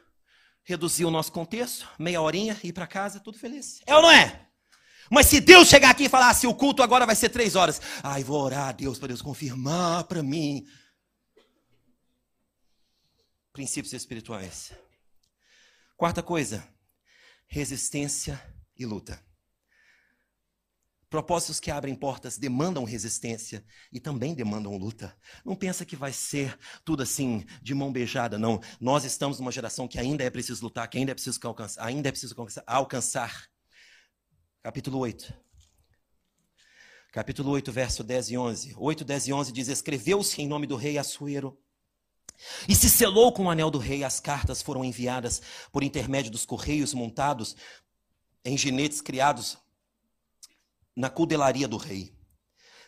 Reduzir 0.64 1.04
o 1.04 1.10
nosso 1.10 1.30
contexto, 1.30 1.86
meia 1.98 2.22
horinha, 2.22 2.58
ir 2.64 2.72
para 2.72 2.86
casa, 2.86 3.20
tudo 3.20 3.38
feliz. 3.38 3.80
É 3.86 3.94
ou 3.94 4.00
não 4.00 4.10
é? 4.10 4.48
Mas 5.10 5.26
se 5.26 5.40
Deus 5.40 5.68
chegar 5.68 5.90
aqui 5.90 6.04
e 6.04 6.08
falar 6.08 6.30
assim, 6.30 6.46
o 6.46 6.54
culto 6.54 6.82
agora 6.82 7.04
vai 7.04 7.14
ser 7.14 7.28
três 7.28 7.54
horas. 7.54 7.80
Ai, 8.02 8.24
vou 8.24 8.42
orar 8.42 8.68
a 8.68 8.72
Deus 8.72 8.98
para 8.98 9.08
Deus 9.08 9.20
confirmar 9.20 10.04
para 10.04 10.22
mim. 10.22 10.66
Princípios 13.54 13.92
espirituais. 13.92 14.72
Quarta 15.96 16.24
coisa, 16.24 16.68
resistência 17.46 18.42
e 18.76 18.84
luta. 18.84 19.24
Propósitos 21.08 21.60
que 21.60 21.70
abrem 21.70 21.94
portas 21.94 22.36
demandam 22.36 22.82
resistência 22.82 23.64
e 23.92 24.00
também 24.00 24.34
demandam 24.34 24.76
luta. 24.76 25.16
Não 25.44 25.54
pensa 25.54 25.84
que 25.84 25.94
vai 25.94 26.12
ser 26.12 26.58
tudo 26.84 27.04
assim 27.04 27.46
de 27.62 27.72
mão 27.74 27.92
beijada, 27.92 28.36
não. 28.36 28.60
Nós 28.80 29.04
estamos 29.04 29.38
numa 29.38 29.52
geração 29.52 29.86
que 29.86 30.00
ainda 30.00 30.24
é 30.24 30.30
preciso 30.30 30.64
lutar, 30.64 30.88
que 30.88 30.98
ainda 30.98 31.12
é 31.12 31.14
preciso 31.14 31.38
alcançar, 31.44 31.86
ainda 31.86 32.08
é 32.08 32.10
preciso 32.10 32.34
alcançar. 32.66 33.48
Capítulo 34.64 34.98
8. 34.98 35.32
Capítulo 37.12 37.52
8, 37.52 37.70
verso 37.70 38.02
10 38.02 38.30
e 38.30 38.36
11. 38.36 38.74
8, 38.76 39.04
10 39.04 39.28
e 39.28 39.32
11 39.32 39.52
diz: 39.52 39.68
Escreveu-se 39.68 40.42
em 40.42 40.48
nome 40.48 40.66
do 40.66 40.74
rei 40.74 40.98
Assuero 40.98 41.56
e 42.68 42.74
se 42.74 42.88
selou 42.90 43.32
com 43.32 43.44
o 43.44 43.50
anel 43.50 43.70
do 43.70 43.78
rei. 43.78 44.04
As 44.04 44.20
cartas 44.20 44.62
foram 44.62 44.84
enviadas 44.84 45.40
por 45.72 45.82
intermédio 45.82 46.30
dos 46.30 46.44
correios 46.44 46.94
montados 46.94 47.56
em 48.44 48.56
ginetes 48.56 49.00
criados 49.00 49.58
na 50.94 51.10
cudelaria 51.10 51.66
do 51.66 51.76
rei. 51.76 52.14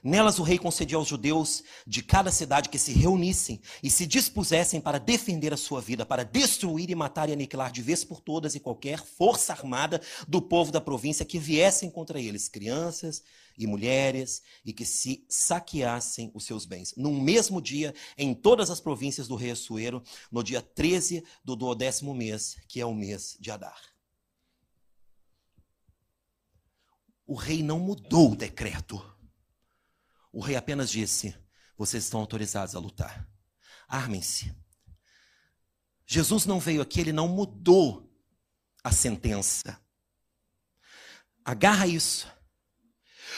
Nelas 0.07 0.39
o 0.39 0.45
rei 0.45 0.57
concedia 0.57 0.97
aos 0.97 1.09
judeus 1.09 1.65
de 1.85 2.01
cada 2.01 2.31
cidade 2.31 2.69
que 2.69 2.79
se 2.79 2.93
reunissem 2.93 3.61
e 3.83 3.91
se 3.91 4.07
dispusessem 4.07 4.81
para 4.81 5.01
defender 5.01 5.53
a 5.53 5.57
sua 5.57 5.81
vida, 5.81 6.07
para 6.07 6.23
destruir 6.23 6.89
e 6.89 6.95
matar 6.95 7.29
e 7.29 7.33
aniquilar 7.33 7.73
de 7.73 7.83
vez 7.83 8.05
por 8.05 8.21
todas 8.21 8.55
e 8.55 8.61
qualquer 8.61 9.05
força 9.05 9.53
armada 9.53 10.01
do 10.29 10.41
povo 10.41 10.71
da 10.71 10.81
província 10.81 11.25
que 11.25 11.41
viessem 11.41 11.91
contra 11.91 12.21
eles, 12.21 12.47
crianças 12.47 13.21
e 13.59 13.67
mulheres, 13.67 14.45
e 14.65 14.73
que 14.73 14.85
se 14.85 15.27
saqueassem 15.29 16.31
os 16.33 16.45
seus 16.45 16.65
bens. 16.65 16.95
Num 16.97 17.21
mesmo 17.21 17.61
dia, 17.61 17.93
em 18.17 18.33
todas 18.33 18.71
as 18.71 18.79
províncias 18.79 19.27
do 19.27 19.35
rei 19.35 19.51
Assuero, 19.51 20.01
no 20.31 20.41
dia 20.41 20.63
13 20.63 21.25
do 21.45 21.57
duodécimo 21.57 22.15
mês, 22.15 22.57
que 22.69 22.81
é 22.81 22.87
o 22.87 22.95
mês 22.95 23.37
de 23.41 23.51
Adar. 23.51 23.81
O 27.27 27.35
rei 27.35 27.61
não 27.61 27.81
mudou 27.81 28.31
o 28.31 28.37
decreto. 28.37 29.16
O 30.37 30.41
rei 30.41 30.55
apenas 30.55 30.91
disse: 30.91 31.35
vocês 31.79 32.05
estão 32.05 32.21
autorizados 32.21 32.77
a 32.77 32.79
lutar. 32.79 33.27
Armem-se. 33.89 34.55
Jesus 36.07 36.45
não 36.45 36.61
veio 36.61 36.83
aqui, 36.83 37.01
ele 37.01 37.11
não 37.11 37.27
mudou 37.27 38.07
a 38.85 38.93
sentença. 38.93 39.81
Agarra 41.43 41.87
isso. 41.87 42.29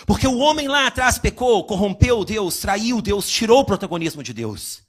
Porque 0.08 0.26
o 0.26 0.38
homem 0.38 0.66
lá 0.66 0.88
atrás 0.88 1.20
pecou, 1.20 1.64
corrompeu 1.64 2.24
Deus, 2.24 2.58
traiu 2.58 3.00
Deus, 3.00 3.28
tirou 3.28 3.61
o 3.61 3.64
protagonismo 3.64 4.20
de 4.20 4.32
Deus. 4.32 4.82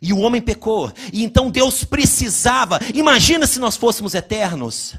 E 0.00 0.12
o 0.12 0.20
homem 0.20 0.40
pecou. 0.40 0.92
E 1.12 1.24
então 1.24 1.50
Deus 1.50 1.82
precisava. 1.82 2.78
Imagina 2.94 3.48
se 3.48 3.58
nós 3.58 3.76
fôssemos 3.76 4.14
eternos. 4.14 4.94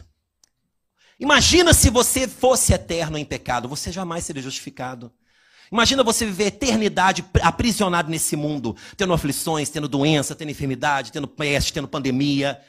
Imagina 1.17 1.73
se 1.73 1.89
você 1.89 2.27
fosse 2.27 2.73
eterno 2.73 3.17
em 3.17 3.23
pecado, 3.23 3.69
você 3.69 3.93
jamais 3.93 4.25
seria 4.25 4.43
justificado. 4.43 5.09
Imagina 5.73 6.03
você 6.03 6.23
viver 6.23 6.45
eternidade 6.45 7.25
aprisionado 7.41 8.07
nesse 8.07 8.35
mundo, 8.35 8.77
tendo 8.95 9.11
aflições, 9.11 9.69
tendo 9.69 9.87
doença, 9.87 10.35
tendo 10.35 10.51
enfermidade, 10.51 11.11
tendo 11.11 11.27
peste, 11.27 11.73
tendo 11.73 11.87
pandemia. 11.87 12.61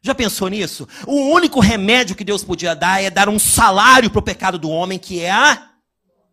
Já 0.00 0.14
pensou 0.14 0.46
nisso? 0.46 0.86
O 1.04 1.32
único 1.32 1.58
remédio 1.58 2.14
que 2.14 2.22
Deus 2.22 2.44
podia 2.44 2.76
dar 2.76 3.02
é 3.02 3.10
dar 3.10 3.28
um 3.28 3.36
salário 3.36 4.08
para 4.10 4.20
o 4.20 4.22
pecado 4.22 4.60
do 4.60 4.70
homem, 4.70 4.96
que 4.96 5.18
é 5.18 5.32
a 5.32 5.70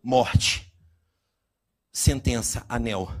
morte. 0.04 0.72
Sentença, 1.92 2.64
anel. 2.68 3.12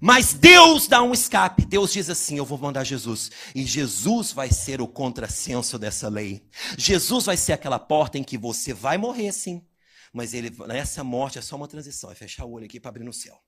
Mas 0.00 0.32
Deus 0.32 0.86
dá 0.86 1.02
um 1.02 1.12
escape. 1.12 1.66
Deus 1.66 1.92
diz 1.92 2.08
assim: 2.08 2.38
Eu 2.38 2.44
vou 2.44 2.58
mandar 2.58 2.84
Jesus. 2.84 3.28
E 3.56 3.64
Jesus 3.64 4.30
vai 4.30 4.52
ser 4.52 4.80
o 4.80 4.86
contrassenso 4.86 5.80
dessa 5.80 6.08
lei. 6.08 6.46
Jesus 6.78 7.24
vai 7.24 7.36
ser 7.36 7.54
aquela 7.54 7.80
porta 7.80 8.18
em 8.18 8.22
que 8.22 8.38
você 8.38 8.72
vai 8.72 8.96
morrer, 8.96 9.32
sim. 9.32 9.65
Mas 10.16 10.32
ele, 10.32 10.50
essa 10.70 11.04
morte 11.04 11.38
é 11.38 11.42
só 11.42 11.56
uma 11.56 11.68
transição. 11.68 12.10
É 12.10 12.14
fechar 12.14 12.46
o 12.46 12.52
olho 12.52 12.64
aqui 12.64 12.80
para 12.80 12.88
abrir 12.88 13.04
no 13.04 13.12
céu. 13.12 13.38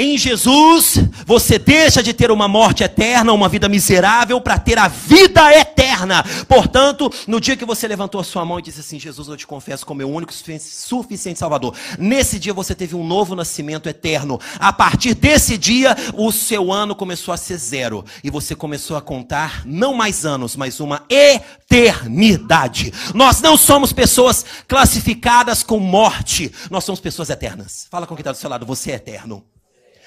Em 0.00 0.16
Jesus, 0.16 0.94
você 1.26 1.58
deixa 1.58 2.00
de 2.04 2.14
ter 2.14 2.30
uma 2.30 2.46
morte 2.46 2.84
eterna, 2.84 3.32
uma 3.32 3.48
vida 3.48 3.68
miserável, 3.68 4.40
para 4.40 4.56
ter 4.56 4.78
a 4.78 4.86
vida 4.86 5.52
eterna. 5.52 6.24
Portanto, 6.46 7.12
no 7.26 7.40
dia 7.40 7.56
que 7.56 7.64
você 7.64 7.88
levantou 7.88 8.20
a 8.20 8.24
sua 8.24 8.44
mão 8.44 8.60
e 8.60 8.62
disse 8.62 8.78
assim: 8.78 9.00
Jesus, 9.00 9.26
eu 9.26 9.36
te 9.36 9.44
confesso 9.44 9.84
como 9.84 9.98
meu 9.98 10.08
único 10.08 10.32
suficiente 10.32 11.36
Salvador. 11.36 11.74
Nesse 11.98 12.38
dia 12.38 12.54
você 12.54 12.76
teve 12.76 12.94
um 12.94 13.04
novo 13.04 13.34
nascimento 13.34 13.88
eterno. 13.88 14.38
A 14.60 14.72
partir 14.72 15.14
desse 15.14 15.58
dia, 15.58 15.96
o 16.14 16.30
seu 16.30 16.72
ano 16.72 16.94
começou 16.94 17.34
a 17.34 17.36
ser 17.36 17.56
zero. 17.56 18.04
E 18.22 18.30
você 18.30 18.54
começou 18.54 18.96
a 18.96 19.02
contar 19.02 19.62
não 19.66 19.94
mais 19.94 20.24
anos, 20.24 20.54
mas 20.54 20.78
uma 20.78 21.02
eternidade. 21.08 22.92
Nós 23.16 23.40
não 23.40 23.56
somos 23.56 23.92
pessoas 23.92 24.46
classificadas 24.68 25.64
com 25.64 25.80
morte. 25.80 26.52
Nós 26.70 26.84
somos 26.84 27.00
pessoas 27.00 27.30
eternas. 27.30 27.88
Fala 27.90 28.06
com 28.06 28.14
quem 28.14 28.20
está 28.20 28.30
do 28.30 28.38
seu 28.38 28.48
lado, 28.48 28.64
você 28.64 28.92
é 28.92 28.94
eterno. 28.94 29.44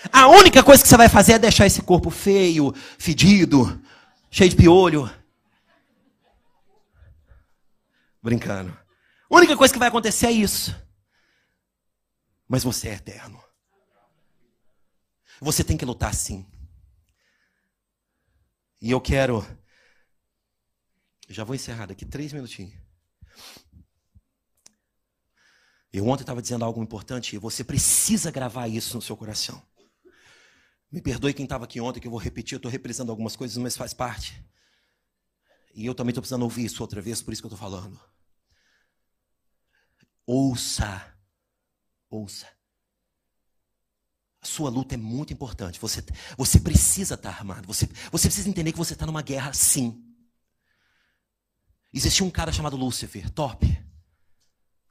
A 0.10 0.28
única 0.28 0.64
coisa 0.64 0.82
que 0.82 0.88
você 0.88 0.98
vai 0.98 1.10
fazer 1.10 1.34
é 1.34 1.40
deixar 1.40 1.66
esse 1.66 1.82
corpo 1.82 2.10
feio, 2.10 2.74
fedido, 2.98 3.82
cheio 4.30 4.50
de 4.50 4.56
piolho. 4.56 5.10
Brincando. 8.22 8.72
A 9.30 9.36
única 9.36 9.56
coisa 9.58 9.74
que 9.74 9.80
vai 9.80 9.90
acontecer 9.90 10.28
é 10.28 10.32
isso. 10.32 10.76
Mas 12.48 12.64
você 12.64 12.90
é 12.90 12.94
eterno. 12.94 13.42
Você 15.40 15.64
tem 15.64 15.78
que 15.78 15.86
lutar 15.86 16.14
sim. 16.14 16.46
E 18.82 18.92
eu 18.92 19.00
quero. 19.00 19.46
Já 21.30 21.44
vou 21.44 21.56
encerrar 21.56 21.86
daqui 21.86 22.06
três 22.06 22.34
minutinhos. 22.34 22.74
Eu 25.94 26.08
ontem 26.08 26.24
estava 26.24 26.42
dizendo 26.42 26.64
algo 26.64 26.82
importante 26.82 27.36
e 27.36 27.40
você 27.40 27.64
precisa 27.64 28.32
gravar 28.32 28.68
isso 28.68 28.96
no 28.96 29.02
seu 29.02 29.16
coração. 29.16 29.62
Me 30.92 31.02
perdoe 31.02 31.34
quem 31.34 31.46
estava 31.46 31.64
aqui 31.64 31.80
ontem, 31.80 32.02
que 32.02 32.08
eu 32.08 32.12
vou 32.12 32.20
repetir, 32.20 32.56
eu 32.56 32.58
estou 32.58 32.70
reprisando 32.70 33.12
algumas 33.12 33.36
coisas, 33.36 33.56
mas 33.58 33.78
faz 33.78 33.94
parte. 33.94 34.44
E 35.74 35.86
eu 35.86 35.96
também 35.96 36.12
estou 36.12 36.22
precisando 36.22 36.44
ouvir 36.44 36.66
isso 36.66 36.84
outra 36.84 37.02
vez, 37.02 37.22
por 37.22 37.32
isso 37.32 37.42
que 37.42 37.46
eu 37.46 37.54
estou 37.54 37.60
falando. 37.60 37.98
Ouça. 40.26 41.16
Ouça. 42.10 42.46
A 44.42 44.46
sua 44.46 44.70
luta 44.70 44.96
é 44.96 44.98
muito 44.98 45.32
importante. 45.32 45.80
Você, 45.80 46.04
você 46.36 46.60
precisa 46.60 47.14
estar 47.14 47.30
armado. 47.30 47.66
Você, 47.68 47.88
você 48.12 48.28
precisa 48.28 48.50
entender 48.50 48.74
que 48.74 48.78
você 48.78 48.92
está 48.92 49.06
numa 49.06 49.22
guerra, 49.22 49.54
sim. 49.54 50.04
Existia 51.94 52.26
um 52.26 52.32
cara 52.32 52.52
chamado 52.52 52.76
Lúcifer, 52.76 53.30
top. 53.30 53.66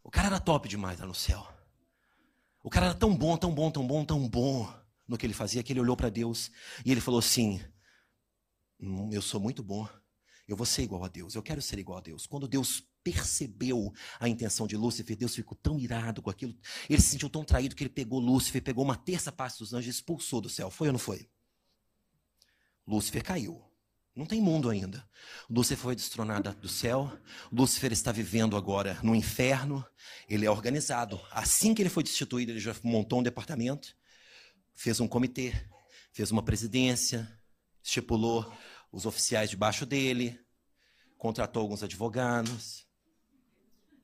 O 0.03 0.11
cara 0.11 0.29
era 0.29 0.41
top 0.41 0.67
demais 0.67 0.99
lá 0.99 1.07
no 1.07 1.15
céu. 1.15 1.47
O 2.63 2.71
cara 2.71 2.87
era 2.87 2.95
tão 2.95 3.15
bom, 3.15 3.37
tão 3.37 3.53
bom, 3.53 3.71
tão 3.71 3.87
bom, 3.87 4.05
tão 4.05 4.29
bom 4.29 4.80
no 5.11 5.19
que 5.19 5.27
ele 5.27 5.35
fazia 5.35 5.63
que 5.63 5.73
ele 5.73 5.81
olhou 5.81 5.97
para 5.97 6.09
Deus 6.09 6.53
e 6.85 6.93
ele 6.93 7.01
falou 7.01 7.19
assim: 7.19 7.61
hum, 8.81 9.11
Eu 9.13 9.21
sou 9.21 9.41
muito 9.41 9.61
bom. 9.63 9.89
Eu 10.47 10.57
vou 10.57 10.65
ser 10.65 10.83
igual 10.83 11.05
a 11.05 11.09
Deus. 11.09 11.35
Eu 11.35 11.43
quero 11.43 11.61
ser 11.61 11.79
igual 11.79 11.99
a 11.99 12.01
Deus. 12.01 12.27
Quando 12.27 12.49
Deus 12.49 12.83
percebeu 13.03 13.93
a 14.19 14.29
intenção 14.29 14.67
de 14.67 14.77
Lúcifer, 14.77 15.17
Deus 15.17 15.35
ficou 15.35 15.57
tão 15.61 15.79
irado 15.79 16.23
com 16.23 16.31
aquilo. 16.31 16.57
Ele 16.89 17.01
se 17.01 17.09
sentiu 17.09 17.29
tão 17.29 17.45
traído 17.45 17.75
que 17.75 17.83
ele 17.83 17.91
pegou 17.91 18.21
Lúcifer, 18.21 18.63
pegou 18.63 18.85
uma 18.85 18.97
terça 18.97 19.33
parte 19.33 19.59
dos 19.59 19.73
anjos 19.73 19.87
e 19.87 19.91
expulsou 19.91 20.41
do 20.41 20.49
céu. 20.49 20.71
Foi 20.71 20.89
ou 20.89 20.93
não 20.93 20.99
foi? 20.99 21.29
Lúcifer 22.87 23.23
caiu. 23.23 23.63
Não 24.15 24.27
tem 24.27 24.41
mundo 24.41 24.69
ainda. 24.69 25.09
Lúcifer 25.49 25.79
foi 25.79 25.97
destronado 25.97 26.53
do 26.55 26.69
céu. 26.69 27.17
Lúcifer 27.51 27.93
está 27.93 28.11
vivendo 28.11 28.57
agora 28.57 28.99
no 29.03 29.15
inferno. 29.15 29.85
Ele 30.29 30.47
é 30.47 30.51
organizado. 30.51 31.21
Assim 31.31 31.75
que 31.75 31.83
ele 31.83 31.89
foi 31.89 32.03
destituído, 32.03 32.53
ele 32.53 32.61
já 32.61 32.75
montou 32.83 33.21
um 33.21 33.23
departamento, 33.23 33.97
fez 34.81 34.99
um 34.99 35.07
comitê, 35.07 35.53
fez 36.11 36.31
uma 36.31 36.43
presidência, 36.43 37.31
estipulou 37.83 38.51
os 38.91 39.05
oficiais 39.05 39.51
debaixo 39.51 39.85
dele, 39.85 40.41
contratou 41.19 41.61
alguns 41.61 41.83
advogados, 41.83 42.87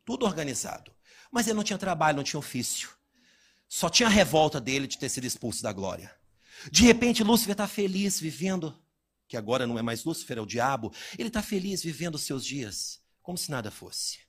tudo 0.05 0.27
organizado. 0.27 0.95
Mas 1.33 1.47
ele 1.47 1.57
não 1.57 1.64
tinha 1.64 1.79
trabalho, 1.79 2.18
não 2.18 2.22
tinha 2.22 2.39
ofício. 2.39 2.91
Só 3.66 3.89
tinha 3.89 4.07
a 4.07 4.12
revolta 4.12 4.61
dele 4.61 4.87
de 4.87 4.99
ter 4.99 5.09
sido 5.09 5.24
expulso 5.24 5.62
da 5.62 5.72
glória. 5.72 6.14
De 6.70 6.83
repente, 6.83 7.24
Lúcifer 7.24 7.53
está 7.53 7.66
feliz 7.66 8.20
vivendo, 8.20 8.79
que 9.27 9.39
agora 9.39 9.66
não 9.66 9.79
é 9.79 9.83
mais 9.83 10.05
Lúcifer, 10.05 10.37
é 10.37 10.43
o 10.43 10.47
diabo. 10.47 10.93
Ele 11.18 11.29
está 11.29 11.43
feliz 11.43 11.83
vivendo 11.83 12.16
os 12.16 12.22
seus 12.22 12.45
dias, 12.45 13.01
como 13.22 13.39
se 13.39 13.51
nada 13.51 13.70
fosse. 13.70 14.26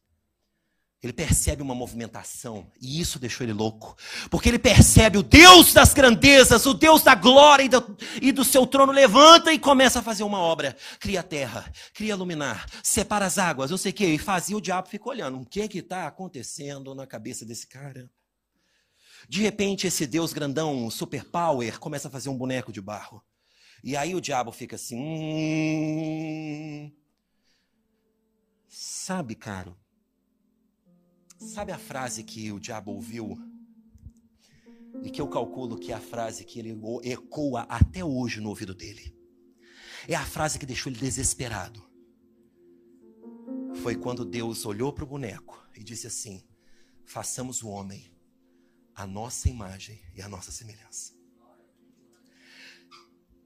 Ele 1.02 1.14
percebe 1.14 1.62
uma 1.62 1.76
movimentação 1.76 2.72
e 2.82 3.00
isso 3.00 3.20
deixou 3.20 3.45
ele 3.45 3.54
louco. 3.54 3.95
Porque 4.32 4.50
ele 4.50 4.58
percebe 4.58 5.20
o 5.20 5.24
Deus 5.24 5.72
das 5.72 5.93
grandezas, 5.93 6.66
o 6.66 6.74
Deus 6.74 7.04
da 7.04 7.14
glória 7.14 7.64
e 7.64 7.70
do, 7.70 7.98
e 8.20 8.32
do, 8.32 8.43
seu 8.43 8.66
trono 8.66 8.91
levanta 8.91 9.54
e 9.54 9.60
começa 9.60 10.00
a 10.00 10.02
fazer 10.02 10.24
uma 10.24 10.39
obra. 10.39 10.76
Cria 11.00 11.20
a 11.20 11.24
terra, 11.24 11.72
cria 11.93 12.16
luminar, 12.16 12.66
separa 12.82 13.28
as 13.28 13.38
águas, 13.38 13.70
eu 13.70 13.78
sei 13.78 13.91
o 13.91 13.95
que. 13.95 14.08
E 14.08 14.18
fazia 14.18 14.58
o 14.58 14.62
diabo 14.62 14.89
fica 14.89 15.08
olhando. 15.08 15.39
O 15.39 15.45
que 15.45 15.68
que 15.68 15.80
está 15.80 16.08
acontecendo 16.08 16.95
na 16.95 17.06
cabeça 17.06 17.45
desse 17.45 17.68
cara? 17.68 18.10
De 19.30 19.41
repente, 19.41 19.86
esse 19.86 20.08
Deus 20.08 20.34
grandão, 20.34 20.89
super 20.89 21.26
power, 21.26 21.80
começa 21.80 22.08
a 22.08 22.12
fazer 22.12 22.30
um 22.30 22.38
boneco 22.38 22.72
de 22.72 22.82
barro. 22.82 23.24
E 23.84 23.95
aí 23.95 24.16
o 24.16 24.22
diabo 24.22 24.52
fica 24.52 24.76
assim. 24.76 24.98
Hum... 25.00 26.91
Sabe, 28.68 29.36
caro? 29.36 29.78
Sabe 31.38 31.72
a 31.72 31.78
frase 31.78 32.24
que 32.24 32.52
o 32.52 32.60
diabo 32.60 32.92
ouviu? 32.92 33.38
E 35.04 35.10
que 35.10 35.22
eu 35.22 35.28
calculo 35.28 35.78
que 35.78 35.92
é 35.92 35.96
a 35.96 36.02
frase 36.02 36.44
que 36.44 36.60
ele 36.60 36.76
ecoa 37.04 37.62
até 37.70 38.04
hoje 38.04 38.42
no 38.42 38.50
ouvido 38.50 38.74
dele. 38.74 39.16
É 40.08 40.16
a 40.16 40.26
frase 40.26 40.58
que 40.58 40.66
deixou 40.66 40.92
ele 40.92 41.00
desesperado. 41.00 41.88
Foi 43.82 43.96
quando 43.96 44.26
Deus 44.26 44.66
olhou 44.66 44.92
para 44.92 45.04
o 45.04 45.08
boneco 45.08 45.64
e 45.76 45.84
disse 45.84 46.08
assim: 46.08 46.44
façamos 47.06 47.62
o 47.62 47.70
homem 47.70 48.12
a 48.96 49.06
nossa 49.06 49.48
imagem 49.48 50.02
e 50.16 50.24
a 50.24 50.28
nossa 50.28 50.52
semelhança. 50.52 51.16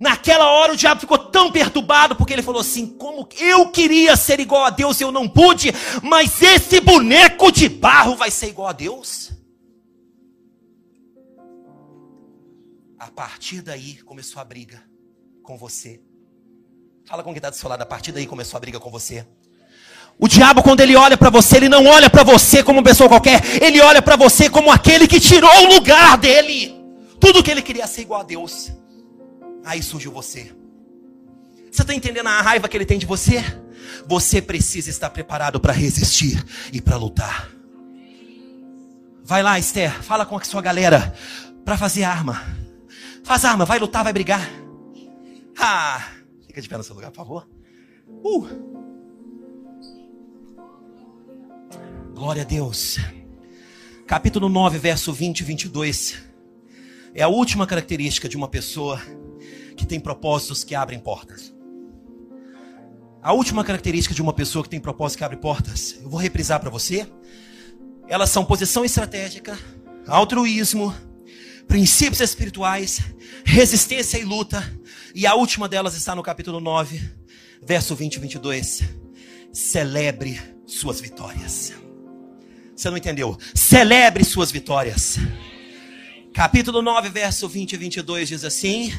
Naquela 0.02 0.50
hora 0.50 0.74
o 0.74 0.76
diabo 0.76 1.00
ficou 1.00 1.20
tão 1.20 1.52
perturbado 1.52 2.16
porque 2.16 2.34
ele 2.34 2.42
falou 2.42 2.62
assim: 2.62 2.88
como 2.88 3.30
eu 3.40 3.70
queria 3.70 4.16
ser 4.16 4.40
igual 4.40 4.66
a 4.66 4.72
Deus 4.72 5.00
e 5.00 5.04
eu 5.04 5.12
não 5.12 5.30
pude, 5.30 5.72
mas 6.02 6.42
esse 6.42 6.82
boneco 6.82 7.52
de 7.52 7.70
barro 7.70 8.16
vai 8.16 8.32
ser 8.32 8.48
igual 8.48 8.70
a 8.70 8.74
Deus? 8.74 9.32
A 12.98 13.12
partir 13.12 13.62
daí 13.62 13.98
começou 13.98 14.42
a 14.42 14.44
briga 14.44 14.82
com 15.44 15.56
você. 15.56 16.02
Fala 17.06 17.22
com 17.22 17.30
quem 17.30 17.38
está 17.38 17.52
do 17.52 17.56
seu 17.56 17.70
lado, 17.70 17.84
a 17.84 17.86
partir 17.86 18.12
daí 18.12 18.26
começou 18.26 18.58
a 18.58 18.60
briga 18.60 18.80
com 18.80 18.90
você. 18.90 19.24
O 20.18 20.28
diabo, 20.28 20.64
quando 20.64 20.80
ele 20.80 20.96
olha 20.96 21.16
para 21.16 21.30
você, 21.30 21.58
ele 21.58 21.70
não 21.70 21.86
olha 21.86 22.10
para 22.10 22.24
você 22.24 22.64
como 22.64 22.80
uma 22.80 22.84
pessoa 22.84 23.08
qualquer, 23.08 23.62
ele 23.62 23.80
olha 23.80 24.02
para 24.02 24.16
você 24.16 24.50
como 24.50 24.72
aquele 24.72 25.08
que 25.08 25.20
tirou 25.20 25.52
o 25.64 25.76
lugar 25.76 26.18
dele. 26.18 26.76
Tudo 27.20 27.44
que 27.44 27.52
ele 27.52 27.62
queria 27.62 27.86
ser 27.86 28.02
igual 28.02 28.22
a 28.22 28.24
Deus. 28.24 28.81
Aí 29.64 29.82
surgiu 29.82 30.12
você. 30.12 30.52
Você 31.72 31.82
está 31.84 31.94
entendendo 31.94 32.28
a 32.28 32.42
raiva 32.42 32.68
que 32.68 32.76
ele 32.76 32.86
tem 32.86 33.00
de 33.00 33.06
você? 33.06 33.44
Você 34.08 34.42
precisa 34.42 34.90
estar 34.90 35.10
preparado 35.10 35.60
para 35.60 35.74
resistir 35.74 36.44
e 36.72 36.82
para 36.82 36.98
lutar. 36.98 37.50
Vai 39.24 39.42
lá, 39.42 39.58
Esther, 39.58 40.04
fala 40.04 40.26
com 40.26 40.36
a 40.36 40.44
sua 40.44 40.62
galera 40.62 41.16
para 41.64 41.78
fazer 41.78 42.04
arma. 42.04 42.42
Faz 43.24 43.46
arma, 43.46 43.66
vai 43.66 43.80
lutar, 43.80 44.04
vai 44.04 44.12
brigar. 44.12 44.50
Ah, 45.58 46.06
fica 46.48 46.62
de 46.62 46.68
pé 46.68 46.78
no 46.78 46.84
seu 46.84 46.96
lugar, 46.96 47.12
por 47.12 47.18
favor. 47.18 47.48
Uh. 48.08 48.48
Glória 52.14 52.42
a 52.42 52.46
Deus. 52.46 53.00
Capítulo 54.06 54.50
9, 54.50 54.78
verso 54.78 55.14
20 55.14 55.40
e 55.40 55.44
22. 55.44 56.18
É 57.14 57.22
a 57.22 57.28
última 57.28 57.66
característica 57.66 58.28
de 58.28 58.36
uma 58.36 58.48
pessoa 58.48 59.02
que 59.76 59.86
tem 59.86 60.00
propósitos 60.00 60.64
que 60.64 60.76
abrem 60.76 61.00
portas. 61.00 61.54
A 63.22 63.34
última 63.34 63.64
característica 63.64 64.16
de 64.16 64.22
uma 64.22 64.34
pessoa 64.34 64.64
que 64.64 64.70
tem 64.70 64.80
propósito 64.80 65.20
que 65.20 65.24
abre 65.24 65.38
portas, 65.38 65.96
eu 66.02 66.10
vou 66.10 66.20
reprisar 66.20 66.60
para 66.60 66.72
você. 66.72 67.08
Elas 68.08 68.32
são 68.32 68.44
posição 68.44 68.84
estratégica, 68.84 69.58
altruísmo, 70.08 70.94
princípios 71.68 72.20
espirituais, 72.20 73.00
resistência 73.46 74.18
e 74.18 74.24
luta. 74.24 74.62
E 75.14 75.28
a 75.28 75.36
última 75.36 75.70
delas 75.70 75.96
está 75.96 76.16
no 76.16 76.24
capítulo 76.24 76.60
9, 76.60 77.00
verso 77.62 77.96
20 77.96 78.16
e 78.16 78.20
22. 78.20 78.82
Celebre 79.54 80.42
suas 80.66 81.00
vitórias. 81.00 81.74
Você 82.76 82.90
não 82.90 82.98
entendeu? 82.98 83.38
Celebre 83.54 84.24
suas 84.24 84.52
vitórias. 84.52 85.20
Capítulo 86.34 86.82
9, 86.82 87.10
verso 87.10 87.48
20 87.48 87.74
e 87.74 87.78
22 87.78 88.30
diz 88.30 88.44
assim: 88.44 88.92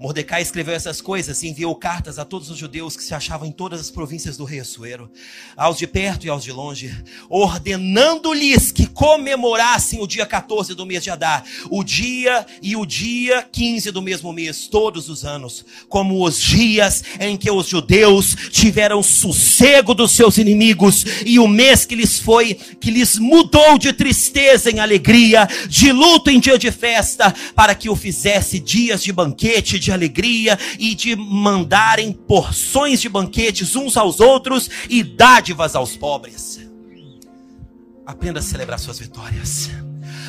Mordecai 0.00 0.40
escreveu 0.40 0.72
essas 0.72 0.98
coisas 0.98 1.42
e 1.42 1.48
enviou 1.48 1.74
cartas 1.74 2.18
a 2.18 2.24
todos 2.24 2.48
os 2.48 2.56
judeus 2.56 2.96
que 2.96 3.04
se 3.04 3.12
achavam 3.12 3.46
em 3.46 3.52
todas 3.52 3.78
as 3.78 3.90
províncias 3.90 4.34
do 4.34 4.44
rei 4.44 4.60
Assuero, 4.60 5.10
aos 5.54 5.76
de 5.76 5.86
perto 5.86 6.24
e 6.24 6.30
aos 6.30 6.42
de 6.42 6.50
longe, 6.50 6.90
ordenando-lhes 7.28 8.72
que 8.72 8.86
comemorassem 8.86 10.00
o 10.00 10.06
dia 10.06 10.24
14 10.24 10.74
do 10.74 10.86
mês 10.86 11.04
de 11.04 11.10
Adar, 11.10 11.44
o 11.68 11.84
dia 11.84 12.46
e 12.62 12.76
o 12.76 12.86
dia 12.86 13.46
15 13.52 13.90
do 13.90 14.00
mesmo 14.00 14.32
mês, 14.32 14.66
todos 14.68 15.10
os 15.10 15.22
anos, 15.22 15.66
como 15.86 16.24
os 16.24 16.40
dias 16.40 17.04
em 17.20 17.36
que 17.36 17.50
os 17.50 17.66
judeus 17.66 18.34
tiveram 18.50 19.02
sossego 19.02 19.92
dos 19.92 20.12
seus 20.12 20.38
inimigos 20.38 21.04
e 21.26 21.38
o 21.38 21.46
mês 21.46 21.84
que 21.84 21.94
lhes 21.94 22.18
foi, 22.18 22.54
que 22.54 22.90
lhes 22.90 23.18
mudou 23.18 23.76
de 23.76 23.92
tristeza 23.92 24.70
em 24.70 24.80
alegria, 24.80 25.46
de 25.68 25.92
luto 25.92 26.30
em 26.30 26.40
dia 26.40 26.58
de 26.58 26.72
festa, 26.72 27.34
para 27.54 27.74
que 27.74 27.90
o 27.90 27.94
fizesse 27.94 28.58
dias 28.58 29.02
de 29.02 29.12
banquete, 29.12 29.78
de 29.78 29.89
alegria 29.92 30.58
e 30.78 30.94
de 30.94 31.14
mandarem 31.16 32.12
porções 32.12 33.00
de 33.00 33.08
banquetes 33.08 33.76
uns 33.76 33.96
aos 33.96 34.20
outros 34.20 34.68
e 34.88 35.02
dádivas 35.02 35.74
aos 35.74 35.96
pobres. 35.96 36.60
Aprenda 38.06 38.40
a 38.40 38.42
celebrar 38.42 38.78
suas 38.78 38.98
vitórias. 38.98 39.70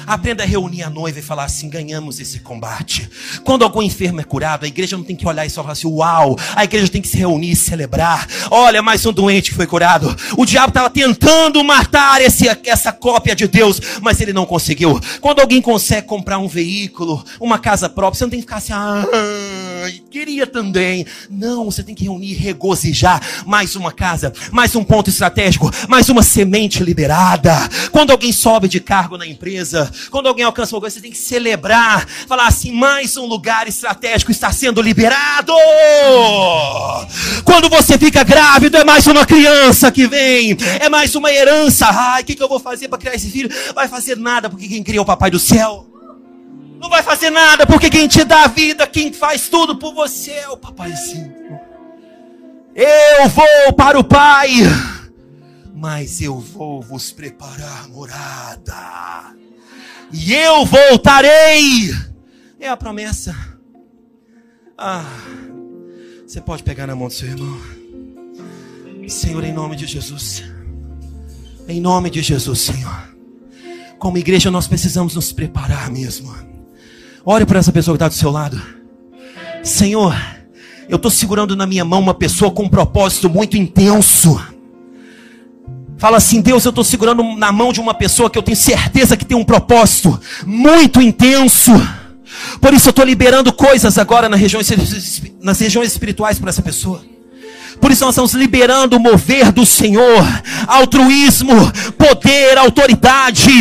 Aprenda 0.06 0.44
a 0.44 0.46
reunir 0.46 0.84
a 0.84 0.90
noiva 0.90 1.20
e 1.20 1.22
falar 1.22 1.46
assim: 1.46 1.70
ganhamos 1.70 2.20
esse 2.20 2.40
combate. 2.40 3.10
Quando 3.44 3.64
algum 3.64 3.82
enfermo 3.82 4.22
é 4.22 4.24
curado, 4.24 4.66
a 4.66 4.68
igreja 4.68 4.98
não 4.98 5.04
tem 5.04 5.16
que 5.16 5.28
olhar 5.28 5.46
e 5.46 5.50
só 5.50 5.62
falar 5.62 5.74
assim: 5.74 5.88
uau, 5.88 6.38
a 6.56 6.64
igreja 6.64 6.90
tem 6.90 7.02
que 7.02 7.08
se 7.08 7.18
reunir 7.18 7.52
e 7.52 7.56
celebrar. 7.56 8.28
Olha, 8.50 8.82
mais 8.82 9.06
um 9.06 9.14
doente 9.14 9.52
que 9.52 9.56
foi 9.56 9.68
curado. 9.68 10.16
O 10.38 10.46
diabo 10.46 10.70
estava 10.70 10.90
tentando 10.90 11.64
matar 11.64 12.22
esse, 12.22 12.48
essa 12.66 12.92
cópia 12.92 13.36
de 13.36 13.48
Deus, 13.48 13.80
mas 14.02 14.20
ele 14.22 14.34
não 14.34 14.46
conseguiu. 14.46 15.00
Quando 15.20 15.40
alguém 15.40 15.62
consegue 15.62 16.08
comprar 16.08 16.40
um 16.40 16.48
veículo, 16.48 17.24
uma 17.40 17.60
casa 17.60 17.90
própria, 17.90 18.18
você 18.18 18.24
não 18.24 18.32
tem 18.32 18.40
que 18.40 18.46
ficar 18.46 18.58
assim: 18.58 18.74
ah, 18.74 19.06
queria 20.10 20.48
também. 20.48 21.06
Não, 21.30 21.66
você 21.66 21.84
tem 21.84 21.96
que 21.96 22.04
reunir 22.04 22.34
regozijar. 22.34 23.22
Mais 23.46 23.76
uma 23.76 23.92
casa, 23.92 24.34
mais 24.52 24.76
um 24.76 24.84
ponto 24.84 25.10
estratégico, 25.10 25.70
mais 25.88 26.10
uma 26.10 26.24
semente 26.24 26.84
liberada. 26.84 27.56
Quando 27.92 28.12
alguém 28.12 28.32
sobe 28.32 28.68
de 28.68 28.80
cargo 28.80 29.18
na 29.18 29.28
empresa, 29.28 29.91
Quando 30.10 30.28
alguém 30.28 30.46
alcança 30.46 30.76
uma 30.76 30.82
coisa, 30.82 30.96
você 30.96 31.02
tem 31.02 31.12
que 31.12 31.18
celebrar. 31.18 32.08
Falar 32.28 32.48
assim: 32.48 32.72
mais 32.72 33.18
um 33.18 33.26
lugar 33.26 33.68
estratégico 33.68 34.32
está 34.32 34.52
sendo 34.52 34.82
liberado. 34.82 35.54
Quando 37.44 37.70
você 37.70 37.98
fica 37.98 38.24
grávido, 38.24 38.78
é 38.78 38.84
mais 38.84 39.08
uma 39.08 39.26
criança 39.26 39.92
que 39.92 40.08
vem. 40.08 40.58
É 40.80 40.90
mais 40.90 41.16
uma 41.16 41.32
herança. 41.32 41.88
Ai, 41.88 42.22
o 42.22 42.26
que, 42.26 42.36
que 42.36 42.44
eu 42.44 42.50
vou 42.50 42.60
fazer 42.60 42.88
para 42.88 42.98
criar 42.98 43.16
esse 43.16 43.30
filho? 43.30 43.50
Vai 43.74 43.88
fazer 43.88 44.18
nada, 44.18 44.50
porque 44.50 44.68
quem 44.68 44.84
cria 44.84 45.00
é 45.00 45.02
o 45.02 45.06
papai 45.06 45.32
do 45.32 45.40
céu. 45.40 45.88
Não 46.80 46.90
vai 46.90 47.04
fazer 47.04 47.30
nada, 47.30 47.66
porque 47.66 47.90
quem 47.90 48.08
te 48.08 48.24
dá 48.24 48.44
a 48.44 48.48
vida, 48.48 48.88
quem 48.88 49.14
faz 49.14 49.48
tudo 49.48 49.78
por 49.78 49.94
você 49.94 50.32
é 50.32 50.50
o 50.50 50.58
papaizinho. 50.58 51.32
Eu 52.74 53.30
vou 53.30 53.74
para 53.76 54.00
o 54.00 54.04
Pai 54.04 54.50
mas 55.82 56.22
eu 56.22 56.38
vou 56.38 56.80
vos 56.80 57.12
preparar 57.12 57.90
morada, 57.90 59.36
e 60.14 60.34
eu 60.34 60.66
voltarei. 60.66 61.94
É 62.60 62.68
a 62.68 62.78
promessa. 62.78 63.36
Ah, 64.78 65.06
você 66.26 66.42
pode 66.42 66.64
pegar 66.64 66.88
na 66.88 66.96
mão 66.96 67.08
do 67.08 67.14
seu 67.14 67.28
irmão, 67.28 67.60
Senhor, 69.08 69.44
em 69.44 69.54
nome 69.54 69.76
de 69.76 69.86
Jesus, 69.86 70.44
em 71.68 71.80
nome 71.80 72.10
de 72.10 72.22
Jesus, 72.22 72.60
Senhor. 72.60 73.12
Como 74.00 74.18
igreja, 74.18 74.50
nós 74.50 74.68
precisamos 74.68 75.14
nos 75.16 75.32
preparar 75.32 75.92
mesmo. 75.92 76.34
Olhe 77.24 77.46
para 77.46 77.60
essa 77.60 77.72
pessoa 77.72 77.96
que 77.96 78.04
está 78.04 78.08
do 78.08 78.14
seu 78.14 78.32
lado, 78.32 78.60
Senhor. 79.64 80.16
Eu 80.90 80.96
estou 80.96 81.12
segurando 81.12 81.56
na 81.56 81.68
minha 81.68 81.86
mão 81.86 82.00
uma 82.00 82.14
pessoa 82.14 82.52
com 82.52 82.64
um 82.64 82.70
propósito 82.70 83.30
muito 83.30 83.56
intenso 83.56 84.40
Fala 86.02 86.18
assim, 86.18 86.42
Deus, 86.42 86.66
eu 86.66 86.70
estou 86.70 86.84
segurando 86.84 87.22
na 87.38 87.52
mão 87.52 87.72
de 87.72 87.80
uma 87.80 87.94
pessoa 87.94 88.28
que 88.28 88.36
eu 88.36 88.42
tenho 88.42 88.58
certeza 88.58 89.16
que 89.16 89.24
tem 89.24 89.38
um 89.38 89.44
propósito 89.44 90.20
muito 90.48 91.00
intenso. 91.00 91.72
Por 92.60 92.74
isso 92.74 92.88
eu 92.88 92.90
estou 92.90 93.06
liberando 93.06 93.54
coisas 93.54 94.00
agora 94.00 94.28
nas 94.28 94.40
regiões, 94.40 94.68
nas 95.40 95.60
regiões 95.60 95.92
espirituais 95.92 96.40
para 96.40 96.50
essa 96.50 96.64
pessoa. 96.64 97.04
Por 97.82 97.92
isso 97.92 98.06
nós 98.06 98.14
estamos 98.14 98.34
liberando 98.34 98.96
o 98.96 99.00
mover 99.00 99.52
do 99.52 99.66
Senhor, 99.66 100.24
altruísmo, 100.68 101.56
poder, 101.98 102.58
autoridade. 102.58 103.52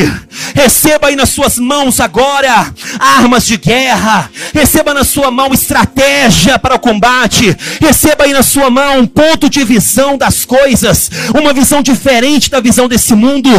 Receba 0.54 1.08
aí 1.08 1.16
nas 1.16 1.30
suas 1.30 1.58
mãos 1.58 2.00
agora 2.00 2.72
armas 2.98 3.46
de 3.46 3.56
guerra. 3.56 4.30
Receba 4.52 4.92
na 4.92 5.04
sua 5.04 5.30
mão 5.30 5.52
estratégia 5.54 6.58
para 6.58 6.74
o 6.74 6.78
combate. 6.78 7.56
Receba 7.80 8.24
aí 8.24 8.32
na 8.32 8.42
sua 8.42 8.68
mão 8.68 9.00
um 9.00 9.06
ponto 9.06 9.48
de 9.48 9.64
visão 9.64 10.18
das 10.18 10.44
coisas, 10.44 11.10
uma 11.34 11.52
visão 11.52 11.82
diferente 11.82 12.50
da 12.50 12.60
visão 12.60 12.88
desse 12.88 13.14
mundo. 13.14 13.50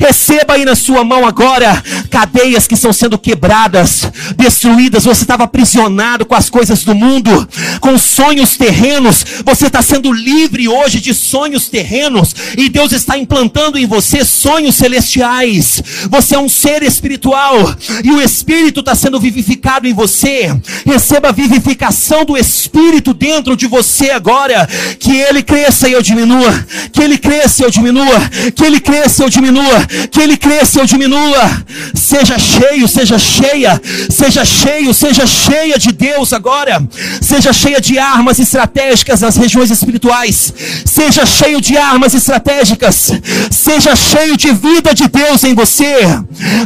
Receba 0.00 0.54
aí 0.54 0.64
na 0.64 0.74
sua 0.74 1.04
mão 1.04 1.24
agora 1.24 1.82
cadeias 2.10 2.66
que 2.66 2.74
estão 2.74 2.92
sendo 2.92 3.18
quebradas, 3.18 4.10
destruídas. 4.36 5.04
Você 5.04 5.22
estava 5.22 5.44
aprisionado 5.44 6.26
com 6.26 6.34
as 6.34 6.50
coisas 6.50 6.82
do 6.82 6.94
mundo, 6.94 7.48
com 7.80 7.96
sonhos 7.96 8.56
terrenos. 8.56 9.24
Você 9.44 9.66
está 9.66 9.80
sendo 9.80 10.07
livre 10.12 10.68
hoje 10.68 11.00
de 11.00 11.12
sonhos 11.14 11.68
terrenos 11.68 12.34
e 12.56 12.68
Deus 12.68 12.92
está 12.92 13.18
implantando 13.18 13.78
em 13.78 13.86
você 13.86 14.24
sonhos 14.24 14.76
celestiais. 14.76 15.82
Você 16.10 16.34
é 16.34 16.38
um 16.38 16.48
ser 16.48 16.82
espiritual 16.82 17.74
e 18.04 18.10
o 18.10 18.20
Espírito 18.20 18.80
está 18.80 18.94
sendo 18.94 19.20
vivificado 19.20 19.86
em 19.86 19.92
você. 19.92 20.54
Receba 20.86 21.28
a 21.28 21.32
vivificação 21.32 22.24
do 22.24 22.36
Espírito 22.36 23.12
dentro 23.12 23.56
de 23.56 23.66
você 23.66 24.10
agora. 24.10 24.66
Que 24.98 25.16
ele 25.16 25.42
cresça 25.42 25.88
e 25.88 25.92
eu 25.92 26.02
diminua. 26.02 26.66
Que 26.92 27.02
ele 27.02 27.18
cresça 27.18 27.62
e 27.62 27.64
eu 27.66 27.70
diminua. 27.70 28.20
Que 28.54 28.64
ele 28.64 28.80
cresça 28.80 29.22
e 29.22 29.26
eu 29.26 29.30
diminua. 29.30 29.86
Que 30.10 30.20
ele 30.20 30.36
cresça 30.36 30.78
e 30.78 30.82
eu 30.82 30.86
diminua. 30.86 31.64
Seja 31.94 32.38
cheio, 32.38 32.88
seja 32.88 33.18
cheia. 33.18 33.80
Seja 34.10 34.44
cheio, 34.44 34.94
seja 34.94 35.26
cheia 35.26 35.78
de 35.78 35.92
Deus 35.92 36.32
agora. 36.32 36.82
Seja 37.20 37.52
cheia 37.52 37.80
de 37.80 37.98
armas 37.98 38.38
estratégicas 38.38 39.20
nas 39.20 39.36
regiões 39.36 39.70
espirituais 39.70 39.97
espirituais. 39.98 40.54
Seja 40.84 41.26
cheio 41.26 41.60
de 41.60 41.76
armas 41.76 42.14
estratégicas. 42.14 43.12
Seja 43.50 43.94
cheio 43.96 44.36
de 44.36 44.52
vida 44.52 44.94
de 44.94 45.08
Deus 45.08 45.44
em 45.44 45.54
você. 45.54 45.96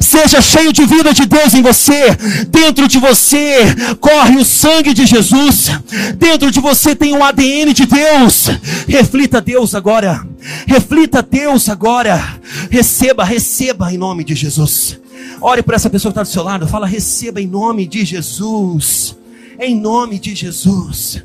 Seja 0.01 0.41
cheio 0.41 0.73
de 0.73 0.85
vida 0.85 1.13
de 1.13 1.27
Deus 1.27 1.55
em 1.55 1.63
você. 1.63 2.15
Dentro 2.49 2.87
de 2.87 2.99
você 2.99 3.75
corre 4.01 4.37
o 4.37 4.45
sangue 4.45 4.93
de 4.93 5.07
Jesus. 5.07 5.71
Dentro 6.17 6.51
de 6.51 6.61
você 6.61 6.95
tem 6.95 7.15
um 7.15 7.25
ADN 7.25 7.73
de 7.73 7.87
Deus. 7.87 8.51
Reflita 8.87 9.41
Deus 9.41 9.75
agora. 9.75 10.25
Reflita 10.67 11.23
Deus 11.23 11.69
agora. 11.69 12.23
Receba, 12.71 13.25
receba 13.25 13.93
em 13.93 13.99
nome 13.99 14.25
de 14.25 14.35
Jesus. 14.35 15.01
Ore 15.41 15.63
para 15.63 15.77
essa 15.77 15.91
pessoa 15.91 16.13
que 16.13 16.19
está 16.19 16.23
do 16.23 16.33
seu 16.33 16.43
lado. 16.43 16.67
Fala, 16.69 16.87
receba 16.87 17.41
em 17.41 17.47
nome 17.47 17.87
de 17.87 18.05
Jesus. 18.05 19.17
Em 19.59 19.75
nome 19.77 20.19
de 20.19 20.35
Jesus. 20.35 21.23